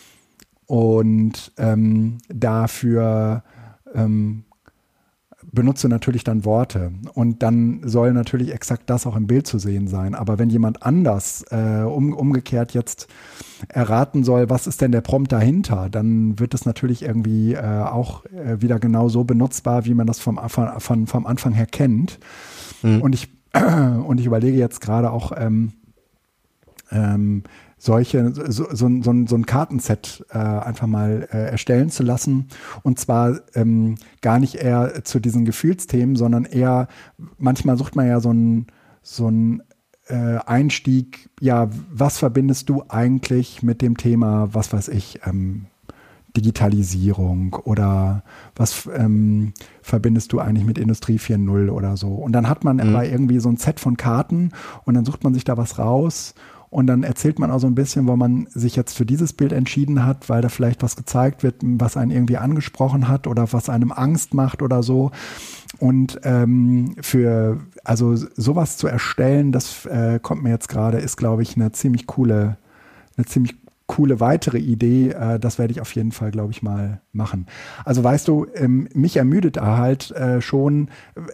Und 0.67 1.51
ähm, 1.57 2.19
dafür 2.29 3.43
ähm, 3.95 4.43
benutze 5.57 5.89
natürlich 5.89 6.23
dann 6.23 6.45
Worte 6.45 6.91
und 7.15 7.41
dann 7.41 7.81
soll 7.83 8.13
natürlich 8.13 8.53
exakt 8.53 8.91
das 8.91 9.07
auch 9.07 9.15
im 9.15 9.25
Bild 9.25 9.47
zu 9.47 9.57
sehen 9.57 9.87
sein. 9.87 10.13
Aber 10.13 10.37
wenn 10.37 10.51
jemand 10.51 10.83
anders 10.83 11.43
äh, 11.49 11.81
um, 11.81 12.13
umgekehrt 12.13 12.75
jetzt 12.75 13.07
erraten 13.67 14.23
soll, 14.23 14.51
was 14.51 14.67
ist 14.67 14.81
denn 14.81 14.91
der 14.91 15.01
Prompt 15.01 15.31
dahinter, 15.31 15.89
dann 15.89 16.37
wird 16.37 16.53
es 16.53 16.67
natürlich 16.67 17.01
irgendwie 17.01 17.55
äh, 17.55 17.61
auch 17.61 18.23
äh, 18.25 18.61
wieder 18.61 18.77
genau 18.77 19.09
so 19.09 19.23
benutzbar, 19.23 19.85
wie 19.85 19.95
man 19.95 20.05
das 20.05 20.19
vom, 20.19 20.39
von, 20.47 21.07
vom 21.07 21.25
Anfang 21.25 21.53
her 21.53 21.65
kennt. 21.65 22.19
Mhm. 22.83 23.01
Und, 23.01 23.15
ich, 23.15 23.27
und 24.05 24.19
ich 24.19 24.27
überlege 24.27 24.59
jetzt 24.59 24.79
gerade 24.79 25.09
auch, 25.09 25.31
ähm, 25.35 25.73
ähm, 26.91 27.41
solche, 27.77 28.33
so, 28.33 28.67
so, 28.71 28.89
so, 29.01 29.25
so 29.27 29.35
ein 29.35 29.45
Kartenset 29.45 30.25
äh, 30.29 30.37
einfach 30.37 30.87
mal 30.87 31.27
äh, 31.31 31.49
erstellen 31.51 31.89
zu 31.89 32.03
lassen. 32.03 32.47
Und 32.83 32.99
zwar 32.99 33.39
ähm, 33.53 33.95
gar 34.21 34.39
nicht 34.39 34.55
eher 34.55 35.03
zu 35.03 35.19
diesen 35.19 35.45
Gefühlsthemen, 35.45 36.15
sondern 36.15 36.45
eher, 36.45 36.87
manchmal 37.37 37.77
sucht 37.77 37.95
man 37.95 38.07
ja 38.07 38.19
so 38.19 38.31
ein, 38.31 38.67
so 39.03 39.29
ein 39.29 39.61
äh, 40.07 40.37
Einstieg, 40.45 41.29
ja, 41.39 41.69
was 41.91 42.17
verbindest 42.17 42.69
du 42.69 42.83
eigentlich 42.87 43.61
mit 43.61 43.81
dem 43.81 43.97
Thema, 43.97 44.49
was 44.53 44.73
weiß 44.73 44.87
ich, 44.89 45.21
ähm, 45.25 45.67
Digitalisierung 46.35 47.55
oder 47.63 48.23
was 48.55 48.87
ähm, 48.95 49.53
verbindest 49.81 50.33
du 50.33 50.39
eigentlich 50.39 50.65
mit 50.65 50.77
Industrie 50.77 51.17
4.0 51.17 51.69
oder 51.69 51.97
so. 51.97 52.09
Und 52.09 52.33
dann 52.33 52.47
hat 52.47 52.63
man 52.63 52.77
mhm. 52.77 52.83
aber 52.95 53.05
irgendwie 53.07 53.39
so 53.39 53.49
ein 53.49 53.57
Set 53.57 53.79
von 53.79 53.97
Karten 53.97 54.51
und 54.85 54.93
dann 54.93 55.05
sucht 55.05 55.23
man 55.23 55.33
sich 55.33 55.43
da 55.43 55.57
was 55.57 55.79
raus 55.79 56.35
und 56.69 56.87
dann 56.87 57.03
erzählt 57.03 57.39
man 57.39 57.49
auch 57.49 57.59
so 57.59 57.67
ein 57.67 57.75
bisschen, 57.75 58.07
warum 58.07 58.19
man 58.19 58.47
sich 58.49 58.75
jetzt 58.75 58.97
für 58.97 59.05
dieses 59.05 59.31
Bild 59.31 59.53
entschieden 59.53 60.05
hat, 60.05 60.27
weil 60.27 60.41
da 60.41 60.49
vielleicht 60.49 60.83
was 60.83 60.97
gezeigt 60.97 61.43
wird, 61.43 61.55
was 61.61 61.95
einen 61.95 62.11
irgendwie 62.11 62.37
angesprochen 62.37 63.07
hat 63.07 63.25
oder 63.25 63.53
was 63.53 63.69
einem 63.69 63.91
Angst 63.93 64.33
macht 64.33 64.61
oder 64.61 64.83
so. 64.83 65.11
Und 65.79 66.19
ähm, 66.23 66.95
für, 66.99 67.59
also 67.85 68.15
sowas 68.15 68.77
zu 68.77 68.87
erstellen, 68.87 69.51
das 69.53 69.85
äh, 69.85 70.19
kommt 70.21 70.43
mir 70.43 70.49
jetzt 70.49 70.67
gerade, 70.67 70.97
ist, 70.97 71.15
glaube 71.15 71.41
ich, 71.41 71.55
eine 71.55 71.71
ziemlich 71.71 72.05
coole, 72.05 72.57
eine 73.15 73.25
ziemlich 73.25 73.55
coole 73.87 74.19
weitere 74.19 74.57
Idee. 74.57 75.09
Äh, 75.09 75.39
das 75.39 75.57
werde 75.57 75.71
ich 75.71 75.81
auf 75.81 75.93
jeden 75.95 76.11
Fall, 76.11 76.31
glaube 76.31 76.51
ich, 76.51 76.61
mal 76.61 77.01
machen. 77.11 77.47
Also 77.85 78.03
weißt 78.03 78.27
du, 78.27 78.45
ähm, 78.53 78.87
mich 78.93 79.17
ermüdet 79.17 79.57
da 79.57 79.77
halt 79.77 80.11
äh, 80.11 80.41
schon, 80.41 80.89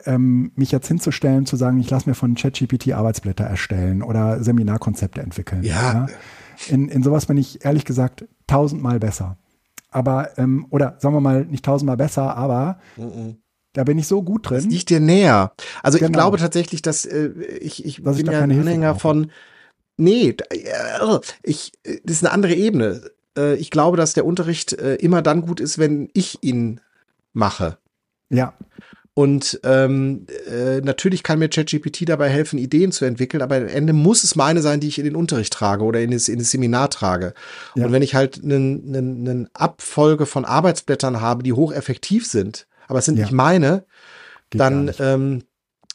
ähm, 0.05 0.51
mich 0.55 0.71
jetzt 0.71 0.87
hinzustellen, 0.87 1.45
zu 1.45 1.55
sagen, 1.55 1.79
ich 1.79 1.89
lasse 1.89 2.07
mir 2.07 2.15
von 2.15 2.35
ChatGPT 2.35 2.93
Arbeitsblätter 2.93 3.43
erstellen 3.43 4.01
oder 4.01 4.43
Seminarkonzepte 4.43 5.21
entwickeln. 5.21 5.63
Ja. 5.63 5.73
ja. 5.73 6.07
In, 6.69 6.87
in 6.87 7.03
sowas 7.03 7.25
bin 7.25 7.37
ich 7.37 7.65
ehrlich 7.65 7.83
gesagt 7.85 8.25
tausendmal 8.47 8.99
besser. 8.99 9.37
Aber, 9.89 10.37
ähm, 10.37 10.67
oder 10.69 10.95
sagen 10.99 11.15
wir 11.15 11.21
mal, 11.21 11.45
nicht 11.45 11.65
tausendmal 11.65 11.97
besser, 11.97 12.37
aber 12.37 12.79
mhm. 12.97 13.37
Da 13.75 13.83
bin 13.83 13.97
ich 13.97 14.07
so 14.07 14.21
gut 14.21 14.49
drin. 14.49 14.57
Das 14.57 14.65
liegt 14.67 14.91
dir 14.91 14.99
näher. 14.99 15.51
Also 15.81 15.97
genau. 15.97 16.09
ich 16.09 16.13
glaube 16.13 16.37
tatsächlich, 16.37 16.83
dass 16.83 17.05
äh, 17.05 17.29
ich, 17.59 17.83
ich 17.83 18.03
dass 18.03 18.17
bin 18.17 18.27
ich 18.27 18.31
ja 18.31 18.41
ein 18.41 18.51
Anhänger 18.51 18.93
von, 18.93 19.31
Nee, 19.97 20.35
äh, 20.49 21.19
ich, 21.43 21.71
das 22.03 22.17
ist 22.17 22.23
eine 22.23 22.33
andere 22.33 22.53
Ebene. 22.53 23.11
Äh, 23.37 23.55
ich 23.55 23.69
glaube, 23.69 23.97
dass 23.97 24.13
der 24.13 24.25
Unterricht 24.25 24.73
äh, 24.73 24.95
immer 24.95 25.21
dann 25.21 25.41
gut 25.41 25.59
ist, 25.59 25.77
wenn 25.77 26.09
ich 26.13 26.39
ihn 26.41 26.81
mache. 27.33 27.77
Ja. 28.29 28.53
Und 29.15 29.59
ähm, 29.63 30.25
äh, 30.49 30.81
natürlich 30.81 31.21
kann 31.21 31.37
mir 31.37 31.47
ChatGPT 31.47 32.09
dabei 32.09 32.29
helfen, 32.29 32.57
Ideen 32.57 32.91
zu 32.91 33.05
entwickeln, 33.05 33.43
aber 33.43 33.57
am 33.57 33.67
Ende 33.67 33.93
muss 33.93 34.23
es 34.23 34.35
meine 34.35 34.61
sein, 34.61 34.79
die 34.79 34.87
ich 34.87 34.97
in 34.97 35.05
den 35.05 35.15
Unterricht 35.15 35.53
trage 35.53 35.83
oder 35.83 36.01
in 36.01 36.09
das, 36.09 36.27
in 36.27 36.39
das 36.39 36.49
Seminar 36.49 36.89
trage. 36.89 37.35
Ja. 37.75 37.85
Und 37.85 37.91
wenn 37.91 38.01
ich 38.01 38.15
halt 38.15 38.43
eine 38.43 38.59
ne 38.59 39.49
Abfolge 39.53 40.25
von 40.25 40.45
Arbeitsblättern 40.45 41.21
habe, 41.21 41.43
die 41.43 41.53
hocheffektiv 41.53 42.25
sind, 42.25 42.65
aber 42.87 42.99
es 42.99 43.05
sind 43.05 43.17
ja. 43.17 43.25
nicht 43.25 43.33
meine, 43.33 43.85
Geht 44.49 44.61
dann 44.61 44.91
ähm, 44.97 45.43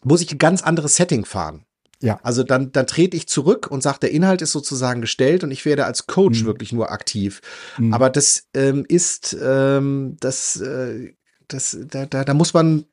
muss 0.05 0.21
ich 0.21 0.31
ein 0.31 0.39
ganz 0.39 0.63
anderes 0.63 0.95
Setting 0.95 1.25
fahren. 1.25 1.65
Ja. 2.01 2.21
Also 2.23 2.45
dann, 2.45 2.71
dann 2.73 2.87
trete 2.87 3.17
ich 3.17 3.29
zurück 3.29 3.69
und 3.71 3.83
sage, 3.83 3.99
der 4.01 4.13
Inhalt 4.13 4.41
ist 4.43 4.53
sozusagen 4.53 5.01
gestellt 5.01 5.43
und 5.43 5.51
ich 5.51 5.65
werde 5.65 5.85
als 5.85 6.07
Coach 6.07 6.43
mhm. 6.43 6.47
wirklich 6.47 6.73
nur 6.73 6.93
aktiv. 6.93 7.41
Mhm. 7.77 7.93
Aber 7.93 8.09
das 8.09 8.47
ähm, 8.55 8.85
ist, 8.89 9.37
ähm, 9.43 10.17
das, 10.21 10.61
äh, 10.61 11.13
das, 11.49 11.77
da, 11.91 12.07
da, 12.07 12.25
da 12.25 12.35
muss 12.35 12.55
man 12.55 12.85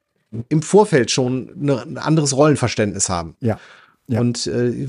im 0.49 0.61
Vorfeld 0.61 1.11
schon 1.11 1.51
eine, 1.59 1.81
ein 1.81 1.97
anderes 1.97 2.35
Rollenverständnis 2.35 3.09
haben. 3.09 3.35
Ja. 3.41 3.59
ja. 4.07 4.19
Und 4.19 4.47
äh, 4.47 4.87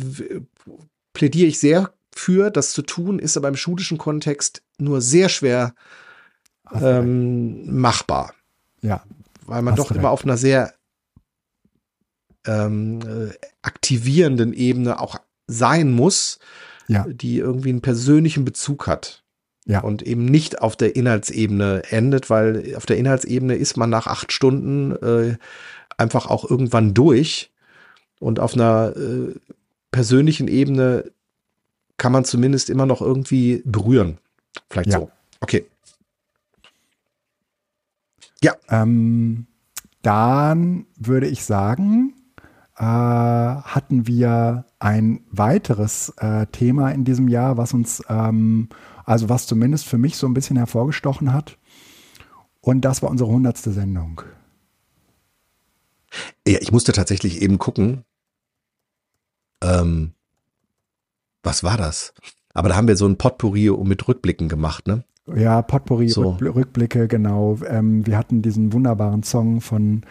plädiere 1.12 1.49
ich 1.49 1.59
sehr 1.59 1.93
für, 2.14 2.51
das 2.51 2.73
zu 2.73 2.83
tun, 2.83 3.19
ist 3.19 3.37
aber 3.37 3.49
im 3.49 3.57
schulischen 3.57 3.99
Kontext 3.99 4.62
nur 4.79 5.03
sehr 5.03 5.29
schwer 5.29 5.75
ähm, 6.73 7.79
machbar. 7.79 8.33
Ja. 8.81 9.03
Weil 9.45 9.62
man 9.62 9.77
doch 9.77 9.91
immer 9.91 10.11
auf 10.11 10.25
einer 10.25 10.37
sehr 10.37 10.75
ähm, 12.47 13.01
äh, 13.01 13.34
aktivierenden 13.62 14.53
Ebene 14.53 15.01
auch 15.01 15.16
sein 15.47 15.92
muss, 15.92 16.38
ja. 16.88 17.07
die 17.09 17.38
irgendwie 17.38 17.70
einen 17.70 17.82
persönlichen 17.82 18.44
Bezug 18.44 18.86
hat. 18.86 19.22
Ja. 19.66 19.80
Und 19.80 20.03
eben 20.03 20.24
nicht 20.24 20.61
auf 20.62 20.76
der 20.76 20.94
Inhaltsebene 20.94 21.82
endet, 21.90 22.30
weil 22.30 22.74
auf 22.76 22.86
der 22.86 22.99
Inhaltsebene 22.99 23.57
ist 23.57 23.76
man 23.76 23.90
nach 23.90 24.07
acht 24.07 24.30
Stunden 24.30 24.92
äh, 24.97 25.36
einfach 25.97 26.26
auch 26.26 26.49
irgendwann 26.49 26.94
durch. 26.94 27.51
Und 28.20 28.38
auf 28.38 28.55
einer 28.55 28.94
äh, 28.97 29.34
persönlichen 29.90 30.47
Ebene 30.47 31.11
kann 31.97 32.12
man 32.12 32.24
zumindest 32.24 32.70
immer 32.70 32.86
noch 32.86 33.01
irgendwie 33.01 33.62
berühren. 33.64 34.18
Vielleicht 34.70 34.90
ja. 34.90 35.01
so. 35.01 35.11
Okay. 35.40 35.66
Ja. 38.42 38.55
Ähm, 38.68 39.47
dann 40.03 40.86
würde 40.97 41.26
ich 41.26 41.44
sagen, 41.44 42.14
äh, 42.79 42.83
hatten 42.83 44.07
wir 44.07 44.66
ein 44.79 45.20
weiteres 45.31 46.12
äh, 46.18 46.47
Thema 46.47 46.91
in 46.91 47.05
diesem 47.05 47.29
Jahr, 47.29 47.57
was 47.57 47.72
uns, 47.72 48.03
ähm, 48.09 48.68
also 49.05 49.29
was 49.29 49.47
zumindest 49.47 49.87
für 49.87 49.99
mich 49.99 50.16
so 50.16 50.27
ein 50.27 50.35
bisschen 50.35 50.57
hervorgestochen 50.57 51.33
hat. 51.33 51.59
Und 52.61 52.85
das 52.85 53.03
war 53.03 53.11
unsere 53.11 53.31
hundertste 53.31 53.72
Sendung. 53.72 54.22
Ja, 56.47 56.59
ich 56.61 56.72
musste 56.72 56.93
tatsächlich 56.93 57.41
eben 57.41 57.59
gucken. 57.59 58.05
Ähm, 59.62 60.12
was 61.43 61.64
war 61.64 61.77
das? 61.77 62.12
Aber 62.53 62.68
da 62.68 62.77
haben 62.77 62.89
wir 62.89 62.97
so 62.97 63.07
ein 63.07 63.18
Potpourri 63.18 63.70
mit 63.85 64.07
Rückblicken 64.07 64.49
gemacht, 64.49 64.87
ne? 64.87 65.05
Ja, 65.35 65.62
Potpourri, 65.62 66.09
so. 66.09 66.31
Rückblicke, 66.41 67.09
genau. 67.09 67.59
Ähm, 67.66 68.07
wir 68.07 68.16
hatten 68.16 68.43
diesen 68.43 68.72
wunderbaren 68.72 69.22
Song 69.22 69.61
von 69.61 70.03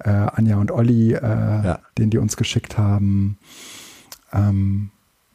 äh, 0.00 0.10
Anja 0.10 0.56
und 0.56 0.70
Olli, 0.70 1.12
äh, 1.12 1.20
ja. 1.20 1.80
den 1.96 2.10
die 2.10 2.18
uns 2.18 2.36
geschickt 2.36 2.78
haben. 2.78 3.38
Ähm, 4.32 4.90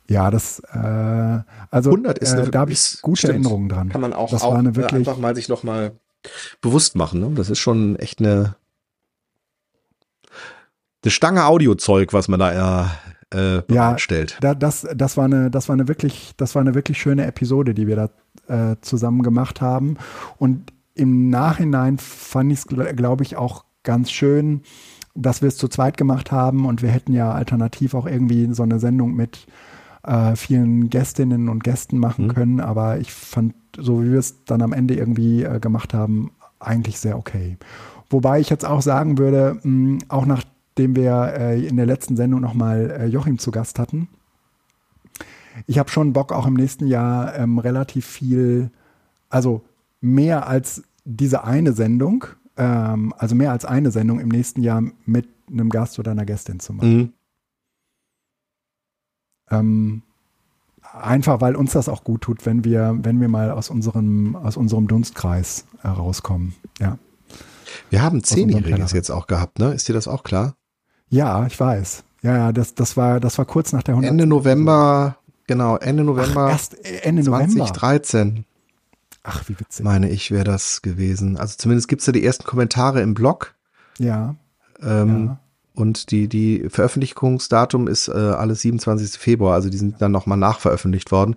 ja, 0.09 0.29
das, 0.31 0.59
äh, 0.59 1.39
also 1.71 1.89
100 1.89 2.19
ist 2.19 2.33
eine, 2.33 2.43
äh, 2.43 2.51
da 2.51 2.59
habe 2.59 2.71
ich 2.71 3.01
gute 3.01 3.19
stimmt. 3.19 3.33
Erinnerungen 3.33 3.69
dran. 3.69 3.89
Kann 3.89 4.01
man 4.01 4.13
auch, 4.13 4.29
das 4.29 4.43
auch 4.43 4.51
war 4.51 4.59
eine 4.59 4.69
äh, 4.69 4.75
wirklich, 4.75 4.99
einfach 4.99 5.17
mal 5.17 5.35
sich 5.35 5.49
noch 5.49 5.63
mal 5.63 5.93
bewusst 6.61 6.95
machen. 6.95 7.19
Ne? 7.19 7.31
Das 7.35 7.49
ist 7.49 7.59
schon 7.59 7.95
echt 7.97 8.19
eine, 8.19 8.55
eine 11.03 11.11
Stange 11.11 11.45
Audiozeug, 11.45 12.13
was 12.13 12.27
man 12.27 12.39
da 12.39 12.91
äh, 13.33 13.61
bereitstellt. 13.61 14.31
Ja, 14.33 14.53
da, 14.53 14.55
das, 14.55 14.87
das 14.93 15.17
war 15.17 15.25
eine, 15.25 15.49
das 15.49 15.69
war 15.69 15.73
eine 15.73 15.87
wirklich, 15.87 16.33
das 16.37 16.55
war 16.55 16.61
eine 16.61 16.75
wirklich 16.75 16.99
schöne 16.99 17.25
Episode, 17.25 17.73
die 17.73 17.87
wir 17.87 17.95
da 18.47 18.71
äh, 18.71 18.75
zusammen 18.81 19.23
gemacht 19.23 19.61
haben. 19.61 19.97
Und 20.37 20.71
im 20.95 21.29
Nachhinein 21.29 21.97
fand 21.97 22.51
ich 22.51 22.59
es, 22.59 22.67
glaube 22.67 23.23
ich, 23.23 23.35
auch 23.35 23.65
ganz 23.83 24.11
schön, 24.11 24.61
dass 25.15 25.41
wir 25.41 25.49
es 25.49 25.57
zu 25.57 25.67
zweit 25.67 25.97
gemacht 25.97 26.31
haben 26.31 26.65
und 26.65 26.81
wir 26.81 26.89
hätten 26.89 27.13
ja 27.13 27.31
alternativ 27.31 27.93
auch 27.93 28.07
irgendwie 28.07 28.51
so 28.53 28.63
eine 28.63 28.79
Sendung 28.79 29.15
mit 29.15 29.45
äh, 30.03 30.35
vielen 30.35 30.89
Gästinnen 30.89 31.49
und 31.49 31.63
Gästen 31.63 31.97
machen 31.99 32.25
mhm. 32.25 32.33
können, 32.33 32.59
aber 32.59 32.99
ich 32.99 33.11
fand, 33.13 33.53
so 33.77 34.03
wie 34.03 34.11
wir 34.11 34.19
es 34.19 34.43
dann 34.45 34.61
am 34.61 34.73
Ende 34.73 34.95
irgendwie 34.95 35.43
äh, 35.43 35.59
gemacht 35.59 35.93
haben, 35.93 36.31
eigentlich 36.59 36.99
sehr 36.99 37.17
okay. 37.17 37.57
Wobei 38.09 38.39
ich 38.39 38.49
jetzt 38.49 38.65
auch 38.65 38.81
sagen 38.81 39.17
würde, 39.17 39.59
mh, 39.63 39.99
auch 40.07 40.25
nachdem 40.25 40.95
wir 40.95 41.33
äh, 41.37 41.65
in 41.65 41.77
der 41.77 41.85
letzten 41.85 42.15
Sendung 42.15 42.41
nochmal 42.41 42.91
äh, 42.91 43.05
Joachim 43.05 43.37
zu 43.37 43.51
Gast 43.51 43.79
hatten, 43.79 44.07
ich 45.67 45.77
habe 45.77 45.89
schon 45.89 46.13
Bock, 46.13 46.31
auch 46.31 46.47
im 46.47 46.55
nächsten 46.55 46.87
Jahr 46.87 47.35
ähm, 47.35 47.59
relativ 47.59 48.07
viel, 48.07 48.71
also 49.29 49.61
mehr 50.01 50.47
als 50.47 50.83
diese 51.05 51.43
eine 51.43 51.73
Sendung, 51.73 52.25
ähm, 52.57 53.13
also 53.17 53.35
mehr 53.35 53.51
als 53.51 53.65
eine 53.65 53.91
Sendung 53.91 54.19
im 54.19 54.29
nächsten 54.29 54.61
Jahr 54.61 54.83
mit 55.05 55.27
einem 55.49 55.69
Gast 55.69 55.99
oder 55.99 56.11
einer 56.11 56.25
Gästin 56.25 56.59
zu 56.59 56.73
machen. 56.73 56.97
Mhm. 56.97 57.13
Ähm, 59.51 60.01
einfach 60.93 61.41
weil 61.41 61.55
uns 61.55 61.73
das 61.73 61.89
auch 61.89 62.03
gut 62.03 62.21
tut, 62.21 62.45
wenn 62.45 62.63
wir, 62.63 62.97
wenn 63.01 63.19
wir 63.19 63.27
mal 63.27 63.51
aus 63.51 63.69
unserem, 63.69 64.35
aus 64.35 64.57
unserem 64.57 64.87
Dunstkreis 64.87 65.65
äh, 65.83 65.87
rauskommen. 65.87 66.55
Ja. 66.79 66.97
Wir 67.89 68.01
haben 68.01 68.23
Zehnjähriges 68.23 68.91
jetzt 68.91 69.09
auch 69.09 69.27
gehabt, 69.27 69.59
ne? 69.59 69.73
Ist 69.73 69.87
dir 69.87 69.93
das 69.93 70.07
auch 70.07 70.23
klar? 70.23 70.55
Ja, 71.09 71.45
ich 71.45 71.59
weiß. 71.59 72.03
Ja, 72.21 72.37
ja, 72.37 72.51
das, 72.51 72.75
das 72.75 72.95
war, 72.95 73.19
das 73.19 73.37
war 73.37 73.45
kurz 73.45 73.73
nach 73.73 73.83
der 73.83 73.93
100. 73.93 74.11
Ende 74.11 74.25
November, 74.25 75.17
genau, 75.47 75.77
Ende 75.77 76.03
November. 76.03 76.45
Ach, 76.47 76.51
erst 76.51 76.75
Ende 77.03 77.23
2013. 77.23 78.27
November. 78.27 78.43
Ach, 79.23 79.47
wie 79.47 79.59
witzig. 79.59 79.83
Meine 79.83 80.09
ich, 80.09 80.31
wäre 80.31 80.43
das 80.43 80.81
gewesen. 80.81 81.37
Also 81.37 81.55
zumindest 81.57 81.87
gibt 81.87 82.01
es 82.01 82.07
ja 82.07 82.13
die 82.13 82.25
ersten 82.25 82.43
Kommentare 82.43 83.01
im 83.01 83.13
Blog. 83.13 83.55
Ja. 83.97 84.35
Ähm, 84.81 85.25
ja. 85.25 85.39
Und 85.75 86.11
die, 86.11 86.27
die 86.27 86.69
Veröffentlichungsdatum 86.69 87.87
ist 87.87 88.09
äh, 88.09 88.11
alles 88.11 88.61
27. 88.61 89.19
Februar, 89.19 89.55
also 89.55 89.69
die 89.69 89.77
sind 89.77 90.01
dann 90.01 90.11
nochmal 90.11 90.37
nachveröffentlicht 90.37 91.11
worden. 91.11 91.35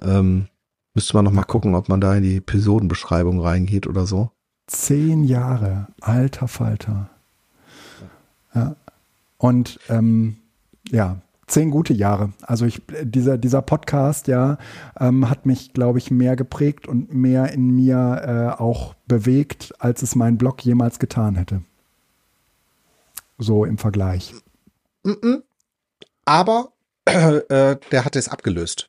Ähm, 0.00 0.48
müsste 0.92 1.16
man 1.16 1.24
nochmal 1.24 1.44
gucken, 1.44 1.74
ob 1.74 1.88
man 1.88 2.00
da 2.00 2.14
in 2.14 2.22
die 2.22 2.36
Episodenbeschreibung 2.36 3.40
reingeht 3.40 3.86
oder 3.86 4.06
so. 4.06 4.30
Zehn 4.66 5.24
Jahre, 5.24 5.88
alter 6.00 6.46
Falter. 6.46 7.10
Ja. 8.54 8.76
Und 9.38 9.80
ähm, 9.88 10.36
ja, 10.88 11.20
zehn 11.46 11.70
gute 11.70 11.92
Jahre. 11.92 12.32
Also 12.42 12.66
ich, 12.66 12.82
dieser, 13.02 13.38
dieser 13.38 13.62
Podcast, 13.62 14.28
ja, 14.28 14.58
ähm, 14.98 15.28
hat 15.28 15.46
mich, 15.46 15.72
glaube 15.72 15.98
ich, 15.98 16.10
mehr 16.10 16.36
geprägt 16.36 16.88
und 16.88 17.12
mehr 17.12 17.52
in 17.52 17.70
mir 17.70 18.56
äh, 18.56 18.60
auch 18.60 18.94
bewegt, 19.06 19.72
als 19.78 20.02
es 20.02 20.14
mein 20.14 20.38
Blog 20.38 20.64
jemals 20.64 20.98
getan 20.98 21.36
hätte. 21.36 21.62
So 23.38 23.64
im 23.64 23.78
Vergleich. 23.78 24.34
Aber 26.24 26.72
äh, 27.04 27.76
der 27.90 28.04
hatte 28.04 28.18
es 28.18 28.28
abgelöst. 28.28 28.88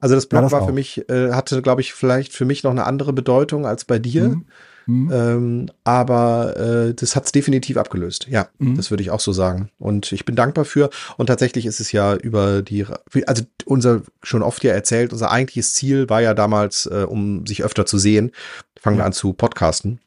Also 0.00 0.14
das 0.14 0.26
Blog 0.26 0.38
ja, 0.38 0.42
das 0.42 0.52
war 0.52 0.62
auch. 0.62 0.66
für 0.66 0.72
mich, 0.72 1.08
äh, 1.10 1.32
hatte, 1.32 1.60
glaube 1.62 1.82
ich, 1.82 1.92
vielleicht 1.92 2.32
für 2.32 2.44
mich 2.44 2.62
noch 2.62 2.70
eine 2.70 2.86
andere 2.86 3.12
Bedeutung 3.12 3.66
als 3.66 3.84
bei 3.84 3.98
dir. 3.98 4.30
Mhm. 4.30 4.46
Mhm. 4.90 5.12
Ähm, 5.12 5.70
aber 5.84 6.56
äh, 6.56 6.94
das 6.94 7.14
hat 7.14 7.26
es 7.26 7.32
definitiv 7.32 7.76
abgelöst. 7.76 8.26
Ja, 8.28 8.48
mhm. 8.58 8.76
das 8.76 8.90
würde 8.90 9.02
ich 9.02 9.10
auch 9.10 9.20
so 9.20 9.32
sagen. 9.32 9.70
Und 9.78 10.10
ich 10.10 10.24
bin 10.24 10.34
dankbar 10.34 10.64
für. 10.64 10.90
Und 11.16 11.26
tatsächlich 11.26 11.64
ist 11.64 11.78
es 11.78 11.92
ja 11.92 12.16
über 12.16 12.62
die, 12.62 12.84
also 13.26 13.44
unser 13.64 14.02
schon 14.22 14.42
oft 14.42 14.64
ja 14.64 14.72
erzählt, 14.72 15.12
unser 15.12 15.30
eigentliches 15.30 15.74
Ziel 15.74 16.08
war 16.08 16.20
ja 16.20 16.34
damals, 16.34 16.86
äh, 16.86 17.06
um 17.08 17.46
sich 17.46 17.62
öfter 17.62 17.86
zu 17.86 17.98
sehen, 17.98 18.32
fangen 18.80 18.96
ja. 18.96 19.02
wir 19.02 19.06
an 19.06 19.12
zu 19.12 19.32
podcasten, 19.32 20.00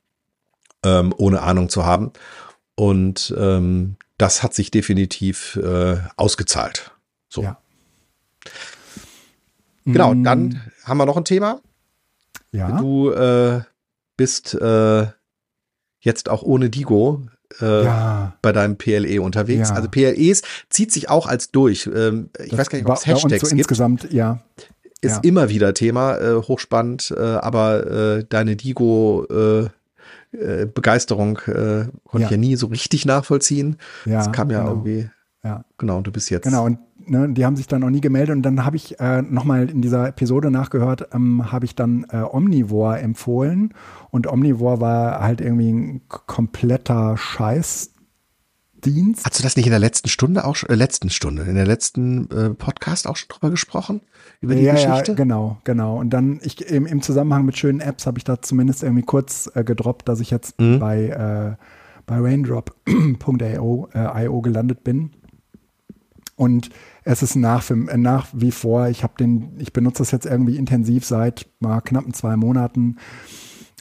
ähm, 0.84 1.13
ohne 1.17 1.41
Ahnung 1.41 1.69
zu 1.69 1.86
haben. 1.86 2.11
Und 2.75 3.34
ähm, 3.38 3.95
das 4.17 4.43
hat 4.43 4.53
sich 4.53 4.69
definitiv 4.69 5.55
äh, 5.55 5.97
ausgezahlt. 6.17 6.91
So. 7.29 7.43
Ja. 7.43 7.57
Genau, 9.86 10.13
dann 10.13 10.43
mhm. 10.43 10.61
haben 10.84 10.97
wir 10.97 11.05
noch 11.05 11.17
ein 11.17 11.25
Thema. 11.25 11.61
Ja. 12.51 12.77
Du 12.77 13.11
äh, 13.11 13.61
bist 14.18 14.53
äh, 14.55 15.07
jetzt 15.99 16.30
auch 16.30 16.43
ohne 16.43 16.70
Digo 16.70 17.22
äh, 17.61 17.86
ja. 17.86 18.34
bei 18.41 18.51
deinem 18.51 18.78
PLE 18.78 19.22
unterwegs. 19.22 19.70
Ja. 19.70 19.76
Also 19.76 19.89
PLEs 19.89 20.41
zieht 20.70 20.91
sich 20.91 21.09
auch 21.09 21.28
als 21.28 21.51
durch. 21.51 21.89
Ähm, 21.93 22.30
ich 22.39 22.49
das 22.49 22.59
weiß 22.59 22.70
gar 22.70 22.78
nicht, 22.78 22.88
ob 22.88 22.95
es 22.95 23.07
Hashtags 23.07 23.41
so 23.41 23.47
gibt. 23.49 23.59
Insgesamt, 23.59 24.11
ja. 24.11 24.39
Ist 25.01 25.16
ja. 25.16 25.20
immer 25.24 25.49
wieder 25.49 25.74
Thema, 25.74 26.18
äh, 26.18 26.36
hochspannend, 26.36 27.14
äh, 27.16 27.22
aber 27.22 27.88
äh, 28.20 28.26
deine 28.28 28.55
Digo 28.55 29.26
äh, 29.30 29.68
äh, 30.38 30.66
Begeisterung 30.66 31.36
konnte 31.36 32.26
ich 32.26 32.30
ja 32.30 32.38
nie 32.38 32.55
so 32.55 32.68
richtig 32.68 33.05
nachvollziehen. 33.05 33.78
Ja, 34.05 34.20
das 34.20 34.32
kam 34.32 34.49
ja 34.49 34.59
genau. 34.59 34.72
irgendwie. 34.72 35.09
Ja. 35.43 35.66
Genau, 35.78 35.97
und 35.97 36.07
du 36.07 36.11
bist 36.11 36.30
jetzt. 36.30 36.45
Genau, 36.45 36.66
und 36.66 36.80
ne, 37.06 37.30
die 37.30 37.45
haben 37.45 37.56
sich 37.56 37.68
dann 37.68 37.84
auch 37.84 37.89
nie 37.89 38.01
gemeldet 38.01 38.36
und 38.36 38.41
dann 38.43 38.66
habe 38.66 38.76
ich 38.76 38.99
äh, 38.99 39.22
nochmal 39.22 39.70
in 39.70 39.82
dieser 39.82 40.08
Episode 40.08 40.51
nachgehört, 40.51 41.10
ähm, 41.14 41.51
habe 41.51 41.66
ich 41.66 41.76
dann 41.76 42.06
äh, 42.10 42.18
Omnivore 42.18 42.99
empfohlen 42.99 43.74
und 44.10 44.28
Omnivore 44.28 44.82
war 44.82 45.22
halt 45.22 45.41
irgendwie 45.41 45.72
ein 45.72 46.01
kompletter 46.08 47.18
Scheiß. 47.18 47.89
Dienst. 48.86 49.26
Hast 49.26 49.39
du 49.39 49.43
das 49.43 49.56
nicht 49.56 49.66
in 49.66 49.72
der 49.72 49.80
letzten 49.80 50.10
Stunde 50.10 50.43
auch 50.43 50.58
äh, 50.68 50.76
letzten 50.76 51.10
Stunde, 51.10 51.43
in 51.43 51.56
der 51.56 51.66
letzten 51.66 52.30
äh, 52.32 52.49
Podcast 52.49 53.08
auch 53.08 53.16
schon 53.16 53.30
drüber 53.30 53.49
gesprochen? 53.49 54.01
Über 54.41 54.56
die 54.56 54.64
ja, 54.64 54.74
Geschichte? 54.74 55.12
Ja, 55.12 55.16
genau, 55.16 55.58
genau. 55.64 55.97
Und 55.97 56.10
dann 56.10 56.39
ich 56.43 56.70
im, 56.70 56.86
im 56.86 57.01
Zusammenhang 57.01 57.45
mit 57.45 57.58
schönen 57.58 57.80
Apps 57.80 58.06
habe 58.06 58.18
ich 58.18 58.26
da 58.26 58.41
zumindest 58.41 58.84
irgendwie 58.84 59.04
kurz 59.04 59.49
äh, 59.56 59.64
gedroppt, 59.64 60.10
dass 60.10 60.20
ich 60.20 60.32
jetzt 60.32 60.60
mhm. 60.60 60.80
bei, 60.80 61.08
äh, 61.08 61.64
bei 62.06 62.20
raindrop.io 62.20 63.89
äh, 63.93 64.41
gelandet 64.41 64.84
bin. 64.84 65.12
Und 66.36 66.70
es 67.04 67.24
ist 67.24 67.36
nach, 67.36 67.70
nach 67.70 68.28
wie 68.34 68.51
vor, 68.51 68.88
ich 68.88 69.04
habe 69.04 69.14
den, 69.20 69.54
ich 69.60 69.74
benutze 69.74 70.04
das 70.04 70.12
jetzt 70.12 70.26
irgendwie 70.26 70.58
intensiv 70.58 71.06
seit 71.06 71.47
mal 71.60 71.82
knappen 71.82 72.14
zwei 72.14 72.36
Monaten. 72.38 72.97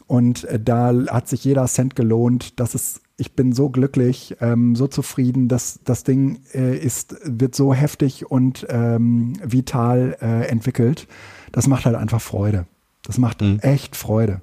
Und 0.07 0.45
äh, 0.45 0.61
da 0.61 0.93
hat 1.09 1.29
sich 1.29 1.45
jeder 1.45 1.67
Cent 1.67 1.97
gelohnt. 1.97 2.59
Das 2.61 2.75
ist 2.75 3.03
ich 3.23 3.37
bin 3.37 3.53
so 3.53 3.71
glücklich, 3.71 4.37
ähm, 4.41 4.75
so 4.75 4.89
zufrieden, 4.89 5.47
dass 5.47 5.79
das 5.85 6.03
Ding 6.03 6.41
äh, 6.55 6.77
ist, 6.77 7.15
wird 7.25 7.55
so 7.55 7.73
heftig 7.73 8.29
und 8.29 8.67
ähm, 8.69 9.35
vital 9.45 10.17
äh, 10.21 10.49
entwickelt. 10.49 11.07
Das 11.53 11.69
macht 11.69 11.87
halt 11.87 11.95
einfach 11.95 12.21
Freude. 12.21 12.67
Das 13.03 13.19
macht 13.19 13.41
mhm. 13.41 13.61
echt 13.61 13.95
Freude. 13.95 14.41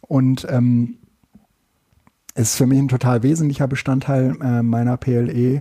Und 0.00 0.46
ähm, 0.48 0.96
ist 2.34 2.56
für 2.56 2.66
mich 2.66 2.78
ein 2.78 2.88
total 2.88 3.22
wesentlicher 3.22 3.68
Bestandteil 3.68 4.36
äh, 4.40 4.62
meiner 4.62 4.96
PLE. 4.96 5.60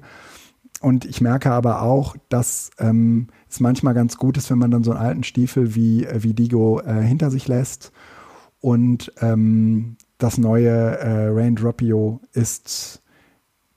Und 0.86 1.03
ich 1.05 1.19
merke 1.19 1.49
aber 1.49 1.81
auch, 1.81 2.15
dass 2.29 2.69
ähm, 2.77 3.29
es 3.49 3.59
manchmal 3.59 3.95
ganz 3.95 4.17
gut 4.17 4.38
ist, 4.38 4.51
wenn 4.51 4.59
man 4.59 4.69
dann 4.69 4.83
so 4.83 4.91
einen 4.91 4.99
alten 4.99 5.23
Stiefel 5.23 5.73
wie, 5.73 6.07
wie 6.13 6.36
Digo 6.36 6.79
äh, 6.79 7.01
hinter 7.01 7.31
sich 7.31 7.47
lässt 7.47 7.91
und 8.61 9.11
ähm, 9.19 9.97
das 10.19 10.38
neue 10.38 10.69
äh, 10.69 11.29
Raindropio 11.29 12.21
ist 12.33 13.01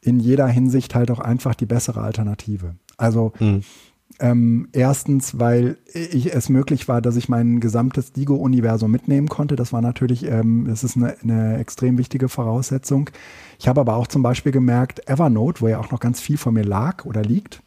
in 0.02 0.20
jeder 0.20 0.48
Hinsicht 0.48 0.94
halt 0.94 1.10
auch 1.10 1.20
einfach 1.20 1.54
die 1.54 1.64
bessere 1.64 2.02
Alternative. 2.02 2.74
Also 2.98 3.32
hm. 3.38 3.62
Ähm, 4.20 4.68
erstens, 4.72 5.38
weil 5.38 5.78
ich, 5.92 6.34
es 6.34 6.48
möglich 6.48 6.88
war, 6.88 7.00
dass 7.00 7.16
ich 7.16 7.28
mein 7.28 7.60
gesamtes 7.60 8.12
Digo-Universum 8.12 8.90
mitnehmen 8.90 9.28
konnte. 9.28 9.54
Das 9.54 9.72
war 9.72 9.80
natürlich, 9.80 10.26
ähm, 10.26 10.66
das 10.66 10.82
ist 10.82 10.96
eine, 10.96 11.16
eine 11.22 11.58
extrem 11.58 11.98
wichtige 11.98 12.28
Voraussetzung. 12.28 13.10
Ich 13.58 13.68
habe 13.68 13.80
aber 13.80 13.96
auch 13.96 14.08
zum 14.08 14.22
Beispiel 14.22 14.52
gemerkt, 14.52 15.08
Evernote, 15.08 15.60
wo 15.60 15.68
ja 15.68 15.78
auch 15.78 15.90
noch 15.90 16.00
ganz 16.00 16.20
viel 16.20 16.36
von 16.36 16.54
mir 16.54 16.64
lag 16.64 17.04
oder 17.04 17.22
liegt, 17.22 17.62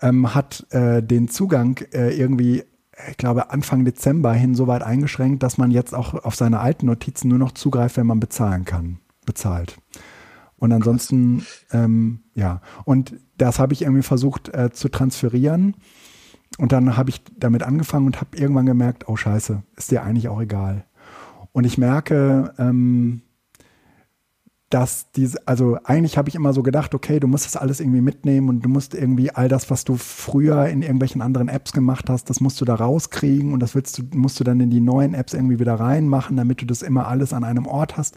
ähm, 0.00 0.34
hat 0.34 0.66
äh, 0.70 1.02
den 1.02 1.28
Zugang 1.28 1.78
äh, 1.92 2.16
irgendwie 2.16 2.64
ich 3.10 3.16
glaube, 3.16 3.50
Anfang 3.50 3.84
Dezember 3.84 4.32
hin 4.32 4.54
so 4.54 4.66
weit 4.66 4.82
eingeschränkt, 4.82 5.42
dass 5.42 5.58
man 5.58 5.70
jetzt 5.70 5.94
auch 5.94 6.14
auf 6.24 6.34
seine 6.34 6.60
alten 6.60 6.86
Notizen 6.86 7.28
nur 7.28 7.38
noch 7.38 7.52
zugreift, 7.52 7.96
wenn 7.96 8.06
man 8.06 8.20
bezahlen 8.20 8.64
kann, 8.64 8.98
bezahlt. 9.24 9.78
Und 10.62 10.70
ansonsten, 10.70 11.44
ähm, 11.72 12.20
ja, 12.36 12.60
und 12.84 13.16
das 13.36 13.58
habe 13.58 13.72
ich 13.72 13.82
irgendwie 13.82 14.04
versucht 14.04 14.48
äh, 14.54 14.70
zu 14.70 14.88
transferieren. 14.88 15.74
Und 16.56 16.70
dann 16.70 16.96
habe 16.96 17.10
ich 17.10 17.20
damit 17.36 17.64
angefangen 17.64 18.06
und 18.06 18.20
habe 18.20 18.36
irgendwann 18.36 18.66
gemerkt, 18.66 19.08
oh 19.08 19.16
scheiße, 19.16 19.64
ist 19.76 19.90
dir 19.90 20.04
eigentlich 20.04 20.28
auch 20.28 20.40
egal. 20.40 20.84
Und 21.50 21.64
ich 21.64 21.78
merke, 21.78 22.54
ähm, 22.58 23.22
dass 24.70 25.10
diese, 25.10 25.48
also 25.48 25.78
eigentlich 25.82 26.16
habe 26.16 26.28
ich 26.28 26.36
immer 26.36 26.52
so 26.52 26.62
gedacht, 26.62 26.94
okay, 26.94 27.18
du 27.18 27.26
musst 27.26 27.44
das 27.44 27.56
alles 27.56 27.80
irgendwie 27.80 28.00
mitnehmen 28.00 28.48
und 28.48 28.60
du 28.60 28.68
musst 28.68 28.94
irgendwie 28.94 29.32
all 29.32 29.48
das, 29.48 29.68
was 29.68 29.82
du 29.82 29.96
früher 29.96 30.68
in 30.68 30.82
irgendwelchen 30.82 31.22
anderen 31.22 31.48
Apps 31.48 31.72
gemacht 31.72 32.08
hast, 32.08 32.30
das 32.30 32.40
musst 32.40 32.60
du 32.60 32.64
da 32.64 32.76
rauskriegen 32.76 33.52
und 33.52 33.58
das 33.58 33.74
willst 33.74 33.98
du, 33.98 34.04
musst 34.16 34.38
du 34.38 34.44
dann 34.44 34.60
in 34.60 34.70
die 34.70 34.80
neuen 34.80 35.14
Apps 35.14 35.34
irgendwie 35.34 35.58
wieder 35.58 35.74
reinmachen, 35.74 36.36
damit 36.36 36.62
du 36.62 36.66
das 36.66 36.82
immer 36.82 37.08
alles 37.08 37.32
an 37.32 37.42
einem 37.42 37.66
Ort 37.66 37.96
hast. 37.96 38.16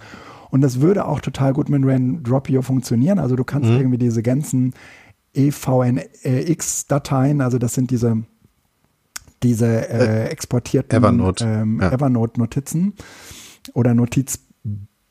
Und 0.55 0.61
das 0.61 0.79
würde 0.79 1.05
auch 1.05 1.19
total 1.19 1.51
gut 1.51 1.67
mit 1.67 1.85
Raindropio 1.85 2.61
funktionieren. 2.61 3.19
Also 3.19 3.35
du 3.35 3.43
kannst 3.43 3.69
mhm. 3.69 3.75
irgendwie 3.75 3.97
diese 3.97 4.23
ganzen 4.23 4.73
EVNX-Dateien, 5.33 7.41
also 7.41 7.57
das 7.57 7.73
sind 7.73 7.91
diese, 7.91 8.23
diese 9.43 9.89
äh, 9.89 10.29
exportierten 10.29 10.97
Evernote, 10.97 11.43
ähm, 11.43 11.81
ja. 11.81 11.91
Evernote-Notizen 11.91 12.93
oder 13.73 13.93
Notiz 13.93 14.39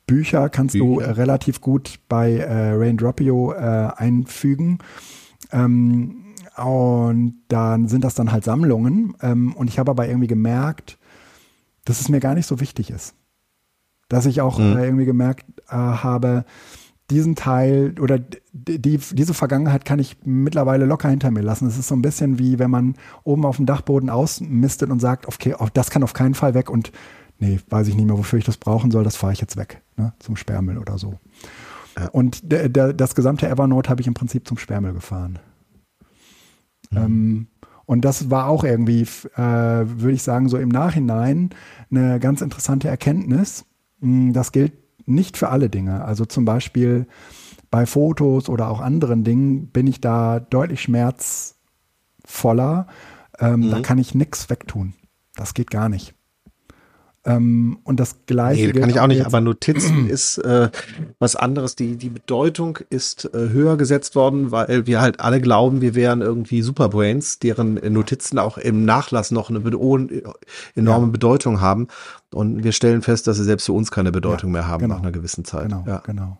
Bücher 0.07 0.49
kannst 0.49 0.73
Bücher. 0.73 0.83
du 0.83 0.99
äh, 1.01 1.11
relativ 1.11 1.61
gut 1.61 1.99
bei 2.09 2.37
äh, 2.37 2.71
Raindropio 2.71 3.53
äh, 3.53 3.91
einfügen. 3.97 4.79
Ähm, 5.51 6.33
und 6.57 7.35
dann 7.49 7.87
sind 7.87 8.03
das 8.03 8.15
dann 8.15 8.31
halt 8.31 8.45
Sammlungen. 8.45 9.15
Ähm, 9.21 9.53
und 9.53 9.67
ich 9.67 9.77
habe 9.77 9.91
aber 9.91 10.07
irgendwie 10.07 10.25
gemerkt, 10.25 10.97
dass 11.83 12.01
es 12.01 12.09
mir 12.09 12.19
gar 12.19 12.33
nicht 12.33 12.47
so 12.47 12.59
wichtig 12.59 12.89
ist. 12.89 13.13
Dass 14.07 14.25
ich 14.25 14.41
auch 14.41 14.59
mhm. 14.59 14.77
äh, 14.77 14.85
irgendwie 14.85 15.05
gemerkt 15.05 15.45
äh, 15.69 15.75
habe, 15.75 16.45
diesen 17.11 17.35
Teil 17.35 17.95
oder 17.99 18.17
die, 18.51 18.97
diese 18.97 19.33
Vergangenheit 19.33 19.85
kann 19.85 19.99
ich 19.99 20.17
mittlerweile 20.23 20.85
locker 20.85 21.09
hinter 21.09 21.29
mir 21.29 21.41
lassen. 21.41 21.67
Es 21.67 21.77
ist 21.77 21.87
so 21.87 21.95
ein 21.95 22.01
bisschen 22.01 22.39
wie, 22.39 22.57
wenn 22.57 22.71
man 22.71 22.95
oben 23.23 23.45
auf 23.45 23.57
dem 23.57 23.67
Dachboden 23.67 24.09
ausmistet 24.09 24.89
und 24.89 24.99
sagt, 24.99 25.27
okay, 25.27 25.55
das 25.73 25.91
kann 25.91 26.03
auf 26.03 26.13
keinen 26.13 26.33
Fall 26.33 26.55
weg 26.55 26.69
und 26.69 26.91
nee, 27.37 27.59
weiß 27.69 27.87
ich 27.87 27.95
nicht 27.95 28.05
mehr, 28.05 28.17
wofür 28.17 28.39
ich 28.39 28.45
das 28.45 28.57
brauchen 28.57 28.89
soll, 28.89 29.03
das 29.03 29.17
fahre 29.17 29.33
ich 29.33 29.41
jetzt 29.41 29.57
weg, 29.57 29.81
ne, 29.97 30.13
zum 30.19 30.35
Sperrmüll 30.35 30.79
oder 30.79 30.97
so. 30.97 31.19
Ja. 31.97 32.07
Und 32.09 32.51
der, 32.51 32.69
der, 32.69 32.93
das 32.93 33.13
gesamte 33.13 33.47
Evernote 33.47 33.89
habe 33.89 34.01
ich 34.01 34.07
im 34.07 34.13
Prinzip 34.15 34.47
zum 34.47 34.57
Sperrmüll 34.57 34.93
gefahren. 34.93 35.39
Mhm. 36.89 36.97
Ähm, 36.97 37.47
und 37.85 38.03
das 38.03 38.31
war 38.31 38.47
auch 38.47 38.63
irgendwie, 38.63 39.03
äh, 39.35 39.37
würde 39.37 40.13
ich 40.13 40.23
sagen, 40.23 40.49
so 40.49 40.57
im 40.57 40.69
Nachhinein 40.69 41.51
eine 41.91 42.19
ganz 42.19 42.41
interessante 42.41 42.87
Erkenntnis. 42.87 43.65
Hm, 44.05 44.33
das 44.33 44.51
gilt 44.51 44.73
nicht 45.07 45.35
für 45.35 45.49
alle 45.49 45.69
Dinge. 45.69 46.05
Also 46.05 46.25
zum 46.25 46.45
Beispiel 46.45 47.07
bei 47.71 47.87
Fotos 47.87 48.49
oder 48.49 48.69
auch 48.69 48.79
anderen 48.79 49.23
Dingen 49.23 49.67
bin 49.67 49.87
ich 49.87 49.99
da 49.99 50.39
deutlich 50.39 50.83
schmerzvoller. 50.83 52.85
Ähm, 53.39 53.61
mhm. 53.61 53.71
Da 53.71 53.81
kann 53.81 53.97
ich 53.97 54.13
nichts 54.13 54.47
wegtun. 54.49 54.93
Das 55.35 55.55
geht 55.55 55.71
gar 55.71 55.89
nicht. 55.89 56.13
Ähm, 57.25 57.79
und 57.83 57.99
das 57.99 58.17
gleiche. 58.27 58.67
Nee, 58.67 58.79
kann 58.79 58.89
ich 58.89 58.99
auch 58.99 59.07
nicht, 59.07 59.25
aber 59.25 59.41
Notizen 59.41 60.07
ist 60.09 60.37
äh, 60.37 60.69
was 61.17 61.35
anderes. 61.35 61.75
Die, 61.75 61.95
die 61.95 62.09
Bedeutung 62.09 62.77
ist 62.89 63.25
äh, 63.33 63.49
höher 63.49 63.77
gesetzt 63.77 64.15
worden, 64.15 64.51
weil 64.51 64.85
wir 64.85 65.01
halt 65.01 65.19
alle 65.19 65.41
glauben, 65.41 65.81
wir 65.81 65.95
wären 65.95 66.21
irgendwie 66.21 66.61
Superbrains, 66.61 67.39
deren 67.39 67.75
Notizen 67.91 68.37
auch 68.37 68.57
im 68.57 68.85
Nachlass 68.85 69.31
noch 69.31 69.49
eine 69.49 69.59
enorme 70.75 71.05
ja. 71.05 71.11
Bedeutung 71.11 71.61
haben. 71.61 71.87
Und 72.31 72.63
wir 72.63 72.73
stellen 72.73 73.01
fest, 73.01 73.27
dass 73.27 73.37
sie 73.37 73.43
selbst 73.43 73.65
für 73.65 73.73
uns 73.73 73.91
keine 73.91 74.11
Bedeutung 74.11 74.49
ja, 74.49 74.53
mehr 74.53 74.67
haben 74.67 74.81
genau. 74.81 74.95
nach 74.95 75.01
einer 75.01 75.11
gewissen 75.11 75.45
Zeit. 75.45 75.69
Genau, 75.69 75.83
ja. 75.87 76.03
genau. 76.05 76.37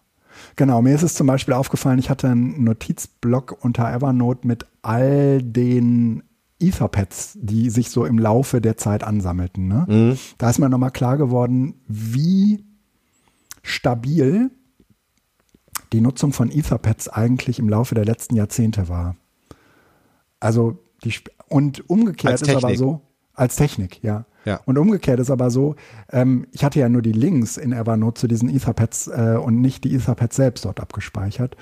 Genau, 0.56 0.82
mir 0.82 0.94
ist 0.94 1.04
es 1.04 1.16
zum 1.16 1.28
Beispiel 1.28 1.54
aufgefallen, 1.54 2.00
ich 2.00 2.10
hatte 2.10 2.28
einen 2.28 2.64
Notizblock 2.64 3.58
unter 3.62 3.92
Evernote 3.92 4.46
mit 4.46 4.66
all 4.82 5.42
den 5.42 6.24
Etherpads, 6.60 7.38
die 7.42 7.70
sich 7.70 7.90
so 7.90 8.06
im 8.06 8.18
Laufe 8.18 8.62
der 8.62 8.78
Zeit 8.78 9.04
ansammelten. 9.04 9.68
Ne? 9.68 9.86
Mhm. 9.88 10.20
Da 10.38 10.50
ist 10.50 10.60
mir 10.60 10.70
nochmal 10.70 10.92
klar 10.92 11.18
geworden, 11.18 11.76
wie 11.88 12.64
stabil 13.62 14.52
die 15.92 16.02
Nutzung 16.02 16.34
von 16.34 16.52
Etherpads 16.52 17.10
eigentlich 17.10 17.60
im 17.60 17.70
Laufe 17.70 17.96
der 17.96 18.06
letzten 18.06 18.36
Jahrzehnte 18.36 18.90
war. 18.90 19.16
Also 20.40 20.80
die 21.04 21.14
und 21.48 21.90
umgekehrt 21.90 22.42
ist 22.42 22.50
aber 22.50 22.76
so 22.76 23.02
als 23.34 23.56
Technik, 23.58 24.02
ja. 24.02 24.26
ja. 24.46 24.62
Und 24.66 24.78
umgekehrt 24.78 25.20
ist 25.20 25.30
aber 25.30 25.52
so, 25.52 25.76
ähm, 26.12 26.48
ich 26.52 26.64
hatte 26.64 26.80
ja 26.80 26.90
nur 26.90 27.02
die 27.02 27.12
Links 27.12 27.58
in 27.58 27.74
Evernote 27.74 28.22
zu 28.22 28.28
diesen 28.28 28.50
Etherpads 28.50 29.08
äh, 29.08 29.38
und 29.42 29.62
nicht 29.62 29.84
die 29.84 29.94
Etherpads 29.94 30.38
selbst 30.38 30.66
dort 30.66 30.80
abgespeichert. 30.80 31.58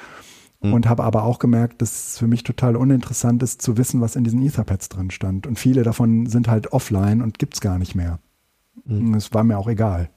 Mhm. 0.64 0.74
Und 0.74 0.90
habe 0.90 1.04
aber 1.04 1.24
auch 1.24 1.40
gemerkt, 1.40 1.82
dass 1.82 2.12
es 2.14 2.18
für 2.18 2.28
mich 2.28 2.44
total 2.44 2.76
uninteressant 2.76 3.44
ist, 3.44 3.62
zu 3.62 3.78
wissen, 3.78 4.02
was 4.02 4.16
in 4.16 4.24
diesen 4.24 4.42
Etherpads 4.42 4.90
drin 4.90 5.12
stand. 5.12 5.46
Und 5.46 5.60
viele 5.60 5.84
davon 5.84 6.26
sind 6.26 6.48
halt 6.48 6.72
offline 6.72 7.22
und 7.22 7.38
gibt 7.38 7.56
es 7.56 7.62
gar 7.62 7.78
nicht 7.78 7.96
mehr. 7.96 8.20
Mhm. 8.86 9.14
Es 9.14 9.34
war 9.34 9.44
mir 9.44 9.58
auch 9.58 9.68
egal. 9.68 10.10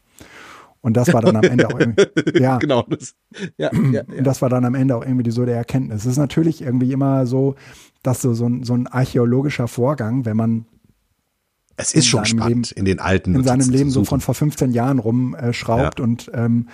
Und 0.80 0.96
das 0.96 1.12
war 1.12 1.20
dann 1.20 1.34
am 1.34 1.42
Ende 1.42 1.66
auch 1.66 1.80
irgendwie, 1.80 2.06
ja, 2.40 2.58
genau, 2.58 2.84
das, 2.88 3.16
ja, 3.58 3.70
ja, 3.74 3.90
ja. 3.92 4.22
das 4.22 4.40
war 4.40 4.48
dann 4.48 4.64
am 4.64 4.76
Ende 4.76 4.94
auch 4.94 5.04
irgendwie 5.04 5.28
so 5.32 5.44
der 5.44 5.56
Erkenntnis. 5.56 6.02
Es 6.02 6.12
ist 6.12 6.16
natürlich 6.16 6.62
irgendwie 6.62 6.92
immer 6.92 7.26
so, 7.26 7.56
dass 8.04 8.22
so, 8.22 8.34
so, 8.34 8.46
ein, 8.46 8.62
so 8.62 8.74
ein 8.74 8.86
archäologischer 8.86 9.66
Vorgang, 9.66 10.24
wenn 10.26 10.36
man 10.36 10.66
es 11.76 11.92
ist 11.92 12.06
schon 12.06 12.24
spannend, 12.24 12.70
Leben, 12.70 12.78
in 12.78 12.84
den 12.84 13.00
alten 13.00 13.34
In 13.34 13.42
seinem 13.42 13.68
Leben 13.68 13.90
so 13.90 14.04
von 14.04 14.20
vor 14.20 14.34
15 14.34 14.70
Jahren 14.70 15.00
rumschraubt 15.00 15.98
äh, 15.98 16.02
und 16.02 16.30
ähm, 16.32 16.68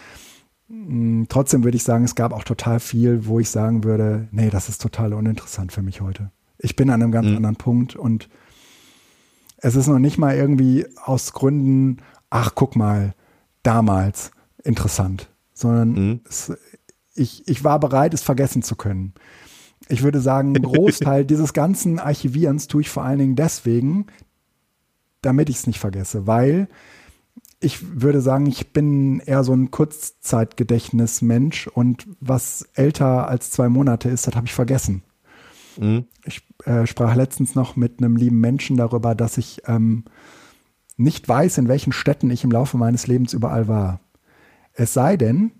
trotzdem 1.28 1.64
würde 1.64 1.76
ich 1.76 1.82
sagen, 1.82 2.04
es 2.04 2.14
gab 2.14 2.32
auch 2.32 2.44
total 2.44 2.80
viel, 2.80 3.26
wo 3.26 3.40
ich 3.40 3.50
sagen 3.50 3.84
würde, 3.84 4.28
nee, 4.30 4.50
das 4.50 4.68
ist 4.68 4.80
total 4.80 5.12
uninteressant 5.12 5.72
für 5.72 5.82
mich 5.82 6.00
heute. 6.00 6.30
Ich 6.58 6.76
bin 6.76 6.90
an 6.90 7.02
einem 7.02 7.12
ganz 7.12 7.28
mhm. 7.28 7.36
anderen 7.36 7.56
Punkt 7.56 7.94
und 7.96 8.28
es 9.58 9.76
ist 9.76 9.86
noch 9.86 9.98
nicht 9.98 10.18
mal 10.18 10.34
irgendwie 10.34 10.86
aus 11.04 11.32
Gründen, 11.32 11.98
ach, 12.30 12.52
guck 12.54 12.74
mal, 12.74 13.14
damals 13.62 14.30
interessant, 14.64 15.28
sondern 15.52 15.92
mhm. 15.92 16.20
es, 16.28 16.52
ich, 17.14 17.46
ich 17.46 17.64
war 17.64 17.78
bereit, 17.78 18.14
es 18.14 18.22
vergessen 18.22 18.62
zu 18.62 18.74
können. 18.74 19.12
Ich 19.88 20.02
würde 20.02 20.20
sagen, 20.20 20.56
ein 20.56 20.62
Großteil 20.62 21.24
dieses 21.24 21.52
ganzen 21.52 21.98
Archivierens 21.98 22.66
tue 22.66 22.80
ich 22.80 22.90
vor 22.90 23.04
allen 23.04 23.18
Dingen 23.18 23.36
deswegen, 23.36 24.06
damit 25.20 25.50
ich 25.50 25.56
es 25.56 25.66
nicht 25.66 25.78
vergesse, 25.78 26.26
weil 26.26 26.68
ich 27.62 28.00
würde 28.02 28.20
sagen, 28.20 28.46
ich 28.46 28.72
bin 28.72 29.20
eher 29.20 29.44
so 29.44 29.52
ein 29.54 29.70
Kurzzeitgedächtnismensch 29.70 31.68
und 31.68 32.08
was 32.20 32.68
älter 32.74 33.28
als 33.28 33.50
zwei 33.50 33.68
Monate 33.68 34.08
ist, 34.08 34.26
das 34.26 34.34
habe 34.34 34.46
ich 34.46 34.52
vergessen. 34.52 35.02
Mhm. 35.78 36.06
Ich 36.24 36.42
äh, 36.64 36.86
sprach 36.86 37.14
letztens 37.14 37.54
noch 37.54 37.76
mit 37.76 37.98
einem 37.98 38.16
lieben 38.16 38.40
Menschen 38.40 38.76
darüber, 38.76 39.14
dass 39.14 39.38
ich 39.38 39.62
ähm, 39.66 40.04
nicht 40.96 41.28
weiß, 41.28 41.58
in 41.58 41.68
welchen 41.68 41.92
Städten 41.92 42.30
ich 42.30 42.44
im 42.44 42.50
Laufe 42.50 42.76
meines 42.76 43.06
Lebens 43.06 43.32
überall 43.32 43.68
war. 43.68 44.00
Es 44.74 44.92
sei 44.92 45.16
denn, 45.16 45.52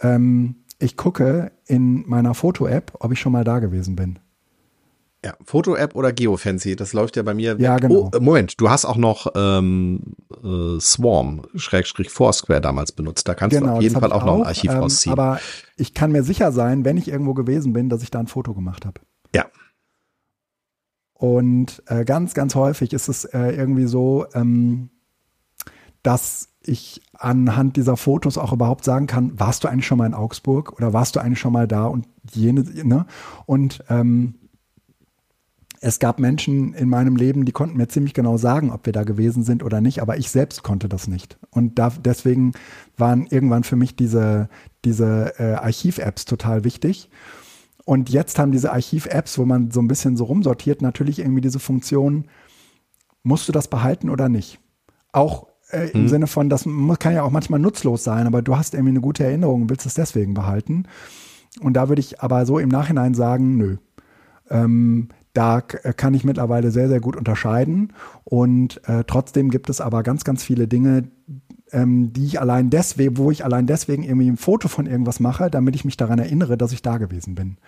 ähm, 0.00 0.64
ich 0.78 0.96
gucke 0.96 1.52
in 1.66 2.06
meiner 2.08 2.34
Foto-App, 2.34 2.96
ob 3.00 3.12
ich 3.12 3.20
schon 3.20 3.32
mal 3.32 3.44
da 3.44 3.60
gewesen 3.60 3.96
bin. 3.96 4.18
Ja, 5.26 5.34
Foto-App 5.44 5.96
oder 5.96 6.12
Geofancy, 6.12 6.76
das 6.76 6.92
läuft 6.92 7.16
ja 7.16 7.24
bei 7.24 7.34
mir. 7.34 7.56
Ja, 7.58 7.78
genau. 7.78 8.12
Oh, 8.14 8.20
Moment, 8.20 8.60
du 8.60 8.70
hast 8.70 8.84
auch 8.84 8.96
noch 8.96 9.26
ähm, 9.34 10.14
äh, 10.30 10.78
Swarm, 10.78 11.42
Schrägstrich 11.56 12.10
Foursquare 12.10 12.60
damals 12.60 12.92
benutzt. 12.92 13.26
Da 13.26 13.34
kannst 13.34 13.56
genau, 13.56 13.72
du 13.72 13.76
auf 13.78 13.82
jeden 13.82 13.98
Fall 13.98 14.12
auch, 14.12 14.22
auch, 14.22 14.26
noch 14.26 14.36
ein 14.36 14.46
Archiv 14.46 14.70
ähm, 14.70 14.78
rausziehen. 14.78 15.12
Aber 15.12 15.40
ich 15.76 15.94
kann 15.94 16.12
mir 16.12 16.22
sicher 16.22 16.52
sein, 16.52 16.84
wenn 16.84 16.96
ich 16.96 17.08
irgendwo 17.08 17.34
gewesen 17.34 17.72
bin, 17.72 17.88
dass 17.88 18.04
ich 18.04 18.12
da 18.12 18.20
ein 18.20 18.28
Foto 18.28 18.54
gemacht 18.54 18.86
habe. 18.86 19.00
Ja. 19.34 19.46
Und 21.12 21.82
äh, 21.86 22.04
ganz, 22.04 22.34
ganz 22.34 22.54
häufig 22.54 22.92
ist 22.92 23.08
es 23.08 23.24
äh, 23.24 23.50
irgendwie 23.50 23.86
so, 23.86 24.26
ähm, 24.32 24.90
dass 26.04 26.50
ich 26.62 27.02
anhand 27.14 27.76
dieser 27.76 27.96
Fotos 27.96 28.38
auch 28.38 28.52
überhaupt 28.52 28.84
sagen 28.84 29.08
kann, 29.08 29.40
warst 29.40 29.64
du 29.64 29.68
eigentlich 29.68 29.88
schon 29.88 29.98
mal 29.98 30.06
in 30.06 30.14
Augsburg 30.14 30.74
oder 30.74 30.92
warst 30.92 31.16
du 31.16 31.20
eigentlich 31.20 31.40
schon 31.40 31.52
mal 31.52 31.66
da 31.66 31.86
und 31.86 32.06
jene, 32.32 32.62
ne? 32.84 33.06
Und 33.44 33.82
ähm, 33.88 34.36
es 35.86 36.00
gab 36.00 36.18
Menschen 36.18 36.74
in 36.74 36.88
meinem 36.88 37.14
Leben, 37.14 37.44
die 37.44 37.52
konnten 37.52 37.76
mir 37.76 37.86
ziemlich 37.86 38.12
genau 38.12 38.38
sagen, 38.38 38.72
ob 38.72 38.86
wir 38.86 38.92
da 38.92 39.04
gewesen 39.04 39.44
sind 39.44 39.62
oder 39.62 39.80
nicht, 39.80 40.02
aber 40.02 40.16
ich 40.16 40.30
selbst 40.30 40.64
konnte 40.64 40.88
das 40.88 41.06
nicht. 41.06 41.38
Und 41.50 41.78
da, 41.78 41.90
deswegen 41.90 42.54
waren 42.96 43.26
irgendwann 43.26 43.62
für 43.62 43.76
mich 43.76 43.94
diese, 43.94 44.48
diese 44.84 45.34
äh, 45.38 45.54
Archiv-Apps 45.54 46.24
total 46.24 46.64
wichtig. 46.64 47.08
Und 47.84 48.10
jetzt 48.10 48.36
haben 48.40 48.50
diese 48.50 48.72
Archiv-Apps, 48.72 49.38
wo 49.38 49.44
man 49.44 49.70
so 49.70 49.78
ein 49.78 49.86
bisschen 49.86 50.16
so 50.16 50.24
rumsortiert, 50.24 50.82
natürlich 50.82 51.20
irgendwie 51.20 51.40
diese 51.40 51.60
Funktion, 51.60 52.24
musst 53.22 53.46
du 53.46 53.52
das 53.52 53.68
behalten 53.68 54.10
oder 54.10 54.28
nicht? 54.28 54.58
Auch 55.12 55.46
äh, 55.70 55.90
im 55.90 56.00
hm. 56.00 56.08
Sinne 56.08 56.26
von, 56.26 56.48
das 56.48 56.64
kann 56.98 57.14
ja 57.14 57.22
auch 57.22 57.30
manchmal 57.30 57.60
nutzlos 57.60 58.02
sein, 58.02 58.26
aber 58.26 58.42
du 58.42 58.56
hast 58.56 58.74
irgendwie 58.74 58.90
eine 58.90 59.00
gute 59.00 59.22
Erinnerung 59.22 59.62
und 59.62 59.70
willst 59.70 59.86
es 59.86 59.94
deswegen 59.94 60.34
behalten. 60.34 60.88
Und 61.60 61.74
da 61.74 61.88
würde 61.88 62.00
ich 62.00 62.20
aber 62.20 62.44
so 62.44 62.58
im 62.58 62.70
Nachhinein 62.70 63.14
sagen, 63.14 63.56
nö. 63.56 63.76
Ähm, 64.50 65.10
da 65.36 65.62
äh, 65.82 65.92
kann 65.92 66.14
ich 66.14 66.24
mittlerweile 66.24 66.70
sehr, 66.70 66.88
sehr 66.88 67.00
gut 67.00 67.16
unterscheiden. 67.16 67.92
Und 68.24 68.80
äh, 68.88 69.04
trotzdem 69.06 69.50
gibt 69.50 69.70
es 69.70 69.80
aber 69.80 70.02
ganz, 70.02 70.24
ganz 70.24 70.42
viele 70.42 70.68
Dinge, 70.68 71.08
ähm, 71.72 72.12
die 72.12 72.26
ich 72.26 72.40
allein 72.40 72.70
deswegen, 72.70 73.16
wo 73.16 73.30
ich 73.30 73.44
allein 73.44 73.66
deswegen 73.66 74.02
irgendwie 74.02 74.30
ein 74.30 74.36
Foto 74.36 74.68
von 74.68 74.86
irgendwas 74.86 75.20
mache, 75.20 75.50
damit 75.50 75.74
ich 75.74 75.84
mich 75.84 75.96
daran 75.96 76.18
erinnere, 76.18 76.56
dass 76.56 76.72
ich 76.72 76.82
da 76.82 76.98
gewesen 76.98 77.34
bin. 77.34 77.58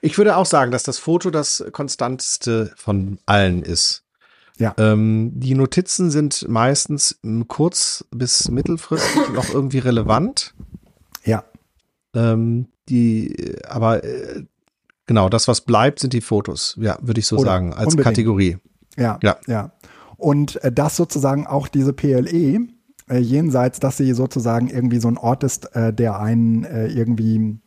Ich 0.00 0.16
würde 0.18 0.36
auch 0.36 0.46
sagen, 0.46 0.70
dass 0.70 0.84
das 0.84 0.98
Foto 0.98 1.30
das 1.30 1.64
konstanteste 1.72 2.72
von 2.76 3.18
allen 3.26 3.62
ist. 3.62 4.04
Ja. 4.56 4.74
Ähm, 4.78 5.32
die 5.34 5.54
Notizen 5.54 6.10
sind 6.10 6.48
meistens 6.48 7.18
kurz 7.48 8.04
bis 8.12 8.48
mittelfristig 8.48 9.30
noch 9.34 9.52
irgendwie 9.52 9.80
relevant. 9.80 10.54
Ja. 11.24 11.44
Ähm, 12.14 12.68
die, 12.88 13.56
aber 13.66 14.04
äh, 14.04 14.44
Genau, 15.06 15.28
das, 15.28 15.48
was 15.48 15.62
bleibt, 15.62 16.00
sind 16.00 16.12
die 16.12 16.20
Fotos. 16.20 16.76
Ja, 16.80 16.98
würde 17.02 17.20
ich 17.20 17.26
so 17.26 17.36
Oder 17.36 17.50
sagen, 17.50 17.72
als 17.72 17.88
unbedingt. 17.88 18.04
Kategorie. 18.04 18.58
Ja, 18.96 19.18
ja. 19.22 19.36
ja. 19.46 19.72
Und 20.16 20.62
äh, 20.62 20.72
das 20.72 20.96
sozusagen 20.96 21.46
auch 21.46 21.68
diese 21.68 21.92
PLE, 21.92 22.68
äh, 23.08 23.18
jenseits, 23.18 23.80
dass 23.80 23.96
sie 23.96 24.12
sozusagen 24.14 24.68
irgendwie 24.68 25.00
so 25.00 25.08
ein 25.08 25.18
Ort 25.18 25.44
ist, 25.44 25.74
äh, 25.76 25.92
der 25.92 26.20
einen 26.20 26.64
äh, 26.64 26.86
irgendwie 26.86 27.58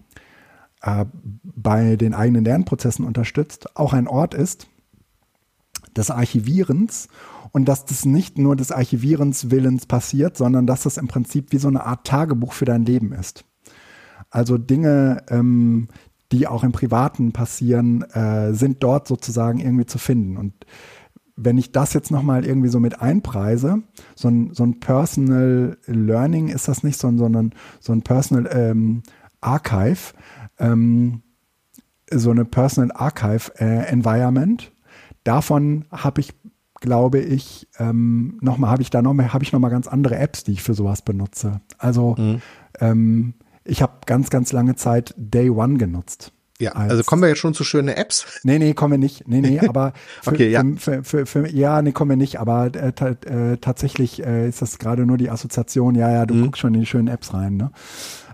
äh, 0.81 1.05
bei 1.43 1.95
den 1.95 2.13
eigenen 2.13 2.45
Lernprozessen 2.45 3.05
unterstützt, 3.05 3.75
auch 3.75 3.93
ein 3.93 4.07
Ort 4.07 4.33
ist 4.33 4.67
des 5.95 6.11
Archivierens 6.11 7.07
und 7.51 7.65
dass 7.65 7.85
das 7.85 8.05
nicht 8.05 8.37
nur 8.37 8.55
des 8.55 8.71
Archivierens 8.71 9.49
Willens 9.49 9.85
passiert, 9.85 10.37
sondern 10.37 10.67
dass 10.67 10.83
das 10.83 10.97
im 10.97 11.07
Prinzip 11.07 11.51
wie 11.51 11.57
so 11.57 11.67
eine 11.67 11.85
Art 11.85 12.05
Tagebuch 12.05 12.53
für 12.53 12.65
dein 12.65 12.85
Leben 12.85 13.13
ist. 13.13 13.45
Also 14.29 14.57
Dinge, 14.57 15.23
ähm, 15.29 15.87
die 16.31 16.47
auch 16.47 16.63
im 16.63 16.71
Privaten 16.71 17.31
passieren, 17.31 18.01
äh, 18.01 18.53
sind 18.53 18.83
dort 18.83 19.07
sozusagen 19.07 19.59
irgendwie 19.59 19.85
zu 19.85 19.97
finden. 19.97 20.37
Und 20.37 20.53
wenn 21.37 21.57
ich 21.57 21.71
das 21.71 21.93
jetzt 21.93 22.11
nochmal 22.11 22.45
irgendwie 22.45 22.69
so 22.69 22.79
mit 22.79 22.99
einpreise, 22.99 23.83
so 24.15 24.27
ein, 24.27 24.53
so 24.53 24.63
ein 24.63 24.79
Personal 24.79 25.77
Learning 25.85 26.49
ist 26.49 26.67
das 26.67 26.83
nicht, 26.83 26.99
sondern 26.99 27.53
so 27.79 27.93
ein 27.93 28.01
Personal 28.01 28.49
ähm, 28.51 29.03
Archive, 29.39 30.13
ähm, 30.57 31.21
so 32.11 32.31
eine 32.31 32.43
Personal 32.43 32.91
Archive 32.93 33.51
äh, 33.59 33.85
Environment. 33.87 34.71
Davon 35.23 35.85
habe 35.91 36.21
ich, 36.21 36.33
glaube 36.81 37.19
ich, 37.19 37.67
ähm, 37.77 38.39
nochmal, 38.41 38.71
habe 38.71 38.81
ich 38.81 38.89
da 38.89 39.01
nochmal, 39.01 39.31
habe 39.31 39.43
ich 39.43 39.53
nochmal 39.53 39.71
ganz 39.71 39.87
andere 39.87 40.17
Apps, 40.17 40.43
die 40.43 40.53
ich 40.53 40.63
für 40.63 40.73
sowas 40.73 41.03
benutze. 41.03 41.61
Also 41.77 42.15
mhm. 42.17 42.41
ähm, 42.79 43.33
ich 43.67 43.81
habe 43.81 43.93
ganz, 44.05 44.29
ganz 44.29 44.51
lange 44.51 44.75
Zeit 44.75 45.13
Day 45.17 45.49
One 45.49 45.77
genutzt. 45.77 46.31
Ja, 46.59 46.71
also 46.71 47.03
kommen 47.03 47.21
wir 47.21 47.29
jetzt 47.29 47.37
schon 47.37 47.53
zu 47.53 47.63
schönen 47.63 47.89
Apps? 47.89 48.25
Nee, 48.43 48.57
nee, 48.57 48.73
kommen 48.73 48.93
wir 48.93 48.97
nicht. 48.97 49.27
Nee, 49.27 49.41
nee, 49.41 49.59
aber 49.67 49.93
für, 50.23 50.31
okay, 50.31 50.49
ja. 50.49 50.63
Für, 50.77 51.03
für, 51.03 51.25
für, 51.27 51.47
ja, 51.49 51.81
nee, 51.81 51.91
kommen 51.91 52.09
wir 52.09 52.17
nicht, 52.17 52.39
aber 52.39 52.71
äh, 52.73 52.89
äh, 52.89 53.57
tatsächlich 53.57 54.25
äh, 54.25 54.49
ist 54.49 54.61
das 54.61 54.79
gerade 54.79 55.05
nur 55.05 55.17
die 55.17 55.29
Assoziation, 55.29 55.93
ja, 55.93 56.11
ja, 56.11 56.25
du 56.25 56.33
mhm. 56.33 56.45
guckst 56.45 56.61
schon 56.61 56.73
in 56.73 56.79
die 56.79 56.85
schönen 56.87 57.07
Apps 57.07 57.33
rein, 57.33 57.57
ne? 57.57 57.71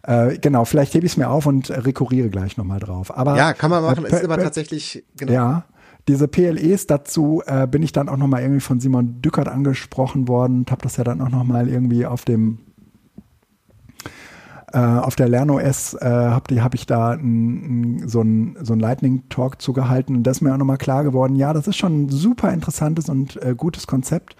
Äh, 0.04 0.38
genau, 0.38 0.66
vielleicht 0.66 0.94
hebe 0.94 1.06
ich 1.06 1.14
es 1.14 1.18
mir 1.18 1.30
auf 1.30 1.46
und 1.46 1.70
rekurriere 1.70 2.30
gleich 2.30 2.58
nochmal 2.58 2.80
drauf. 2.80 3.16
Aber, 3.16 3.38
ja, 3.38 3.54
kann 3.54 3.70
man 3.70 3.84
machen, 3.84 4.06
äh, 4.06 4.10
ist 4.10 4.24
aber 4.24 4.38
tatsächlich, 4.38 5.04
genau. 5.18 5.32
Ja, 5.32 5.66
diese 6.08 6.28
PLEs 6.28 6.88
dazu 6.88 7.42
äh, 7.46 7.68
bin 7.68 7.82
ich 7.84 7.94
dann 7.94 8.10
auch 8.10 8.18
nochmal 8.18 8.42
irgendwie 8.42 8.60
von 8.60 8.80
Simon 8.82 9.22
Dückert 9.22 9.48
angesprochen 9.48 10.28
worden 10.28 10.60
und 10.60 10.72
habe 10.72 10.82
das 10.82 10.98
ja 10.98 11.06
dann 11.06 11.22
auch 11.22 11.30
nochmal 11.30 11.70
irgendwie 11.70 12.06
auf 12.06 12.26
dem 12.26 12.60
äh, 14.74 14.80
auf 14.80 15.16
der 15.16 15.30
LernOS 15.30 15.94
äh, 15.94 16.06
habe 16.06 16.64
hab 16.64 16.74
ich 16.74 16.86
da 16.86 17.14
n, 17.14 18.00
n, 18.00 18.08
so 18.08 18.22
einen 18.22 18.58
so 18.62 18.74
Lightning-Talk 18.74 19.62
zugehalten 19.62 20.16
und 20.16 20.24
da 20.24 20.32
ist 20.32 20.42
mir 20.42 20.54
auch 20.54 20.58
nochmal 20.58 20.78
klar 20.78 21.04
geworden, 21.04 21.36
ja, 21.36 21.54
das 21.54 21.68
ist 21.68 21.78
schon 21.78 22.04
ein 22.04 22.10
super 22.10 22.52
interessantes 22.52 23.08
und 23.08 23.42
äh, 23.42 23.54
gutes 23.56 23.88
Konzept 23.88 24.36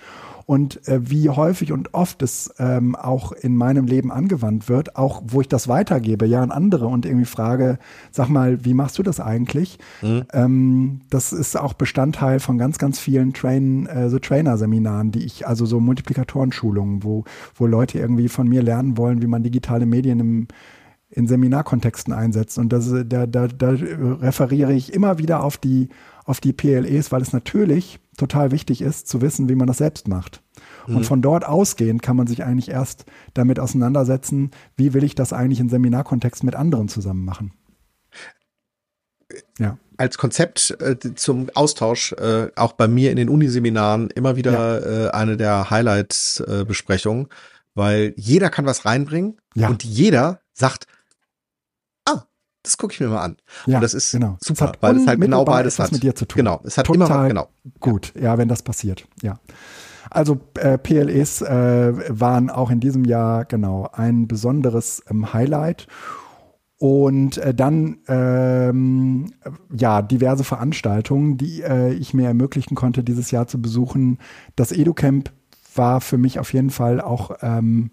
und 0.46 0.88
äh, 0.88 1.10
wie 1.10 1.30
häufig 1.30 1.72
und 1.72 1.94
oft 1.94 2.22
es 2.22 2.54
ähm, 2.60 2.96
auch 2.96 3.32
in 3.32 3.56
meinem 3.56 3.86
Leben 3.86 4.12
angewandt 4.12 4.70
wird, 4.70 4.96
auch 4.96 5.22
wo 5.26 5.42
ich 5.42 5.48
das 5.48 5.68
weitergebe, 5.68 6.26
ja, 6.26 6.42
an 6.42 6.52
andere 6.52 6.88
und 6.88 7.06
irgendwie 7.06 7.26
frage, 7.26 7.80
sag 8.12 8.30
mal, 8.30 8.64
wie 8.66 8.74
machst 8.74 8.98
du 8.98 9.04
das 9.04 9.20
eigentlich? 9.20 9.80
Mhm. 10.02 10.24
Ähm, 10.34 11.02
das 11.10 11.34
ist 11.34 11.58
auch 11.58 11.74
Bestandteil 11.74 12.40
von 12.40 12.58
ganz, 12.58 12.78
ganz 12.78 13.00
vielen 13.00 13.34
Train, 13.34 13.86
äh, 13.86 14.10
so 14.10 14.20
Trainer-Seminaren, 14.20 15.12
die 15.12 15.24
ich, 15.24 15.48
also 15.48 15.66
so 15.66 15.80
Multiplikatorenschulungen, 15.80 17.04
wo, 17.04 17.24
wo 17.56 17.66
Leute 17.66 18.00
irgendwie 18.00 18.28
von 18.30 18.48
mir 18.48 18.62
lernen 18.62 18.98
wollen, 18.98 19.22
wie 19.22 19.28
man 19.28 19.44
digitale 19.44 19.86
Medien 19.86 20.20
im 20.20 20.48
in 21.16 21.28
Seminarkontexten 21.28 22.12
einsetzt. 22.12 22.58
Und 22.58 22.74
das, 22.74 22.92
da, 23.06 23.28
da, 23.28 23.48
da 23.48 23.70
referiere 23.70 24.74
ich 24.74 24.94
immer 24.94 25.20
wieder 25.20 25.44
auf 25.44 25.58
die, 25.58 25.90
auf 26.26 26.40
die 26.40 26.54
PLEs, 26.54 27.12
weil 27.12 27.22
es 27.22 27.34
natürlich 27.34 28.00
total 28.18 28.52
wichtig 28.52 28.82
ist, 28.82 29.08
zu 29.08 29.22
wissen, 29.22 29.50
wie 29.50 29.56
man 29.56 29.68
das 29.68 29.78
selbst 29.78 30.08
macht. 30.08 30.42
Mhm. 30.88 30.98
Und 30.98 31.06
von 31.06 31.22
dort 31.22 31.46
ausgehend 31.46 32.02
kann 32.02 32.16
man 32.16 32.28
sich 32.28 32.44
eigentlich 32.44 32.70
erst 32.70 33.06
damit 33.34 33.60
auseinandersetzen, 33.60 34.52
wie 34.76 34.94
will 34.94 35.04
ich 35.04 35.16
das 35.16 35.34
eigentlich 35.34 35.60
in 35.60 35.70
Seminarkontext 35.70 36.44
mit 36.44 36.56
anderen 36.56 36.88
zusammen 36.90 37.26
machen. 37.26 37.54
Ja. 39.58 39.78
Als 39.98 40.18
Konzept 40.18 40.76
äh, 40.80 40.98
zum 41.16 41.50
Austausch, 41.54 42.14
äh, 42.14 42.50
auch 42.56 42.74
bei 42.74 42.88
mir 42.88 43.12
in 43.12 43.18
den 43.18 43.30
Uniseminaren, 43.30 44.10
immer 44.12 44.36
wieder 44.36 44.52
ja. 44.52 45.08
äh, 45.08 45.12
eine 45.12 45.38
der 45.38 45.70
Highlights-Besprechungen, 45.70 47.28
weil 47.76 48.14
jeder 48.18 48.50
kann 48.50 48.66
was 48.66 48.86
reinbringen 48.86 49.38
ja. 49.56 49.70
und 49.70 49.84
jeder 49.84 50.42
sagt, 50.54 50.88
das 52.64 52.78
gucke 52.78 52.94
ich 52.94 53.00
mir 53.00 53.10
mal 53.10 53.22
an. 53.22 53.38
Ja, 53.66 53.78
und 53.78 53.82
das 53.82 53.94
ist 53.94 54.12
genau. 54.12 54.38
super, 54.40 54.72
weil 54.80 54.98
es 54.98 55.06
halt 55.06 55.20
genau 55.20 55.46
beides 55.46 55.80
hat. 55.80 55.92
mit 55.92 56.02
dir 56.02 56.16
zu 56.16 56.26
tun. 56.26 56.38
Genau, 56.38 56.62
es 56.64 56.78
hat 56.78 56.86
Total 56.86 57.06
immer 57.06 57.28
genau. 57.28 57.50
Gut, 57.80 58.14
ja, 58.20 58.38
wenn 58.38 58.48
das 58.48 58.64
passiert, 58.64 59.06
ja. 59.22 59.40
Also 60.10 60.40
äh, 60.56 60.78
PLEs 60.78 61.42
äh, 61.42 61.94
waren 62.10 62.50
auch 62.50 62.70
in 62.70 62.80
diesem 62.80 63.04
Jahr 63.04 63.46
genau 63.46 63.90
ein 63.92 64.28
besonderes 64.28 65.04
ähm, 65.10 65.34
Highlight. 65.34 65.88
Und 66.78 67.38
äh, 67.38 67.54
dann 67.54 68.00
ähm, 68.08 69.32
ja 69.76 70.02
diverse 70.02 70.44
Veranstaltungen, 70.44 71.38
die 71.38 71.62
äh, 71.62 71.94
ich 71.94 72.14
mir 72.14 72.28
ermöglichen 72.28 72.76
konnte, 72.76 73.04
dieses 73.04 73.32
Jahr 73.32 73.48
zu 73.48 73.62
besuchen. 73.62 74.20
Das 74.56 74.72
EduCamp 74.72 75.32
war 75.76 76.02
für 76.02 76.18
mich 76.18 76.40
auf 76.40 76.54
jeden 76.54 76.70
Fall 76.70 77.00
auch 77.02 77.32
ähm, 77.42 77.90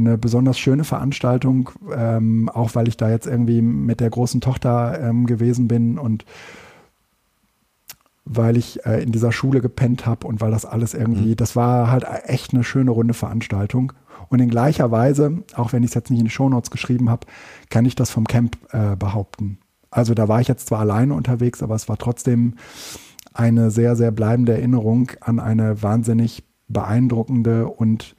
eine 0.00 0.18
besonders 0.18 0.58
schöne 0.58 0.84
Veranstaltung, 0.84 1.70
ähm, 1.94 2.48
auch 2.48 2.74
weil 2.74 2.88
ich 2.88 2.96
da 2.96 3.10
jetzt 3.10 3.26
irgendwie 3.26 3.62
mit 3.62 4.00
der 4.00 4.10
großen 4.10 4.40
Tochter 4.40 5.00
ähm, 5.00 5.26
gewesen 5.26 5.68
bin 5.68 5.98
und 5.98 6.24
weil 8.24 8.56
ich 8.56 8.84
äh, 8.86 9.02
in 9.02 9.12
dieser 9.12 9.32
Schule 9.32 9.60
gepennt 9.60 10.06
habe 10.06 10.26
und 10.26 10.40
weil 10.40 10.50
das 10.50 10.64
alles 10.64 10.94
irgendwie, 10.94 11.30
mhm. 11.30 11.36
das 11.36 11.56
war 11.56 11.90
halt 11.90 12.04
echt 12.24 12.54
eine 12.54 12.64
schöne 12.64 12.90
runde 12.90 13.14
Veranstaltung. 13.14 13.92
Und 14.28 14.38
in 14.38 14.48
gleicher 14.48 14.90
Weise, 14.90 15.42
auch 15.56 15.72
wenn 15.72 15.82
ich 15.82 15.90
es 15.90 15.94
jetzt 15.94 16.10
nicht 16.10 16.20
in 16.20 16.26
die 16.26 16.30
Shownotes 16.30 16.70
geschrieben 16.70 17.10
habe, 17.10 17.26
kann 17.68 17.84
ich 17.84 17.96
das 17.96 18.10
vom 18.10 18.26
Camp 18.26 18.56
äh, 18.70 18.94
behaupten. 18.94 19.58
Also 19.90 20.14
da 20.14 20.28
war 20.28 20.40
ich 20.40 20.46
jetzt 20.46 20.68
zwar 20.68 20.80
alleine 20.80 21.14
unterwegs, 21.14 21.62
aber 21.62 21.74
es 21.74 21.88
war 21.88 21.98
trotzdem 21.98 22.54
eine 23.34 23.70
sehr, 23.70 23.96
sehr 23.96 24.12
bleibende 24.12 24.52
Erinnerung 24.52 25.10
an 25.20 25.40
eine 25.40 25.82
wahnsinnig 25.82 26.44
beeindruckende 26.68 27.66
und 27.66 28.14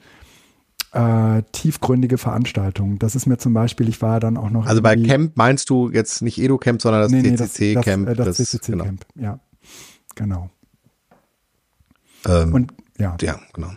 äh, 0.92 1.42
tiefgründige 1.52 2.18
Veranstaltung. 2.18 2.98
Das 2.98 3.14
ist 3.14 3.26
mir 3.26 3.38
zum 3.38 3.54
Beispiel, 3.54 3.88
ich 3.88 4.02
war 4.02 4.20
dann 4.20 4.36
auch 4.36 4.50
noch. 4.50 4.66
Also 4.66 4.82
bei 4.82 4.96
Camp 4.96 5.36
meinst 5.36 5.70
du 5.70 5.90
jetzt 5.90 6.22
nicht 6.22 6.38
Edo 6.38 6.58
Camp, 6.58 6.82
sondern 6.82 7.02
das 7.02 7.12
nee, 7.12 7.22
nee, 7.22 7.36
CCC-Camp? 7.36 8.06
Das, 8.06 8.16
das, 8.16 8.26
das, 8.26 8.36
das 8.36 8.50
CCC-Camp, 8.50 9.06
genau. 9.14 9.26
ja. 9.26 9.40
Genau. 10.14 10.50
Ähm, 12.26 12.54
und 12.54 12.74
ja. 12.98 13.16
Ja, 13.20 13.40
genau. 13.52 13.70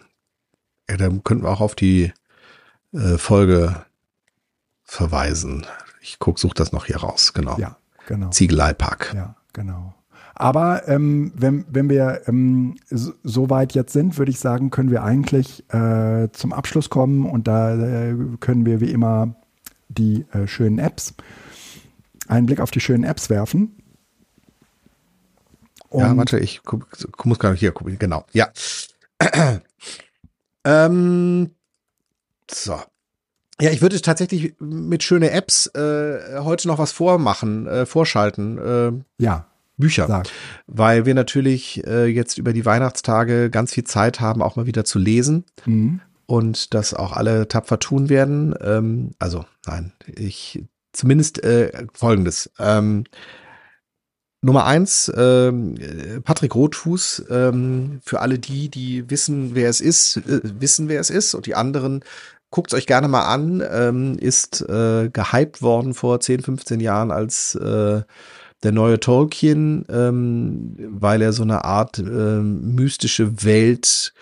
Ja, 0.89 0.97
dann 0.97 1.23
könnten 1.23 1.43
wir 1.43 1.49
auch 1.49 1.61
auf 1.61 1.75
die 1.75 2.11
äh, 2.93 3.17
Folge 3.17 3.85
verweisen. 4.83 5.65
Ich 6.01 6.19
guck, 6.19 6.37
such 6.37 6.53
das 6.53 6.71
noch 6.71 6.85
hier 6.85 6.97
raus, 6.97 7.33
genau. 7.33 7.57
Ja, 7.57 7.77
genau. 8.07 8.29
Ziegeleipark. 8.29 9.13
Ja, 9.15 9.35
genau. 9.53 9.95
Aber 10.35 10.87
ähm, 10.89 11.31
wenn, 11.33 11.65
wenn 11.69 11.89
wir 11.89 12.23
ähm, 12.27 12.75
so, 12.89 13.49
weit 13.49 13.73
jetzt 13.73 13.93
sind, 13.93 14.17
würde 14.17 14.31
ich 14.31 14.39
sagen, 14.39 14.69
können 14.69 14.91
wir 14.91 15.03
eigentlich 15.03 15.63
äh, 15.73 16.29
zum 16.33 16.51
Abschluss 16.51 16.89
kommen 16.89 17.25
und 17.25 17.47
da 17.47 17.73
äh, 17.73 18.15
können 18.41 18.65
wir 18.65 18.81
wie 18.81 18.91
immer 18.91 19.35
die 19.87 20.25
äh, 20.33 20.45
schönen 20.45 20.77
Apps, 20.77 21.13
einen 22.27 22.47
Blick 22.47 22.59
auf 22.59 22.71
die 22.71 22.81
schönen 22.81 23.05
Apps 23.05 23.29
werfen. 23.29 23.77
Und 25.87 26.01
ja, 26.01 26.17
warte, 26.17 26.39
ich 26.39 26.63
guck, 26.65 26.85
muss 27.23 27.39
gerade 27.39 27.55
hier 27.55 27.71
gucken, 27.71 27.97
genau. 27.97 28.25
Ja. 28.33 28.49
ähm, 30.65 31.51
so. 32.51 32.77
Ja, 33.61 33.71
ich 33.71 33.81
würde 33.81 34.01
tatsächlich 34.01 34.53
mit 34.59 35.01
schöne 35.03 35.31
Apps 35.31 35.67
äh, 35.67 36.39
heute 36.39 36.67
noch 36.67 36.77
was 36.77 36.91
vormachen, 36.91 37.67
äh, 37.67 37.85
vorschalten. 37.85 38.57
Äh, 38.57 39.23
ja. 39.23 39.47
Bücher. 39.77 40.07
Sag. 40.07 40.27
Weil 40.67 41.05
wir 41.05 41.13
natürlich 41.13 41.85
äh, 41.85 42.05
jetzt 42.05 42.37
über 42.37 42.53
die 42.53 42.65
Weihnachtstage 42.65 43.49
ganz 43.49 43.73
viel 43.73 43.83
Zeit 43.83 44.19
haben, 44.19 44.41
auch 44.41 44.55
mal 44.55 44.65
wieder 44.65 44.85
zu 44.85 44.99
lesen. 44.99 45.45
Mhm. 45.65 46.01
Und 46.27 46.73
das 46.73 46.93
auch 46.93 47.13
alle 47.13 47.47
tapfer 47.47 47.79
tun 47.79 48.09
werden. 48.09 48.55
Ähm, 48.61 49.11
also, 49.19 49.45
nein, 49.67 49.93
ich 50.07 50.63
zumindest 50.91 51.43
äh, 51.43 51.85
folgendes. 51.93 52.49
Ähm, 52.57 53.03
Nummer 54.41 54.65
eins, 54.65 55.11
ähm, 55.15 55.75
Patrick 56.23 56.53
Rotfuß, 56.53 57.25
ähm, 57.31 57.99
für 58.05 58.21
alle 58.21 58.37
die, 58.37 58.69
die 58.69 59.09
wissen, 59.09 59.55
wer 59.55 59.69
es 59.69 59.81
ist, 59.81 60.17
äh, 60.17 60.41
wissen, 60.43 60.87
wer 60.87 60.99
es 60.99 61.09
ist 61.09 61.33
und 61.33 61.47
die 61.47 61.55
anderen, 61.55 62.03
guckt 62.51 62.73
euch 62.75 62.85
gerne 62.85 63.07
mal 63.07 63.25
an, 63.25 63.63
ähm, 63.67 64.17
ist 64.19 64.61
äh, 64.61 65.09
gehypt 65.11 65.63
worden 65.63 65.95
vor 65.95 66.19
10, 66.19 66.41
15 66.41 66.79
Jahren 66.79 67.11
als 67.11 67.55
äh, 67.55 68.03
der 68.63 68.71
neue 68.71 68.99
Tolkien, 68.99 69.85
ähm, 69.89 70.75
weil 70.79 71.21
er 71.21 71.33
so 71.33 71.43
eine 71.43 71.63
Art 71.65 71.99
äh, 71.99 72.03
mystische 72.03 73.43
Welt 73.43 74.13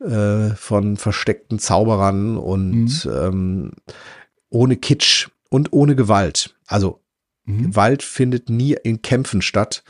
äh, 0.00 0.50
von 0.50 0.96
versteckten 0.96 1.58
Zauberern 1.58 2.36
und 2.36 3.04
mhm. 3.04 3.10
ähm, 3.12 3.72
ohne 4.50 4.76
Kitsch 4.76 5.28
und 5.50 5.72
ohne 5.72 5.94
Gewalt. 5.96 6.56
Also 6.66 7.04
Mhm. 7.44 7.70
Gewalt 7.70 8.02
findet 8.02 8.50
nie 8.50 8.76
in 8.82 9.02
Kämpfen 9.02 9.42
statt, 9.42 9.84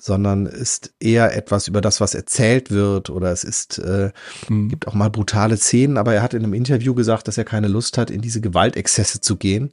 sondern 0.00 0.46
ist 0.46 0.92
eher 1.00 1.34
etwas 1.36 1.68
über 1.68 1.80
das, 1.80 2.00
was 2.00 2.14
erzählt 2.14 2.70
wird 2.70 3.10
oder 3.10 3.32
es 3.32 3.44
ist, 3.44 3.78
äh, 3.78 4.10
mhm. 4.48 4.68
gibt 4.68 4.86
auch 4.86 4.94
mal 4.94 5.10
brutale 5.10 5.56
Szenen, 5.56 5.96
aber 5.96 6.14
er 6.14 6.22
hat 6.22 6.34
in 6.34 6.42
einem 6.42 6.54
Interview 6.54 6.94
gesagt, 6.94 7.28
dass 7.28 7.38
er 7.38 7.44
keine 7.44 7.68
Lust 7.68 7.96
hat, 7.96 8.10
in 8.10 8.20
diese 8.20 8.40
Gewaltexzesse 8.40 9.20
zu 9.20 9.36
gehen, 9.36 9.72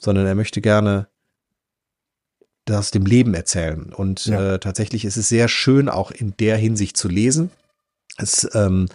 sondern 0.00 0.26
er 0.26 0.34
möchte 0.34 0.60
gerne 0.60 1.08
das 2.68 2.90
dem 2.90 3.06
Leben 3.06 3.34
erzählen. 3.34 3.92
Und 3.92 4.26
ja. 4.26 4.54
äh, 4.54 4.58
tatsächlich 4.58 5.04
ist 5.04 5.16
es 5.16 5.28
sehr 5.28 5.48
schön, 5.48 5.88
auch 5.88 6.10
in 6.10 6.34
der 6.38 6.56
Hinsicht 6.56 6.96
zu 6.96 7.08
lesen. 7.08 7.50
Es 8.16 8.48
ähm, 8.54 8.88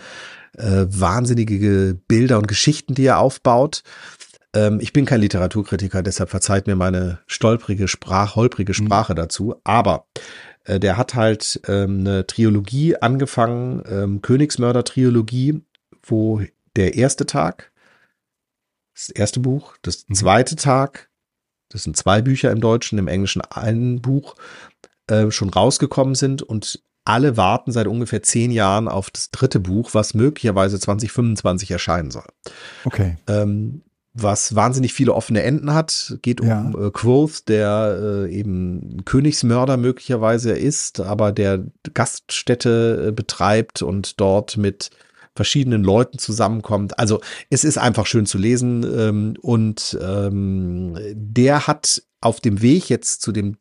äh, 0.57 0.85
wahnsinnige 0.87 1.97
Bilder 2.07 2.37
und 2.37 2.47
Geschichten, 2.47 2.93
die 2.93 3.05
er 3.05 3.19
aufbaut. 3.19 3.83
Ähm, 4.55 4.79
ich 4.81 4.93
bin 4.93 5.05
kein 5.05 5.21
Literaturkritiker, 5.21 6.03
deshalb 6.03 6.29
verzeiht 6.29 6.67
mir 6.67 6.75
meine 6.75 7.19
stolprige 7.25 7.87
Sprache, 7.87 8.35
holprige 8.35 8.73
mhm. 8.73 8.85
Sprache 8.85 9.13
mhm. 9.13 9.17
dazu. 9.17 9.55
Aber 9.63 10.05
äh, 10.65 10.79
der 10.79 10.97
hat 10.97 11.15
halt 11.15 11.61
ähm, 11.67 12.01
eine 12.01 12.27
Trilogie 12.27 12.95
angefangen, 12.97 13.83
ähm, 13.87 14.21
Königsmörder-Trilogie, 14.21 15.61
wo 16.03 16.41
der 16.75 16.95
erste 16.95 17.25
Tag, 17.25 17.71
das 18.95 19.09
erste 19.09 19.39
Buch, 19.39 19.75
das 19.81 20.05
mhm. 20.07 20.15
zweite 20.15 20.55
Tag, 20.55 21.09
das 21.73 21.83
sind 21.83 21.97
zwei 21.97 22.21
Bücher 22.21 22.51
im 22.51 22.61
Deutschen, 22.61 22.99
im 22.99 23.07
Englischen 23.07 23.41
ein 23.41 24.01
Buch, 24.01 24.35
äh, 25.07 25.31
schon 25.31 25.49
rausgekommen 25.49 26.15
sind 26.15 26.41
und 26.41 26.81
alle 27.05 27.35
warten 27.35 27.71
seit 27.71 27.87
ungefähr 27.87 28.23
zehn 28.23 28.51
Jahren 28.51 28.87
auf 28.87 29.09
das 29.09 29.29
dritte 29.31 29.59
Buch, 29.59 29.89
was 29.93 30.13
möglicherweise 30.13 30.79
2025 30.79 31.69
erscheinen 31.71 32.11
soll. 32.11 32.27
Okay. 32.85 33.17
Ähm, 33.27 33.81
was 34.13 34.55
wahnsinnig 34.55 34.93
viele 34.93 35.13
offene 35.13 35.41
Enden 35.41 35.73
hat. 35.73 36.17
Geht 36.21 36.39
um 36.39 36.47
ja. 36.47 36.69
äh, 36.69 36.91
Quoth, 36.91 37.47
der 37.49 37.97
äh, 37.99 38.31
eben 38.31 39.03
Königsmörder 39.05 39.75
möglicherweise 39.77 40.51
ist, 40.51 40.99
aber 40.99 41.31
der 41.31 41.65
Gaststätte 41.93 43.07
äh, 43.07 43.11
betreibt 43.11 43.81
und 43.81 44.19
dort 44.21 44.55
mit 44.57 44.91
verschiedenen 45.35 45.83
Leuten 45.83 46.19
zusammenkommt. 46.19 46.99
Also 46.99 47.21
es 47.49 47.63
ist 47.63 47.77
einfach 47.77 48.05
schön 48.05 48.25
zu 48.25 48.37
lesen 48.37 48.83
ähm, 48.83 49.33
und 49.41 49.97
ähm, 50.01 50.97
der 51.13 51.67
hat 51.67 52.03
auf 52.21 52.39
dem 52.39 52.61
Weg 52.61 52.89
jetzt 52.89 53.21
zu 53.21 53.31
dem 53.31 53.57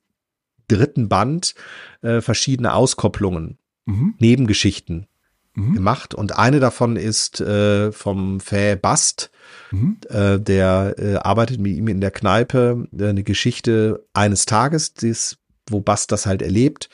dritten 0.68 1.08
Band 1.08 1.54
äh, 2.02 2.20
verschiedene 2.20 2.74
Auskopplungen, 2.74 3.58
mhm. 3.86 4.14
Nebengeschichten 4.18 5.06
mhm. 5.54 5.74
gemacht 5.74 6.14
und 6.14 6.38
eine 6.38 6.60
davon 6.60 6.96
ist 6.96 7.40
äh, 7.40 7.90
vom 7.90 8.40
Fä 8.40 8.76
Bast, 8.76 9.30
Mhm. 9.72 9.96
Äh, 10.08 10.38
der 10.38 10.94
äh, 10.98 11.14
arbeitet 11.16 11.58
mit 11.58 11.76
ihm 11.76 11.88
in 11.88 12.00
der 12.00 12.10
Kneipe 12.10 12.86
äh, 12.96 13.08
eine 13.08 13.22
Geschichte 13.22 14.04
eines 14.12 14.46
Tages, 14.46 14.94
dies, 14.94 15.38
wo 15.68 15.80
Bast 15.80 16.12
das 16.12 16.26
halt 16.26 16.42
erlebt, 16.42 16.88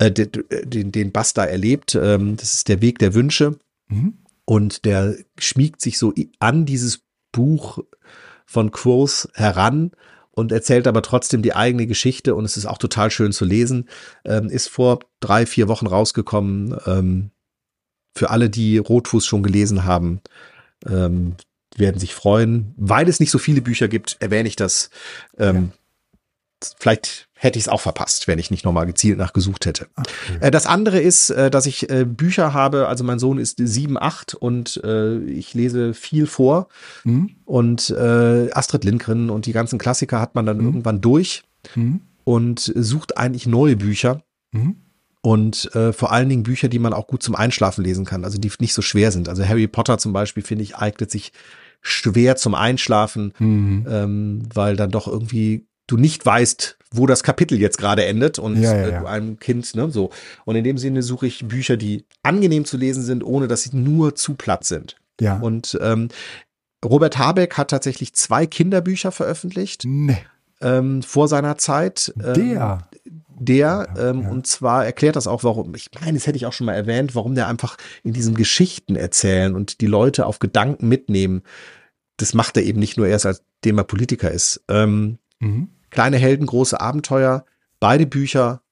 den, 0.00 0.90
den 0.92 1.12
Bast 1.12 1.38
da 1.38 1.44
erlebt. 1.44 1.94
Ähm, 1.94 2.36
das 2.36 2.54
ist 2.54 2.68
der 2.68 2.82
Weg 2.82 2.98
der 2.98 3.14
Wünsche. 3.14 3.58
Mhm. 3.88 4.18
Und 4.44 4.84
der 4.84 5.16
schmiegt 5.38 5.80
sich 5.80 5.98
so 5.98 6.12
an 6.38 6.66
dieses 6.66 7.02
Buch 7.32 7.78
von 8.46 8.70
Quoth 8.70 9.28
heran 9.34 9.92
und 10.30 10.52
erzählt 10.52 10.86
aber 10.86 11.02
trotzdem 11.02 11.42
die 11.42 11.54
eigene 11.54 11.86
Geschichte 11.86 12.34
und 12.34 12.44
es 12.44 12.56
ist 12.56 12.66
auch 12.66 12.78
total 12.78 13.10
schön 13.10 13.32
zu 13.32 13.44
lesen. 13.44 13.88
Ähm, 14.24 14.50
ist 14.50 14.68
vor 14.68 15.00
drei, 15.20 15.46
vier 15.46 15.68
Wochen 15.68 15.86
rausgekommen. 15.86 16.76
Ähm, 16.86 17.30
für 18.16 18.30
alle, 18.30 18.50
die 18.50 18.78
Rotfuß 18.78 19.26
schon 19.26 19.42
gelesen 19.42 19.84
haben, 19.84 20.20
ähm, 20.86 21.36
werden 21.76 21.98
sich 21.98 22.14
freuen. 22.14 22.74
Weil 22.76 23.08
es 23.08 23.20
nicht 23.20 23.30
so 23.30 23.38
viele 23.38 23.60
Bücher 23.60 23.88
gibt, 23.88 24.16
erwähne 24.20 24.48
ich 24.48 24.56
das. 24.56 24.90
Ähm, 25.38 25.72
ja. 26.62 26.74
Vielleicht 26.78 27.28
hätte 27.44 27.58
ich 27.58 27.66
es 27.66 27.68
auch 27.68 27.82
verpasst, 27.82 28.26
wenn 28.26 28.38
ich 28.38 28.50
nicht 28.50 28.64
nochmal 28.64 28.86
gezielt 28.86 29.18
nachgesucht 29.18 29.66
hätte. 29.66 29.86
Okay. 29.96 30.38
Äh, 30.40 30.50
das 30.50 30.66
andere 30.66 30.98
ist, 30.98 31.28
äh, 31.28 31.50
dass 31.50 31.66
ich 31.66 31.90
äh, 31.90 32.04
Bücher 32.04 32.54
habe, 32.54 32.88
also 32.88 33.04
mein 33.04 33.18
Sohn 33.18 33.38
ist 33.38 33.58
sieben, 33.58 33.98
acht 34.00 34.34
und 34.34 34.80
ich 35.26 35.52
lese 35.52 35.92
viel 35.92 36.26
vor. 36.26 36.68
Mhm. 37.04 37.30
Und 37.44 37.92
Astrid 37.92 38.84
Lindgren 38.84 39.28
und 39.28 39.44
die 39.44 39.52
ganzen 39.52 39.78
Klassiker 39.78 40.20
hat 40.20 40.34
man 40.34 40.46
dann 40.46 40.58
mhm. 40.58 40.64
irgendwann 40.64 41.00
durch 41.02 41.42
mhm. 41.74 42.00
und 42.24 42.72
sucht 42.74 43.18
eigentlich 43.18 43.46
neue 43.46 43.76
Bücher. 43.76 44.22
Mhm. 44.52 44.76
Und 45.20 45.74
äh, 45.74 45.92
vor 45.92 46.12
allen 46.12 46.28
Dingen 46.28 46.44
Bücher, 46.44 46.68
die 46.68 46.78
man 46.78 46.94
auch 46.94 47.06
gut 47.06 47.22
zum 47.22 47.34
Einschlafen 47.34 47.84
lesen 47.84 48.04
kann, 48.04 48.24
also 48.24 48.38
die 48.38 48.50
nicht 48.58 48.74
so 48.74 48.82
schwer 48.82 49.12
sind. 49.12 49.28
Also 49.28 49.44
Harry 49.46 49.66
Potter 49.66 49.98
zum 49.98 50.12
Beispiel, 50.12 50.42
finde 50.42 50.64
ich, 50.64 50.76
eignet 50.76 51.10
sich 51.10 51.32
schwer 51.82 52.36
zum 52.36 52.54
Einschlafen, 52.54 53.34
mhm. 53.38 53.86
ähm, 53.88 54.42
weil 54.54 54.76
dann 54.76 54.90
doch 54.90 55.06
irgendwie 55.06 55.66
du 55.86 55.96
nicht 55.96 56.24
weißt, 56.24 56.78
wo 56.96 57.06
das 57.06 57.22
Kapitel 57.22 57.58
jetzt 57.60 57.78
gerade 57.78 58.04
endet 58.04 58.38
und 58.38 58.60
ja, 58.60 58.74
ja, 58.74 58.88
ja. 58.88 59.00
du 59.00 59.06
einem 59.06 59.38
Kind, 59.38 59.74
ne, 59.74 59.90
so. 59.90 60.10
Und 60.44 60.56
in 60.56 60.64
dem 60.64 60.78
Sinne 60.78 61.02
suche 61.02 61.26
ich 61.26 61.46
Bücher, 61.46 61.76
die 61.76 62.04
angenehm 62.22 62.64
zu 62.64 62.76
lesen 62.76 63.02
sind, 63.02 63.24
ohne 63.24 63.48
dass 63.48 63.62
sie 63.62 63.76
nur 63.76 64.14
zu 64.14 64.34
platt 64.34 64.64
sind. 64.64 64.96
Ja. 65.20 65.38
Und 65.38 65.78
ähm, 65.82 66.08
Robert 66.84 67.18
Habeck 67.18 67.56
hat 67.56 67.70
tatsächlich 67.70 68.14
zwei 68.14 68.46
Kinderbücher 68.46 69.12
veröffentlicht. 69.12 69.82
Nee. 69.84 70.18
Ähm, 70.60 71.02
vor 71.02 71.28
seiner 71.28 71.58
Zeit. 71.58 72.12
Ähm, 72.22 72.34
der. 72.34 72.88
Der, 73.36 73.88
ähm, 73.98 74.22
ja. 74.22 74.28
und 74.30 74.46
zwar 74.46 74.86
erklärt 74.86 75.16
das 75.16 75.26
auch, 75.26 75.42
warum, 75.42 75.74
ich 75.74 75.90
meine, 76.00 76.12
das 76.12 76.28
hätte 76.28 76.36
ich 76.36 76.46
auch 76.46 76.52
schon 76.52 76.66
mal 76.66 76.74
erwähnt, 76.74 77.16
warum 77.16 77.34
der 77.34 77.48
einfach 77.48 77.76
in 78.04 78.12
diesen 78.12 78.36
Geschichten 78.36 78.94
erzählen 78.94 79.56
und 79.56 79.80
die 79.80 79.88
Leute 79.88 80.26
auf 80.26 80.38
Gedanken 80.38 80.88
mitnehmen, 80.88 81.42
das 82.16 82.32
macht 82.34 82.56
er 82.56 82.62
eben 82.62 82.78
nicht 82.78 82.96
nur 82.96 83.08
erst, 83.08 83.24
seitdem 83.24 83.78
er 83.78 83.84
Politiker 83.84 84.30
ist. 84.30 84.62
Ähm, 84.68 85.18
mhm. 85.40 85.68
Kleine 85.94 86.16
Helden, 86.16 86.46
große 86.46 86.80
Abenteuer, 86.80 87.44
beide 87.78 88.04
Bücher, 88.04 88.62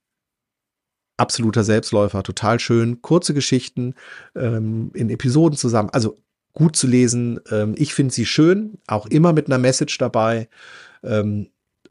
absoluter 1.17 1.63
Selbstläufer, 1.63 2.25
total 2.25 2.59
schön, 2.59 3.01
kurze 3.01 3.33
Geschichten 3.33 3.95
ähm, 4.35 4.91
in 4.93 5.09
Episoden 5.09 5.57
zusammen, 5.57 5.91
also 5.91 6.19
gut 6.53 6.75
zu 6.75 6.89
lesen. 6.89 7.39
Ähm, 7.53 7.77
ich 7.79 7.95
finde 7.95 8.13
sie 8.13 8.27
schön, 8.27 8.79
auch 8.89 9.07
immer 9.07 9.33
mit 9.33 9.47
einer 9.47 9.59
Message 9.59 9.99
dabei. 9.99 10.49
Ähm, 11.05 11.51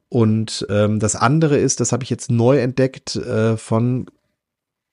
und 0.09 0.67
ähm, 0.69 0.99
das 0.99 1.15
andere 1.15 1.57
ist, 1.57 1.79
das 1.79 1.93
habe 1.93 2.03
ich 2.03 2.09
jetzt 2.09 2.29
neu 2.29 2.59
entdeckt 2.59 3.15
äh, 3.15 3.55
von 3.55 4.07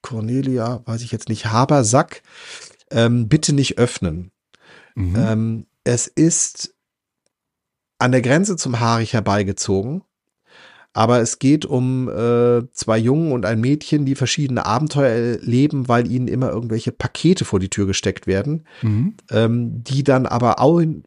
Cornelia, 0.02 0.82
weiß 0.84 1.02
ich 1.02 1.10
jetzt 1.10 1.28
nicht, 1.28 1.46
Habersack, 1.46 2.22
ähm, 2.92 3.28
bitte 3.28 3.52
nicht 3.52 3.76
öffnen. 3.76 4.30
Mhm. 4.94 5.16
Ähm, 5.16 5.66
es 5.82 6.06
ist 6.06 6.76
an 7.98 8.12
der 8.12 8.22
Grenze 8.22 8.54
zum 8.54 8.78
haarig 8.78 9.14
herbeigezogen. 9.14 10.04
Aber 10.98 11.20
es 11.20 11.38
geht 11.38 11.64
um 11.64 12.08
äh, 12.08 12.68
zwei 12.72 12.98
Jungen 12.98 13.30
und 13.30 13.46
ein 13.46 13.60
Mädchen, 13.60 14.04
die 14.04 14.16
verschiedene 14.16 14.66
Abenteuer 14.66 15.36
erleben, 15.36 15.86
weil 15.86 16.10
ihnen 16.10 16.26
immer 16.26 16.50
irgendwelche 16.50 16.90
Pakete 16.90 17.44
vor 17.44 17.60
die 17.60 17.68
Tür 17.68 17.86
gesteckt 17.86 18.26
werden, 18.26 18.66
mhm. 18.82 19.14
ähm, 19.30 19.84
die 19.84 20.02
dann 20.02 20.26
aber 20.26 20.58
auch 20.58 20.80
in, 20.80 21.04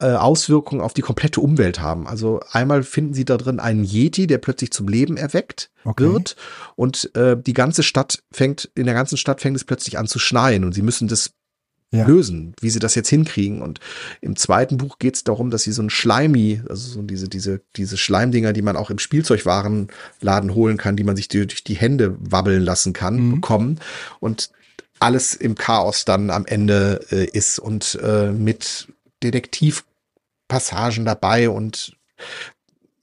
äh, 0.00 0.14
Auswirkungen 0.14 0.80
auf 0.80 0.94
die 0.94 1.02
komplette 1.02 1.40
Umwelt 1.40 1.78
haben. 1.80 2.08
Also 2.08 2.40
einmal 2.50 2.82
finden 2.82 3.14
sie 3.14 3.24
da 3.24 3.36
drin 3.36 3.60
einen 3.60 3.84
Yeti, 3.84 4.26
der 4.26 4.38
plötzlich 4.38 4.72
zum 4.72 4.88
Leben 4.88 5.16
erweckt 5.16 5.70
okay. 5.84 6.02
wird 6.02 6.34
und 6.74 7.14
äh, 7.14 7.36
die 7.40 7.52
ganze 7.52 7.84
Stadt 7.84 8.24
fängt, 8.32 8.68
in 8.74 8.86
der 8.86 8.94
ganzen 8.94 9.16
Stadt 9.16 9.40
fängt 9.40 9.56
es 9.56 9.64
plötzlich 9.64 9.96
an 9.96 10.08
zu 10.08 10.18
schneien 10.18 10.64
und 10.64 10.72
sie 10.72 10.82
müssen 10.82 11.06
das 11.06 11.34
ja. 11.90 12.06
lösen, 12.06 12.54
wie 12.60 12.70
sie 12.70 12.78
das 12.78 12.94
jetzt 12.94 13.08
hinkriegen. 13.08 13.62
Und 13.62 13.80
im 14.20 14.36
zweiten 14.36 14.76
Buch 14.76 14.98
geht 14.98 15.16
es 15.16 15.24
darum, 15.24 15.50
dass 15.50 15.62
sie 15.62 15.72
so 15.72 15.82
ein 15.82 15.90
Schleimi, 15.90 16.62
also 16.68 16.90
so 16.90 17.02
diese, 17.02 17.28
diese, 17.28 17.60
diese 17.76 17.96
Schleimdinger, 17.96 18.52
die 18.52 18.62
man 18.62 18.76
auch 18.76 18.90
im 18.90 18.98
Spielzeugwarenladen 18.98 20.54
holen 20.54 20.76
kann, 20.76 20.96
die 20.96 21.04
man 21.04 21.16
sich 21.16 21.28
durch 21.28 21.64
die 21.64 21.76
Hände 21.76 22.16
wabbeln 22.18 22.62
lassen 22.62 22.92
kann, 22.92 23.16
mhm. 23.16 23.34
bekommen. 23.36 23.80
Und 24.20 24.50
alles 25.00 25.34
im 25.34 25.54
Chaos 25.54 26.04
dann 26.04 26.30
am 26.30 26.44
Ende 26.46 27.00
äh, 27.10 27.24
ist 27.24 27.58
und 27.58 27.98
äh, 28.02 28.32
mit 28.32 28.88
Detektivpassagen 29.22 31.04
dabei 31.04 31.48
und 31.50 31.96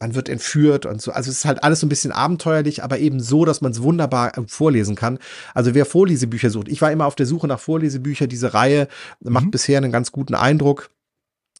man 0.06 0.14
wird 0.14 0.30
entführt 0.30 0.86
und 0.86 1.02
so. 1.02 1.12
Also 1.12 1.32
es 1.32 1.40
ist 1.40 1.46
halt 1.46 1.64
alles 1.64 1.80
so 1.80 1.88
ein 1.88 1.90
bisschen 1.90 2.12
abenteuerlich, 2.12 2.84
aber 2.84 3.00
eben 3.00 3.20
so, 3.20 3.44
dass 3.44 3.62
man 3.62 3.72
es 3.72 3.82
wunderbar 3.82 4.38
äh, 4.38 4.42
vorlesen 4.46 4.96
kann. 4.96 5.18
Also 5.56 5.74
wer 5.74 5.86
Vorlesebücher 5.86 6.52
sucht, 6.52 6.70
ich 6.70 6.82
war 6.82 6.92
immer 6.92 7.08
auf 7.08 7.16
der 7.16 7.26
Suche 7.26 7.48
nach 7.48 7.60
Vorlesebüchern. 7.60 8.30
Diese 8.30 8.54
Reihe 8.54 8.88
macht 9.20 9.46
mhm. 9.46 9.52
bisher 9.52 9.78
einen 9.80 9.92
ganz 9.92 10.12
guten 10.12 10.36
Eindruck. 10.36 10.92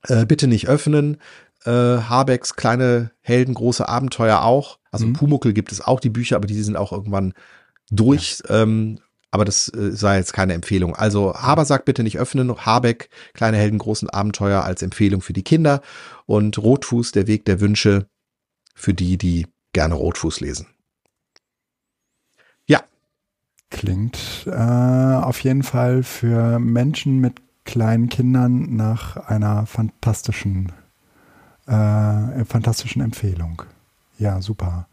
Äh, 0.08 0.28
bitte 0.28 0.46
nicht 0.46 0.68
öffnen. 0.68 1.18
Äh, 1.66 1.72
Habecks 1.72 2.56
kleine 2.56 3.10
Helden, 3.22 3.56
große 3.56 3.90
Abenteuer 3.90 4.44
auch. 4.44 4.78
Also 4.92 5.08
mhm. 5.08 5.14
Pumuckel 5.14 5.54
gibt 5.54 5.72
es 5.72 5.82
auch 5.82 6.00
die 6.00 6.12
Bücher, 6.12 6.36
aber 6.36 6.46
die 6.46 6.62
sind 6.62 6.78
auch 6.78 6.92
irgendwann 6.92 7.34
durch. 7.90 8.44
Ja. 8.48 8.62
Ähm, 8.62 9.00
aber 9.32 9.44
das 9.44 9.68
äh, 9.74 9.92
sei 9.92 10.18
jetzt 10.18 10.34
keine 10.34 10.54
Empfehlung. 10.54 10.96
Also 10.96 11.34
Haber 11.34 11.66
sagt 11.66 11.86
bitte 11.86 12.04
nicht 12.04 12.20
öffnen. 12.20 12.56
Habeck, 12.66 13.10
kleine 13.34 13.58
Helden, 13.58 13.80
großen 13.80 14.10
Abenteuer 14.10 14.64
als 14.64 14.84
Empfehlung 14.84 15.22
für 15.22 15.34
die 15.34 15.44
Kinder. 15.44 15.82
Und 16.26 16.58
Rotfuß, 16.58 17.12
der 17.12 17.28
Weg 17.28 17.44
der 17.46 17.60
Wünsche, 17.60 18.08
für 18.76 18.94
die, 18.94 19.18
die 19.18 19.48
gerne 19.74 19.96
Rotfuß 19.96 20.42
lesen. 20.42 20.68
Ja. 22.68 22.84
Klingt 23.72 24.46
äh, 24.46 24.52
auf 24.52 25.40
jeden 25.40 25.64
Fall 25.64 26.04
für 26.04 26.60
Menschen 26.60 27.20
mit 27.20 27.42
kleinen 27.64 28.10
Kindern 28.10 28.76
nach 28.76 29.18
einer 29.18 29.66
fantastischen, 29.66 30.72
äh, 31.66 32.46
fantastischen 32.46 33.02
Empfehlung. 33.02 33.64
Ja, 34.18 34.42
super. 34.42 34.88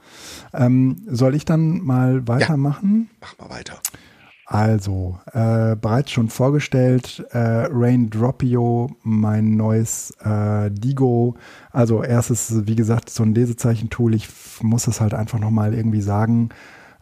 Ähm, 0.52 1.02
soll 1.06 1.34
ich 1.34 1.44
dann 1.44 1.80
mal 1.82 2.26
weitermachen? 2.26 3.10
Ja, 3.10 3.16
mach 3.20 3.38
mal 3.38 3.54
weiter. 3.54 3.80
Also, 4.52 5.18
äh, 5.32 5.76
bereits 5.76 6.10
schon 6.10 6.28
vorgestellt, 6.28 7.24
äh, 7.30 7.38
Raindropio, 7.70 8.90
mein 9.02 9.56
neues 9.56 10.12
äh, 10.22 10.70
Digo. 10.70 11.36
Also 11.70 12.02
erstes, 12.02 12.66
wie 12.66 12.76
gesagt, 12.76 13.08
so 13.08 13.22
ein 13.22 13.34
Lesezeichentool. 13.34 14.14
Ich 14.14 14.28
muss 14.60 14.88
es 14.88 15.00
halt 15.00 15.14
einfach 15.14 15.38
nochmal 15.38 15.72
irgendwie 15.72 16.02
sagen, 16.02 16.50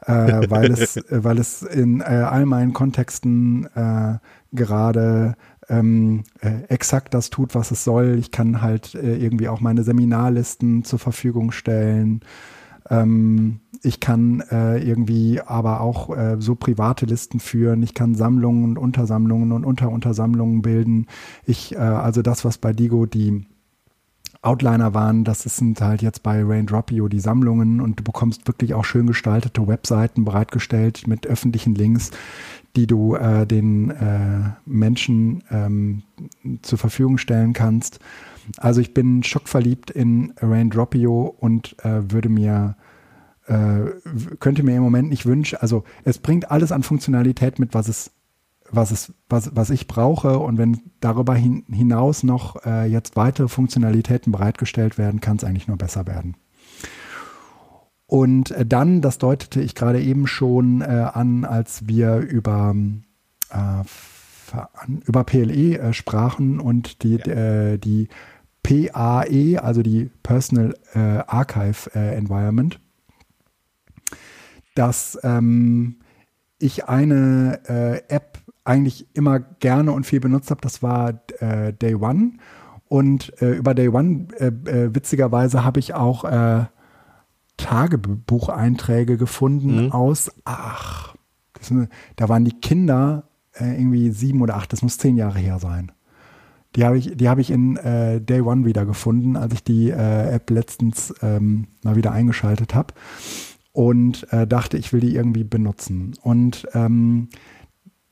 äh, 0.07 0.13
weil, 0.49 0.71
es, 0.71 1.03
weil 1.11 1.39
es 1.39 1.63
in 1.63 2.03
äh, 2.03 2.05
all 2.05 2.47
meinen 2.47 2.73
Kontexten 2.73 3.67
äh, 3.75 4.19
gerade 4.53 5.35
ähm, 5.69 6.23
äh, 6.43 6.63
exakt 6.69 7.15
das 7.15 7.31
tut, 7.31 7.57
was 7.57 7.73
es 7.73 7.83
soll. 7.83 8.17
Ich 8.21 8.31
kann 8.31 8.63
halt 8.63 8.95
irgendwie 8.95 9.49
auch 9.49 9.61
meine 9.61 9.83
Seminarlisten 9.83 10.85
zur 10.85 11.01
Verfügung 11.01 11.51
stellen. 11.51 12.21
Ähm, 12.91 13.61
ich 13.83 14.01
kann 14.01 14.43
äh, 14.51 14.79
irgendwie 14.79 15.41
aber 15.41 15.81
auch 15.81 16.15
äh, 16.15 16.37
so 16.39 16.55
private 16.55 17.07
Listen 17.07 17.41
führen. 17.41 17.83
Ich 17.83 17.95
kann 17.95 18.15
Sammlungen 18.15 18.65
und 18.65 18.79
Untersammlungen 18.79 19.53
und 19.53 19.65
Unteruntersammlungen 19.65 20.61
bilden. 20.61 21.07
Ich, 21.47 21.75
äh, 21.75 21.79
also 21.79 22.21
das, 22.21 22.45
was 22.45 22.59
bei 22.59 22.73
Digo 22.73 23.07
die 23.07 23.47
Outliner 24.43 24.95
waren, 24.95 25.25
das 25.25 25.43
sind 25.43 25.81
halt 25.83 26.01
jetzt 26.01 26.23
bei 26.23 26.43
Raindropio 26.43 27.09
die 27.09 27.21
Sammlungen 27.21 27.81
und 27.81 28.01
du 28.01 28.05
bekommst 28.05 28.47
wirklich 28.47 28.73
auch 28.73 28.85
schön 28.85 29.07
gestaltete 29.07 29.67
Webseiten 29.67 30.25
bereitgestellt 30.25 31.07
mit 31.07 31.27
öffentlichen 31.27 31.75
Links, 31.75 32.11
die 32.75 32.87
du 32.87 33.17
äh, 33.17 33.47
den 33.47 33.91
äh, 33.91 34.51
Menschen 34.65 35.43
ähm, 35.51 36.03
zur 36.63 36.79
Verfügung 36.79 37.19
stellen 37.19 37.53
kannst. 37.53 38.01
Also 38.57 38.81
ich 38.81 38.95
bin 38.95 39.23
schockverliebt 39.23 39.91
in 39.91 40.33
Raindropio 40.41 41.35
und 41.39 41.77
äh, 41.85 42.11
würde 42.11 42.29
mir 42.29 42.77
äh, 43.47 43.91
könnte 44.39 44.63
mir 44.63 44.77
im 44.77 44.83
Moment 44.83 45.09
nicht 45.11 45.27
wünschen. 45.27 45.59
Also 45.61 45.85
es 46.05 46.19
bringt 46.19 46.51
alles 46.51 46.73
an 46.73 46.83
Funktionalität 46.83 47.59
mit, 47.59 47.75
was 47.75 47.89
es, 47.89 48.13
was 48.71 48.91
es, 48.91 49.13
was, 49.29 49.55
was 49.55 49.71
ich 49.71 49.89
brauche. 49.89 50.39
Und 50.39 50.57
wenn 50.57 50.81
darüber 51.01 51.35
hin, 51.35 51.65
hinaus 51.71 52.23
noch 52.23 52.65
äh, 52.65 52.87
jetzt 52.87 53.17
weitere 53.17 53.49
Funktionalitäten 53.49 54.33
bereitgestellt 54.33 54.99
werden, 54.99 55.21
kann 55.21 55.37
es 55.37 55.45
eigentlich 55.45 55.69
nur 55.69 55.79
besser 55.79 56.07
werden. 56.07 56.37
Und 58.07 58.53
äh, 58.53 58.67
dann, 58.67 59.01
das 59.01 59.19
deutete 59.19 59.61
ich 59.61 59.75
gerade 59.75 60.01
eben 60.01 60.27
schon 60.27 60.81
äh, 60.81 60.85
an, 60.85 61.45
als 61.45 61.89
wir 61.89 62.19
über 62.19 62.75
äh, 63.51 63.85
über 65.07 65.25
PLE 65.25 65.79
äh, 65.79 65.93
sprachen 65.93 66.61
und 66.61 67.03
die, 67.03 67.17
ja. 67.17 67.73
äh, 67.73 67.79
die 67.79 68.09
PAE, 68.63 69.63
also 69.63 69.83
die 69.83 70.11
Personal 70.23 70.75
äh, 70.95 70.99
Archive 71.27 71.95
Environment 71.95 72.79
dass 74.75 75.19
ähm, 75.23 75.97
ich 76.59 76.89
eine 76.89 77.61
äh, 77.69 78.15
App 78.15 78.39
eigentlich 78.65 79.07
immer 79.15 79.39
gerne 79.39 79.93
und 79.93 80.07
viel 80.07 80.21
benutzt 80.21 80.51
habe. 80.51 80.61
Das 80.61 80.83
war 80.83 81.21
äh, 81.41 81.73
Day 81.73 81.95
One. 81.95 82.33
Und 82.89 83.41
äh, 83.43 83.53
über 83.53 83.75
Day 83.75 83.89
One, 83.89 84.29
witzigerweise, 84.39 85.65
habe 85.65 85.81
ich 85.81 85.95
auch 85.95 86.25
Tagebucheinträge 87.57 89.17
gefunden 89.17 89.85
mhm. 89.85 89.93
aus, 89.93 90.33
ach, 90.45 91.15
das, 91.53 91.73
da 92.17 92.29
waren 92.29 92.45
die 92.45 92.59
Kinder 92.59 93.30
irgendwie 93.59 94.11
sieben 94.11 94.43
oder 94.43 94.57
acht, 94.57 94.73
das 94.73 94.83
muss 94.83 94.99
zehn 94.99 95.17
Jahre 95.17 95.39
her 95.39 95.59
sein. 95.59 95.93
Die 96.77 96.85
habe 96.85 96.99
ich, 96.99 97.17
die 97.17 97.29
hab 97.29 97.39
ich 97.39 97.51
in 97.51 97.75
Day 97.75 98.41
One 98.41 98.65
wieder 98.65 98.87
gefunden, 98.87 99.37
als 99.37 99.55
ich 99.55 99.65
die 99.65 99.91
App 99.91 100.49
letztens 100.51 101.13
ähm, 101.21 101.67
mal 101.83 101.97
wieder 101.97 102.13
eingeschaltet 102.13 102.77
habe 102.77 102.95
und 103.73 104.31
äh, 104.33 104.47
dachte, 104.47 104.77
ich 104.77 104.93
will 104.93 105.01
die 105.01 105.15
irgendwie 105.15 105.45
benutzen. 105.45 106.15
Und 106.23 106.67
ähm, 106.75 107.29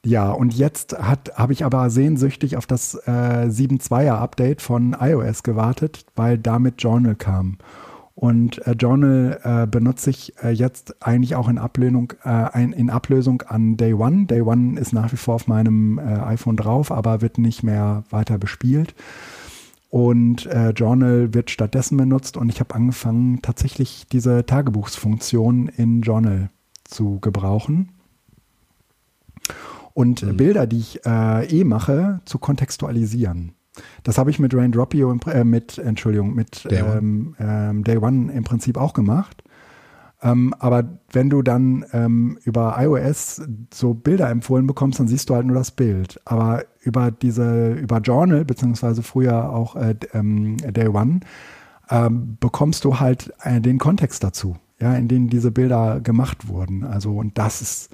ja, 0.05 0.31
und 0.31 0.55
jetzt 0.55 0.97
habe 0.99 1.53
ich 1.53 1.65
aber 1.65 1.91
sehnsüchtig 1.91 2.57
auf 2.57 2.67
das 2.67 2.95
äh, 2.95 3.49
7.2er 3.49 4.15
Update 4.15 4.63
von 4.63 4.97
iOS 4.99 5.43
gewartet, 5.43 6.07
weil 6.15 6.39
damit 6.39 6.83
Journal 6.83 7.17
kam. 7.17 7.59
Und 8.19 8.67
äh, 8.67 8.73
Journal 8.73 9.39
äh, 9.45 9.67
benutze 9.69 10.11
ich 10.11 10.33
äh, 10.43 10.51
jetzt 10.51 11.07
eigentlich 11.07 11.37
auch 11.37 11.49
in, 11.49 11.57
Ablösung, 11.57 12.15
äh, 12.25 12.29
ein, 12.31 12.73
in 12.73 12.91
Ablösung 12.91 13.43
an 13.43 13.77
Day 13.77 13.93
One. 13.95 14.27
Day 14.27 14.41
One 14.41 14.77
ist 14.81 14.93
nach 14.93 15.13
wie 15.13 15.17
vor 15.17 15.37
auf 15.37 15.47
meinem 15.47 16.01
äh, 16.01 16.03
iPhone 16.03 16.57
drauf, 16.57 16.91
aber 16.91 17.21
wird 17.21 17.39
nicht 17.39 17.63
mehr 17.63 18.03
weiter 18.11 18.37
bespielt. 18.37 18.97
Und 19.89 20.47
äh, 20.47 20.71
Journal 20.71 21.33
wird 21.33 21.53
stattdessen 21.53 21.97
benutzt 21.97 22.37
und 22.37 22.49
ich 22.49 22.59
habe 22.59 22.75
angefangen, 22.75 23.41
tatsächlich 23.41 24.09
diese 24.11 24.45
Tagebuchsfunktion 24.45 25.69
in 25.69 26.03
Journal 26.03 26.51
zu 26.83 27.21
gebrauchen. 27.21 27.91
Und 29.95 30.25
mhm. 30.25 30.37
Bilder, 30.37 30.67
die 30.67 30.79
ich 30.79 31.07
äh, 31.07 31.47
eh 31.47 31.63
mache, 31.63 32.19
zu 32.25 32.41
kontextualisieren. 32.41 33.53
Das 34.03 34.19
habe 34.19 34.31
ich 34.31 34.39
mit 34.39 34.55
Raindropio, 34.55 35.17
äh, 35.27 35.45
mit, 35.45 35.79
Entschuldigung, 35.79 36.35
mit 36.35 36.71
Day 36.71 36.83
One. 36.83 36.99
Ähm, 36.99 37.35
ähm, 37.39 37.85
Day 37.85 37.99
One 37.99 38.33
im 38.33 38.45
Prinzip 38.45 38.77
auch 38.77 38.93
gemacht. 38.93 39.43
Ähm, 40.21 40.53
aber 40.59 40.85
wenn 41.13 41.31
du 41.31 41.43
dann 41.43 41.85
ähm, 41.93 42.39
über 42.45 42.77
iOS 42.79 43.43
so 43.73 43.95
Bilder 43.95 44.29
empfohlen 44.31 44.67
bekommst, 44.67 44.99
dann 44.99 45.07
siehst 45.09 45.31
du 45.31 45.35
halt 45.35 45.47
nur 45.47 45.57
das 45.57 45.71
Bild. 45.71 46.21
Aber 46.25 46.65
über 46.81 47.11
diese, 47.11 47.75
über 47.75 47.99
Journal, 47.99 48.45
beziehungsweise 48.45 49.03
früher 49.03 49.51
auch 49.51 49.77
äh, 49.77 49.95
ähm, 50.13 50.57
Day 50.57 50.89
One, 50.89 51.21
ähm, 51.91 52.37
bekommst 52.41 52.85
du 52.85 52.99
halt 52.99 53.33
äh, 53.43 53.61
den 53.61 53.79
Kontext 53.79 54.25
dazu, 54.25 54.57
ja, 54.81 54.95
in 54.95 55.09
dem 55.09 55.31
diese 55.31 55.53
Bilder 55.53 56.01
gemacht 56.01 56.49
wurden. 56.49 56.85
Also, 56.85 57.13
und 57.17 57.39
das 57.39 57.63
ist, 57.63 57.91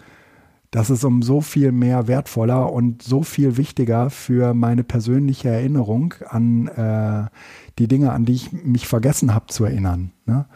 das 0.75 0.91
ist 0.91 1.05
um 1.05 1.23
so 1.23 1.41
viel 1.41 1.71
mehr 1.71 2.09
wertvoller 2.09 2.73
und 2.73 3.01
so 3.01 3.23
viel 3.23 3.57
wichtiger 3.57 4.11
für 4.11 4.55
meine 4.55 4.83
persönliche 4.83 5.49
Erinnerung 5.49 6.15
an 6.29 6.67
äh, 6.67 7.31
die 7.79 7.87
Dinge, 7.87 8.11
an 8.11 8.25
die 8.25 8.33
ich 8.33 8.51
mich 8.51 8.89
vergessen 8.89 9.33
habe 9.37 9.47
zu 9.47 9.65
erinnern. 9.65 10.11
Ne? 10.27 10.47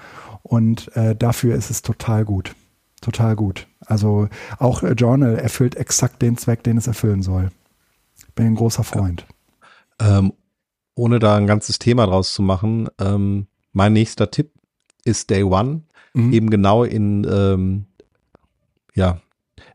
Und 0.42 0.90
äh, 0.96 1.14
dafür 1.14 1.54
ist 1.54 1.70
es 1.70 1.82
total 1.82 2.24
gut. 2.24 2.56
Total 3.00 3.36
gut. 3.36 3.68
Also 3.86 4.26
auch 4.58 4.82
äh, 4.82 4.94
Journal 4.94 5.36
erfüllt 5.36 5.76
exakt 5.76 6.20
den 6.20 6.36
Zweck, 6.36 6.64
den 6.64 6.78
es 6.78 6.88
erfüllen 6.88 7.22
soll. 7.22 7.50
Bin 8.34 8.46
ein 8.46 8.54
großer 8.56 8.82
Freund. 8.82 9.24
Ähm, 10.00 10.32
ohne 10.96 11.20
da 11.20 11.36
ein 11.36 11.46
ganzes 11.46 11.78
Thema 11.78 12.06
draus 12.06 12.32
zu 12.32 12.42
machen, 12.42 12.88
ähm, 12.98 13.46
mein 13.72 13.92
nächster 13.92 14.32
Tipp 14.32 14.50
ist 15.04 15.30
Day 15.30 15.44
One, 15.44 15.82
mhm. 16.12 16.32
eben 16.32 16.50
genau 16.50 16.82
in 16.82 17.24
ähm, 17.30 17.86
ja, 18.96 19.20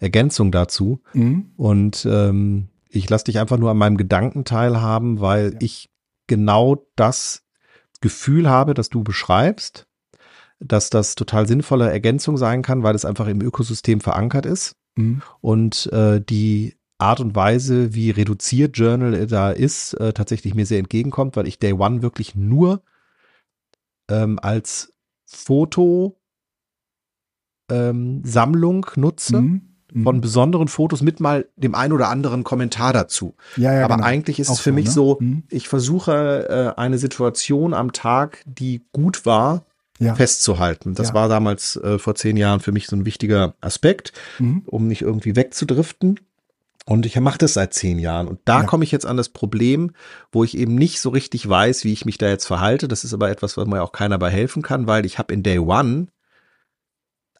Ergänzung 0.03 0.51
dazu. 0.51 1.01
Mhm. 1.13 1.51
Und 1.57 2.07
ähm, 2.09 2.69
ich 2.89 3.09
lasse 3.09 3.25
dich 3.25 3.39
einfach 3.39 3.57
nur 3.57 3.71
an 3.71 3.77
meinem 3.77 3.97
Gedanken 3.97 4.45
teilhaben, 4.45 5.19
weil 5.19 5.53
ja. 5.53 5.59
ich 5.61 5.89
genau 6.27 6.85
das 6.95 7.43
Gefühl 8.01 8.49
habe, 8.49 8.73
dass 8.73 8.89
du 8.89 9.03
beschreibst 9.03 9.87
dass 10.63 10.89
das 10.89 11.15
total 11.15 11.47
sinnvolle 11.47 11.91
Ergänzung 11.91 12.37
sein 12.37 12.61
kann, 12.61 12.83
weil 12.83 12.95
es 12.95 13.05
einfach 13.05 13.27
im 13.27 13.41
Ökosystem 13.41 13.99
verankert 14.01 14.45
ist. 14.45 14.75
Mhm. 14.95 15.21
Und 15.41 15.91
äh, 15.91 16.21
die 16.21 16.75
Art 16.97 17.19
und 17.19 17.35
Weise, 17.35 17.93
wie 17.93 18.11
reduziert 18.11 18.77
Journal 18.77 19.27
da 19.27 19.51
ist, 19.51 19.93
äh, 19.95 20.13
tatsächlich 20.13 20.55
mir 20.55 20.65
sehr 20.65 20.79
entgegenkommt, 20.79 21.35
weil 21.35 21.47
ich 21.47 21.59
Day 21.59 21.73
One 21.73 22.01
wirklich 22.01 22.35
nur 22.35 22.81
ähm, 24.09 24.39
als 24.41 24.93
Fotosammlung 25.25 26.15
ähm, 27.69 29.01
nutze. 29.01 29.41
Mhm. 29.41 29.72
Mhm. 29.93 30.03
Von 30.03 30.21
besonderen 30.21 30.67
Fotos 30.67 31.01
mit 31.01 31.19
mal 31.19 31.45
dem 31.55 31.75
ein 31.75 31.91
oder 31.91 32.09
anderen 32.09 32.43
Kommentar 32.43 32.93
dazu. 32.93 33.35
Ja, 33.57 33.73
ja, 33.73 33.85
Aber 33.85 33.95
genau. 33.95 34.07
eigentlich 34.07 34.39
ist 34.39 34.49
Auch 34.49 34.55
es 34.55 34.59
für 34.59 34.71
so, 34.71 34.75
mich 34.75 34.85
ne? 34.85 34.91
so, 34.91 35.17
mhm. 35.19 35.43
ich 35.49 35.67
versuche 35.67 36.73
äh, 36.75 36.79
eine 36.79 36.97
Situation 36.97 37.73
am 37.73 37.93
Tag, 37.93 38.43
die 38.45 38.81
gut 38.91 39.25
war, 39.25 39.65
ja. 39.99 40.15
festzuhalten. 40.15 40.95
Das 40.95 41.09
ja. 41.09 41.13
war 41.13 41.29
damals 41.29 41.75
äh, 41.77 41.99
vor 41.99 42.15
zehn 42.15 42.37
Jahren 42.37 42.59
für 42.59 42.71
mich 42.71 42.87
so 42.87 42.95
ein 42.95 43.05
wichtiger 43.05 43.55
Aspekt, 43.61 44.13
mhm. 44.39 44.63
um 44.65 44.87
nicht 44.87 45.01
irgendwie 45.01 45.35
wegzudriften. 45.35 46.19
Und 46.85 47.05
ich 47.05 47.17
mache 47.19 47.37
das 47.37 47.53
seit 47.53 47.73
zehn 47.73 47.97
Jahren. 47.97 48.27
Und 48.27 48.39
da 48.43 48.61
ja. 48.61 48.65
komme 48.65 48.83
ich 48.83 48.91
jetzt 48.91 49.05
an 49.05 49.15
das 49.15 49.29
Problem, 49.29 49.91
wo 50.31 50.43
ich 50.43 50.57
eben 50.57 50.75
nicht 50.75 50.99
so 50.99 51.09
richtig 51.09 51.47
weiß, 51.47 51.85
wie 51.85 51.93
ich 51.93 52.05
mich 52.05 52.17
da 52.17 52.27
jetzt 52.27 52.45
verhalte. 52.45 52.89
Das 52.89 53.05
ist 53.05 53.13
aber 53.13 53.29
etwas, 53.29 53.55
was 53.55 53.65
mir 53.67 53.81
auch 53.81 53.93
keiner 53.93 54.17
bei 54.17 54.29
helfen 54.29 54.61
kann, 54.61 54.85
weil 54.85 55.05
ich 55.05 55.17
habe 55.17 55.33
in 55.33 55.43
Day 55.43 55.59
One 55.59 56.07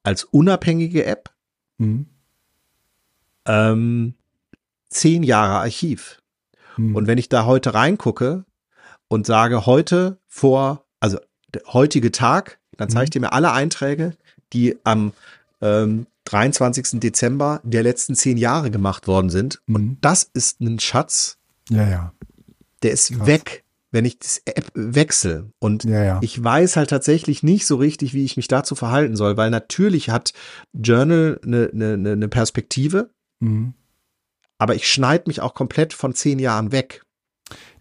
als 0.01 0.24
unabhängige 0.24 1.06
App 1.06 1.32
mhm. 1.78 2.08
Ähm, 3.46 4.16
zehn 4.89 5.24
Jahre 5.24 5.60
Archiv. 5.60 6.22
Mhm. 6.78 6.96
Und 6.96 7.08
wenn 7.08 7.18
ich 7.18 7.30
da 7.30 7.46
heute 7.46 7.74
reingucke 7.74 8.46
und 9.08 9.26
sage, 9.26 9.66
heute 9.66 10.18
vor, 10.28 10.86
also 11.00 11.20
der 11.54 11.64
heutige 11.68 12.12
Tag, 12.12 12.60
dann 12.78 12.89
zeige 12.89 13.06
ich 13.06 13.10
mhm. 13.10 13.14
dir 13.14 13.20
mir 13.22 13.34
alle 13.34 13.52
Einträge, 13.52 14.16
die 14.54 14.78
am 14.84 15.14
ähm, 15.62 16.08
23. 16.26 17.00
Dezember 17.00 17.62
der 17.64 17.84
letzten 17.84 18.16
zehn 18.16 18.38
Jahre 18.38 18.72
gemacht 18.72 19.08
worden 19.08 19.30
sind. 19.30 19.62
Mhm. 19.68 19.76
Und 19.76 19.98
das 20.02 20.30
ist 20.34 20.62
ein 20.62 20.80
Schatz. 20.80 21.38
Ja, 21.70 21.89
ja. 21.89 22.14
Der 22.82 22.91
ist 22.91 23.14
Krass. 23.14 23.28
weg, 23.28 23.64
wenn 23.91 24.06
ich 24.06 24.20
das 24.20 24.41
App 24.46 24.72
wechsle. 24.74 25.52
Und 25.60 25.84
ja, 25.84 26.04
ja. 26.04 26.20
ich 26.22 26.41
weiß 26.44 26.76
halt 26.76 26.89
tatsächlich 26.89 27.44
nicht 27.44 27.66
so 27.66 27.76
richtig, 27.76 28.14
wie 28.14 28.26
ich 28.26 28.38
mich 28.38 28.48
dazu 28.48 28.76
verhalten 28.76 29.16
soll, 29.16 29.38
weil 29.38 29.50
natürlich 29.50 30.10
hat 30.10 30.34
Journal 30.74 31.39
eine, 31.44 31.70
eine, 31.72 32.12
eine 32.12 32.28
Perspektive, 32.28 33.10
mhm. 33.44 33.74
aber 34.58 34.76
ich 34.76 34.88
schneide 34.88 35.26
mich 35.28 35.41
auch 35.41 35.54
komplett 35.54 35.94
von 35.94 36.14
zehn 36.14 36.39
Jahren 36.39 36.72
weg. 36.72 37.04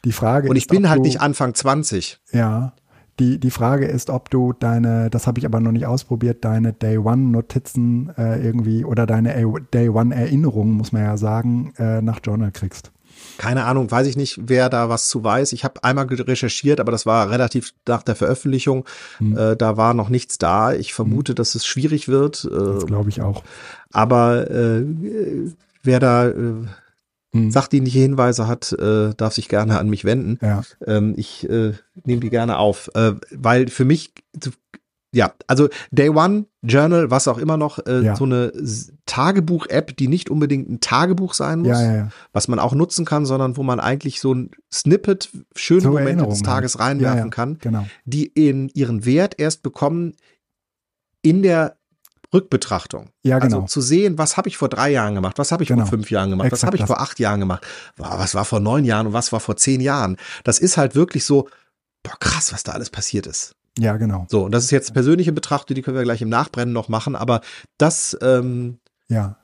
Die 0.04 0.12
Frage 0.12 0.48
Und 0.48 0.56
ich 0.56 0.64
ist, 0.64 0.70
bin 0.70 0.88
halt 0.88 1.02
nicht 1.02 1.20
Anfang 1.20 1.54
20. 1.54 2.20
Ja. 2.32 2.74
Die, 3.18 3.38
die 3.38 3.50
Frage 3.50 3.86
ist, 3.86 4.10
ob 4.10 4.30
du 4.30 4.52
deine, 4.52 5.10
das 5.10 5.26
habe 5.26 5.38
ich 5.38 5.44
aber 5.44 5.60
noch 5.60 5.72
nicht 5.72 5.86
ausprobiert, 5.86 6.44
deine 6.44 6.72
Day 6.72 6.96
One 6.98 7.30
Notizen 7.30 8.10
äh, 8.16 8.42
irgendwie 8.42 8.84
oder 8.84 9.06
deine 9.06 9.34
Day 9.72 9.88
One 9.90 10.14
Erinnerungen, 10.14 10.74
muss 10.74 10.92
man 10.92 11.02
ja 11.02 11.16
sagen, 11.16 11.74
äh, 11.78 12.00
nach 12.00 12.20
Journal 12.24 12.50
kriegst. 12.52 12.91
Keine 13.38 13.64
Ahnung, 13.64 13.90
weiß 13.90 14.06
ich 14.06 14.16
nicht, 14.16 14.38
wer 14.44 14.68
da 14.68 14.88
was 14.88 15.08
zu 15.08 15.24
weiß. 15.24 15.52
Ich 15.52 15.64
habe 15.64 15.82
einmal 15.84 16.06
recherchiert, 16.06 16.80
aber 16.80 16.92
das 16.92 17.06
war 17.06 17.30
relativ 17.30 17.72
nach 17.86 18.02
der 18.02 18.14
Veröffentlichung. 18.14 18.84
Hm. 19.18 19.36
Äh, 19.36 19.56
da 19.56 19.76
war 19.76 19.94
noch 19.94 20.08
nichts 20.08 20.38
da. 20.38 20.72
Ich 20.72 20.94
vermute, 20.94 21.32
hm. 21.32 21.36
dass 21.36 21.54
es 21.54 21.66
schwierig 21.66 22.08
wird. 22.08 22.44
Äh, 22.44 22.56
das 22.56 22.86
glaube 22.86 23.08
ich 23.08 23.22
auch. 23.22 23.42
Aber 23.92 24.50
äh, 24.50 24.84
wer 25.82 26.00
da 26.00 26.28
äh, 26.28 26.66
mhm. 27.32 27.50
sachdienliche 27.50 27.98
Hinweise 27.98 28.46
hat, 28.46 28.72
äh, 28.72 29.14
darf 29.14 29.34
sich 29.34 29.48
gerne 29.48 29.78
an 29.78 29.88
mich 29.88 30.04
wenden. 30.04 30.38
Ja. 30.40 30.62
Ähm, 30.86 31.14
ich 31.16 31.48
äh, 31.48 31.72
nehme 32.04 32.20
die 32.20 32.30
gerne 32.30 32.58
auf, 32.58 32.90
äh, 32.94 33.12
weil 33.30 33.68
für 33.68 33.84
mich 33.84 34.12
ja, 35.14 35.34
also 35.46 35.68
Day 35.90 36.08
One, 36.08 36.46
Journal, 36.62 37.10
was 37.10 37.28
auch 37.28 37.38
immer 37.38 37.56
noch, 37.56 37.78
äh, 37.86 38.02
ja. 38.02 38.16
so 38.16 38.24
eine 38.24 38.52
Tagebuch-App, 39.04 39.96
die 39.96 40.08
nicht 40.08 40.30
unbedingt 40.30 40.70
ein 40.70 40.80
Tagebuch 40.80 41.34
sein 41.34 41.60
muss, 41.60 41.80
ja, 41.80 41.96
ja, 41.96 42.08
was 42.32 42.48
man 42.48 42.58
auch 42.58 42.74
nutzen 42.74 43.04
kann, 43.04 43.26
sondern 43.26 43.56
wo 43.56 43.62
man 43.62 43.78
eigentlich 43.78 44.20
so 44.20 44.32
ein 44.34 44.50
Snippet, 44.72 45.30
schöne 45.54 45.82
so 45.82 45.90
Momente 45.90 46.26
des 46.26 46.42
Tages 46.42 46.78
reinwerfen 46.78 47.30
kann, 47.30 47.58
genau. 47.58 47.86
die 48.04 48.26
in 48.26 48.70
ihren 48.70 49.04
Wert 49.04 49.38
erst 49.38 49.62
bekommen 49.62 50.14
in 51.20 51.42
der 51.42 51.76
Rückbetrachtung. 52.32 53.10
Ja, 53.22 53.38
genau. 53.38 53.56
Also 53.56 53.66
zu 53.66 53.80
sehen, 53.82 54.16
was 54.16 54.38
habe 54.38 54.48
ich 54.48 54.56
vor 54.56 54.70
drei 54.70 54.90
Jahren 54.90 55.14
gemacht, 55.14 55.38
was 55.38 55.52
habe 55.52 55.62
ich 55.62 55.68
genau. 55.68 55.82
vor 55.82 55.90
fünf 55.90 56.10
Jahren 56.10 56.30
gemacht, 56.30 56.46
Exakt 56.46 56.62
was 56.62 56.66
habe 56.66 56.76
ich 56.78 56.86
vor 56.86 57.00
acht 57.00 57.18
Jahren 57.18 57.40
gemacht, 57.40 57.66
was 57.96 58.34
war 58.34 58.46
vor 58.46 58.60
neun 58.60 58.86
Jahren 58.86 59.08
und 59.08 59.12
was 59.12 59.32
war 59.32 59.40
vor 59.40 59.56
zehn 59.56 59.82
Jahren. 59.82 60.16
Das 60.44 60.58
ist 60.58 60.78
halt 60.78 60.94
wirklich 60.94 61.26
so, 61.26 61.48
boah, 62.02 62.16
krass, 62.18 62.52
was 62.52 62.62
da 62.62 62.72
alles 62.72 62.88
passiert 62.88 63.26
ist. 63.26 63.54
Ja, 63.78 63.96
genau. 63.96 64.26
So, 64.28 64.44
und 64.44 64.52
das 64.52 64.64
ist 64.64 64.70
jetzt 64.70 64.92
persönliche 64.92 65.32
Betrachtung, 65.32 65.74
die 65.74 65.82
können 65.82 65.96
wir 65.96 66.04
gleich 66.04 66.22
im 66.22 66.28
Nachbrennen 66.28 66.72
noch 66.72 66.88
machen, 66.88 67.16
aber 67.16 67.40
das 67.78 68.16
ähm, 68.20 68.78
ja. 69.08 69.36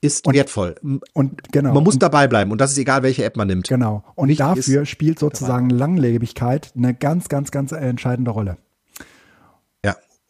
ist 0.00 0.26
und, 0.26 0.34
wertvoll. 0.34 0.74
Und 1.14 1.52
genau. 1.52 1.72
Man 1.72 1.82
muss 1.82 1.94
und, 1.94 2.02
dabei 2.02 2.28
bleiben 2.28 2.52
und 2.52 2.60
das 2.60 2.72
ist 2.72 2.78
egal, 2.78 3.02
welche 3.02 3.24
App 3.24 3.36
man 3.36 3.48
nimmt. 3.48 3.68
Genau. 3.68 4.04
Und 4.14 4.28
Nicht 4.28 4.40
dafür 4.40 4.84
spielt 4.84 5.18
sozusagen 5.18 5.70
dabei. 5.70 5.80
Langlebigkeit 5.80 6.72
eine 6.76 6.94
ganz, 6.94 7.28
ganz, 7.28 7.50
ganz 7.50 7.72
entscheidende 7.72 8.30
Rolle. 8.30 8.58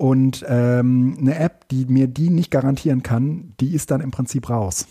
Und 0.02 0.44
ähm, 0.48 1.16
eine 1.20 1.38
App, 1.38 1.68
die 1.68 1.86
mir 1.86 2.08
die 2.08 2.28
nicht 2.28 2.50
garantieren 2.50 3.04
kann, 3.04 3.54
die 3.60 3.72
ist 3.72 3.92
dann 3.92 4.00
im 4.00 4.10
Prinzip 4.10 4.50
raus. 4.50 4.88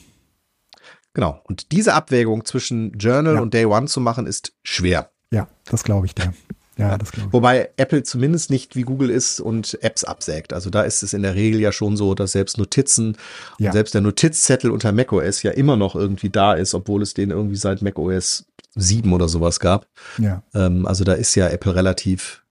Genau. 1.13 1.41
Und 1.43 1.73
diese 1.73 1.95
Abwägung 1.95 2.45
zwischen 2.45 2.93
Journal 2.93 3.35
ja. 3.35 3.41
und 3.41 3.53
Day 3.53 3.65
One 3.65 3.87
zu 3.87 3.99
machen, 3.99 4.25
ist 4.25 4.53
schwer. 4.63 5.11
Ja, 5.29 5.49
das 5.65 5.83
glaube 5.83 6.05
ich 6.05 6.15
dir. 6.15 6.33
Ja, 6.81 6.97
das 6.97 7.11
ich. 7.13 7.31
Wobei 7.31 7.69
Apple 7.77 8.03
zumindest 8.03 8.49
nicht 8.49 8.75
wie 8.75 8.83
Google 8.83 9.09
ist 9.09 9.39
und 9.39 9.77
Apps 9.81 10.03
absägt. 10.03 10.53
Also 10.53 10.69
da 10.69 10.83
ist 10.83 11.03
es 11.03 11.13
in 11.13 11.23
der 11.23 11.35
Regel 11.35 11.59
ja 11.59 11.71
schon 11.71 11.97
so, 11.97 12.15
dass 12.15 12.33
selbst 12.33 12.57
Notizen 12.57 13.17
ja. 13.59 13.69
und 13.69 13.73
selbst 13.73 13.93
der 13.93 14.01
Notizzettel 14.01 14.71
unter 14.71 14.91
macOS 14.91 15.43
ja 15.43 15.51
immer 15.51 15.77
noch 15.77 15.95
irgendwie 15.95 16.29
da 16.29 16.53
ist, 16.53 16.73
obwohl 16.73 17.01
es 17.01 17.13
den 17.13 17.31
irgendwie 17.31 17.55
seit 17.55 17.81
macOS 17.81 18.45
7 18.75 19.11
oder 19.13 19.27
sowas 19.27 19.59
gab. 19.59 19.87
Ja. 20.17 20.43
Ähm, 20.53 20.85
also 20.85 21.03
da 21.03 21.13
ist 21.13 21.35
ja 21.35 21.47
Apple 21.49 21.75
relativ 21.75 22.43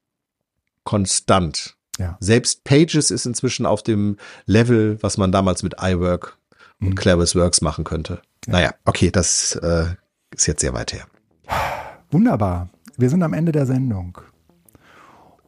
konstant. 0.84 1.76
Ja. 1.98 2.16
Selbst 2.20 2.64
Pages 2.64 3.10
ist 3.10 3.26
inzwischen 3.26 3.66
auf 3.66 3.82
dem 3.82 4.16
Level, 4.46 4.98
was 5.02 5.18
man 5.18 5.32
damals 5.32 5.62
mit 5.62 5.76
iWork 5.80 6.38
und 6.80 6.90
mhm. 6.90 6.94
Clever's 6.94 7.34
Works 7.34 7.60
machen 7.60 7.84
könnte. 7.84 8.22
Ja. 8.46 8.52
Naja, 8.52 8.74
okay, 8.84 9.10
das 9.10 9.54
äh, 9.56 9.86
ist 10.34 10.46
jetzt 10.46 10.60
sehr 10.60 10.72
weit 10.72 10.92
her. 10.92 11.06
Wunderbar. 12.10 12.68
Wir 13.00 13.10
sind 13.10 13.22
am 13.22 13.32
Ende 13.32 13.52
der 13.52 13.66
Sendung. 13.66 14.18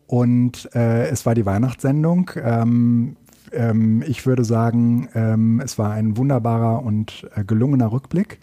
Und 0.07 0.75
äh, 0.75 1.09
es 1.09 1.27
war 1.27 1.35
die 1.35 1.47
Weihnachtssendung. 1.47 2.31
Ähm, 2.37 3.17
ähm, 3.53 4.03
ich 4.07 4.27
würde 4.27 4.45
sagen, 4.45 5.09
ähm, 5.15 5.61
es 5.65 5.79
war 5.79 5.93
ein 5.93 6.17
wunderbarer 6.17 6.83
und 6.83 7.29
äh, 7.35 7.45
gelungener 7.45 7.93
Rückblick. 7.93 8.39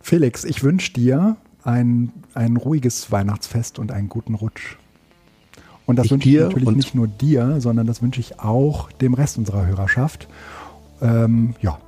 Felix, 0.00 0.44
ich 0.44 0.62
wünsche 0.62 0.92
dir 0.92 1.36
ein, 1.64 2.12
ein 2.34 2.56
ruhiges 2.56 3.10
Weihnachtsfest 3.12 3.78
und 3.78 3.92
einen 3.92 4.08
guten 4.08 4.34
Rutsch. 4.34 4.76
Und 5.86 5.96
das 5.96 6.10
wünsche 6.10 6.28
ich 6.28 6.40
natürlich 6.40 6.70
nicht 6.70 6.94
nur 6.94 7.08
dir, 7.08 7.60
sondern 7.60 7.86
das 7.86 8.00
wünsche 8.00 8.20
ich 8.20 8.38
auch 8.38 8.92
dem 8.92 9.14
Rest 9.14 9.38
unserer 9.38 9.66
Hörerschaft. 9.66 10.28
Ähm, 11.02 11.54
ja. 11.60 11.78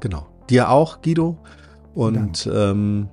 Genau. 0.00 0.26
Dir 0.50 0.70
auch, 0.70 1.02
Guido. 1.02 1.36
Und 1.94 2.50
ähm, 2.52 3.08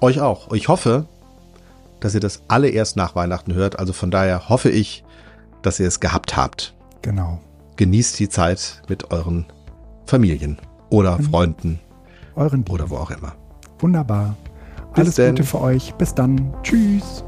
euch 0.00 0.20
auch. 0.20 0.52
Ich 0.52 0.68
hoffe, 0.68 1.06
dass 2.04 2.14
ihr 2.14 2.20
das 2.20 2.42
alle 2.48 2.68
erst 2.68 2.96
nach 2.96 3.14
Weihnachten 3.14 3.54
hört. 3.54 3.78
Also 3.78 3.92
von 3.92 4.10
daher 4.10 4.48
hoffe 4.48 4.70
ich, 4.70 5.04
dass 5.62 5.80
ihr 5.80 5.86
es 5.86 6.00
gehabt 6.00 6.36
habt. 6.36 6.74
Genau. 7.00 7.40
Genießt 7.76 8.18
die 8.18 8.28
Zeit 8.28 8.82
mit 8.88 9.10
euren 9.10 9.46
Familien 10.06 10.58
oder 10.90 11.18
mhm. 11.18 11.22
Freunden. 11.24 11.80
Euren 12.34 12.64
Oder 12.68 12.90
wo 12.90 12.96
auch 12.96 13.10
immer. 13.10 13.34
Wunderbar. 13.78 14.36
Bis 14.94 15.04
Alles 15.04 15.14
denn. 15.16 15.34
Gute 15.36 15.44
für 15.44 15.60
euch. 15.60 15.94
Bis 15.94 16.14
dann. 16.14 16.52
Tschüss. 16.62 17.24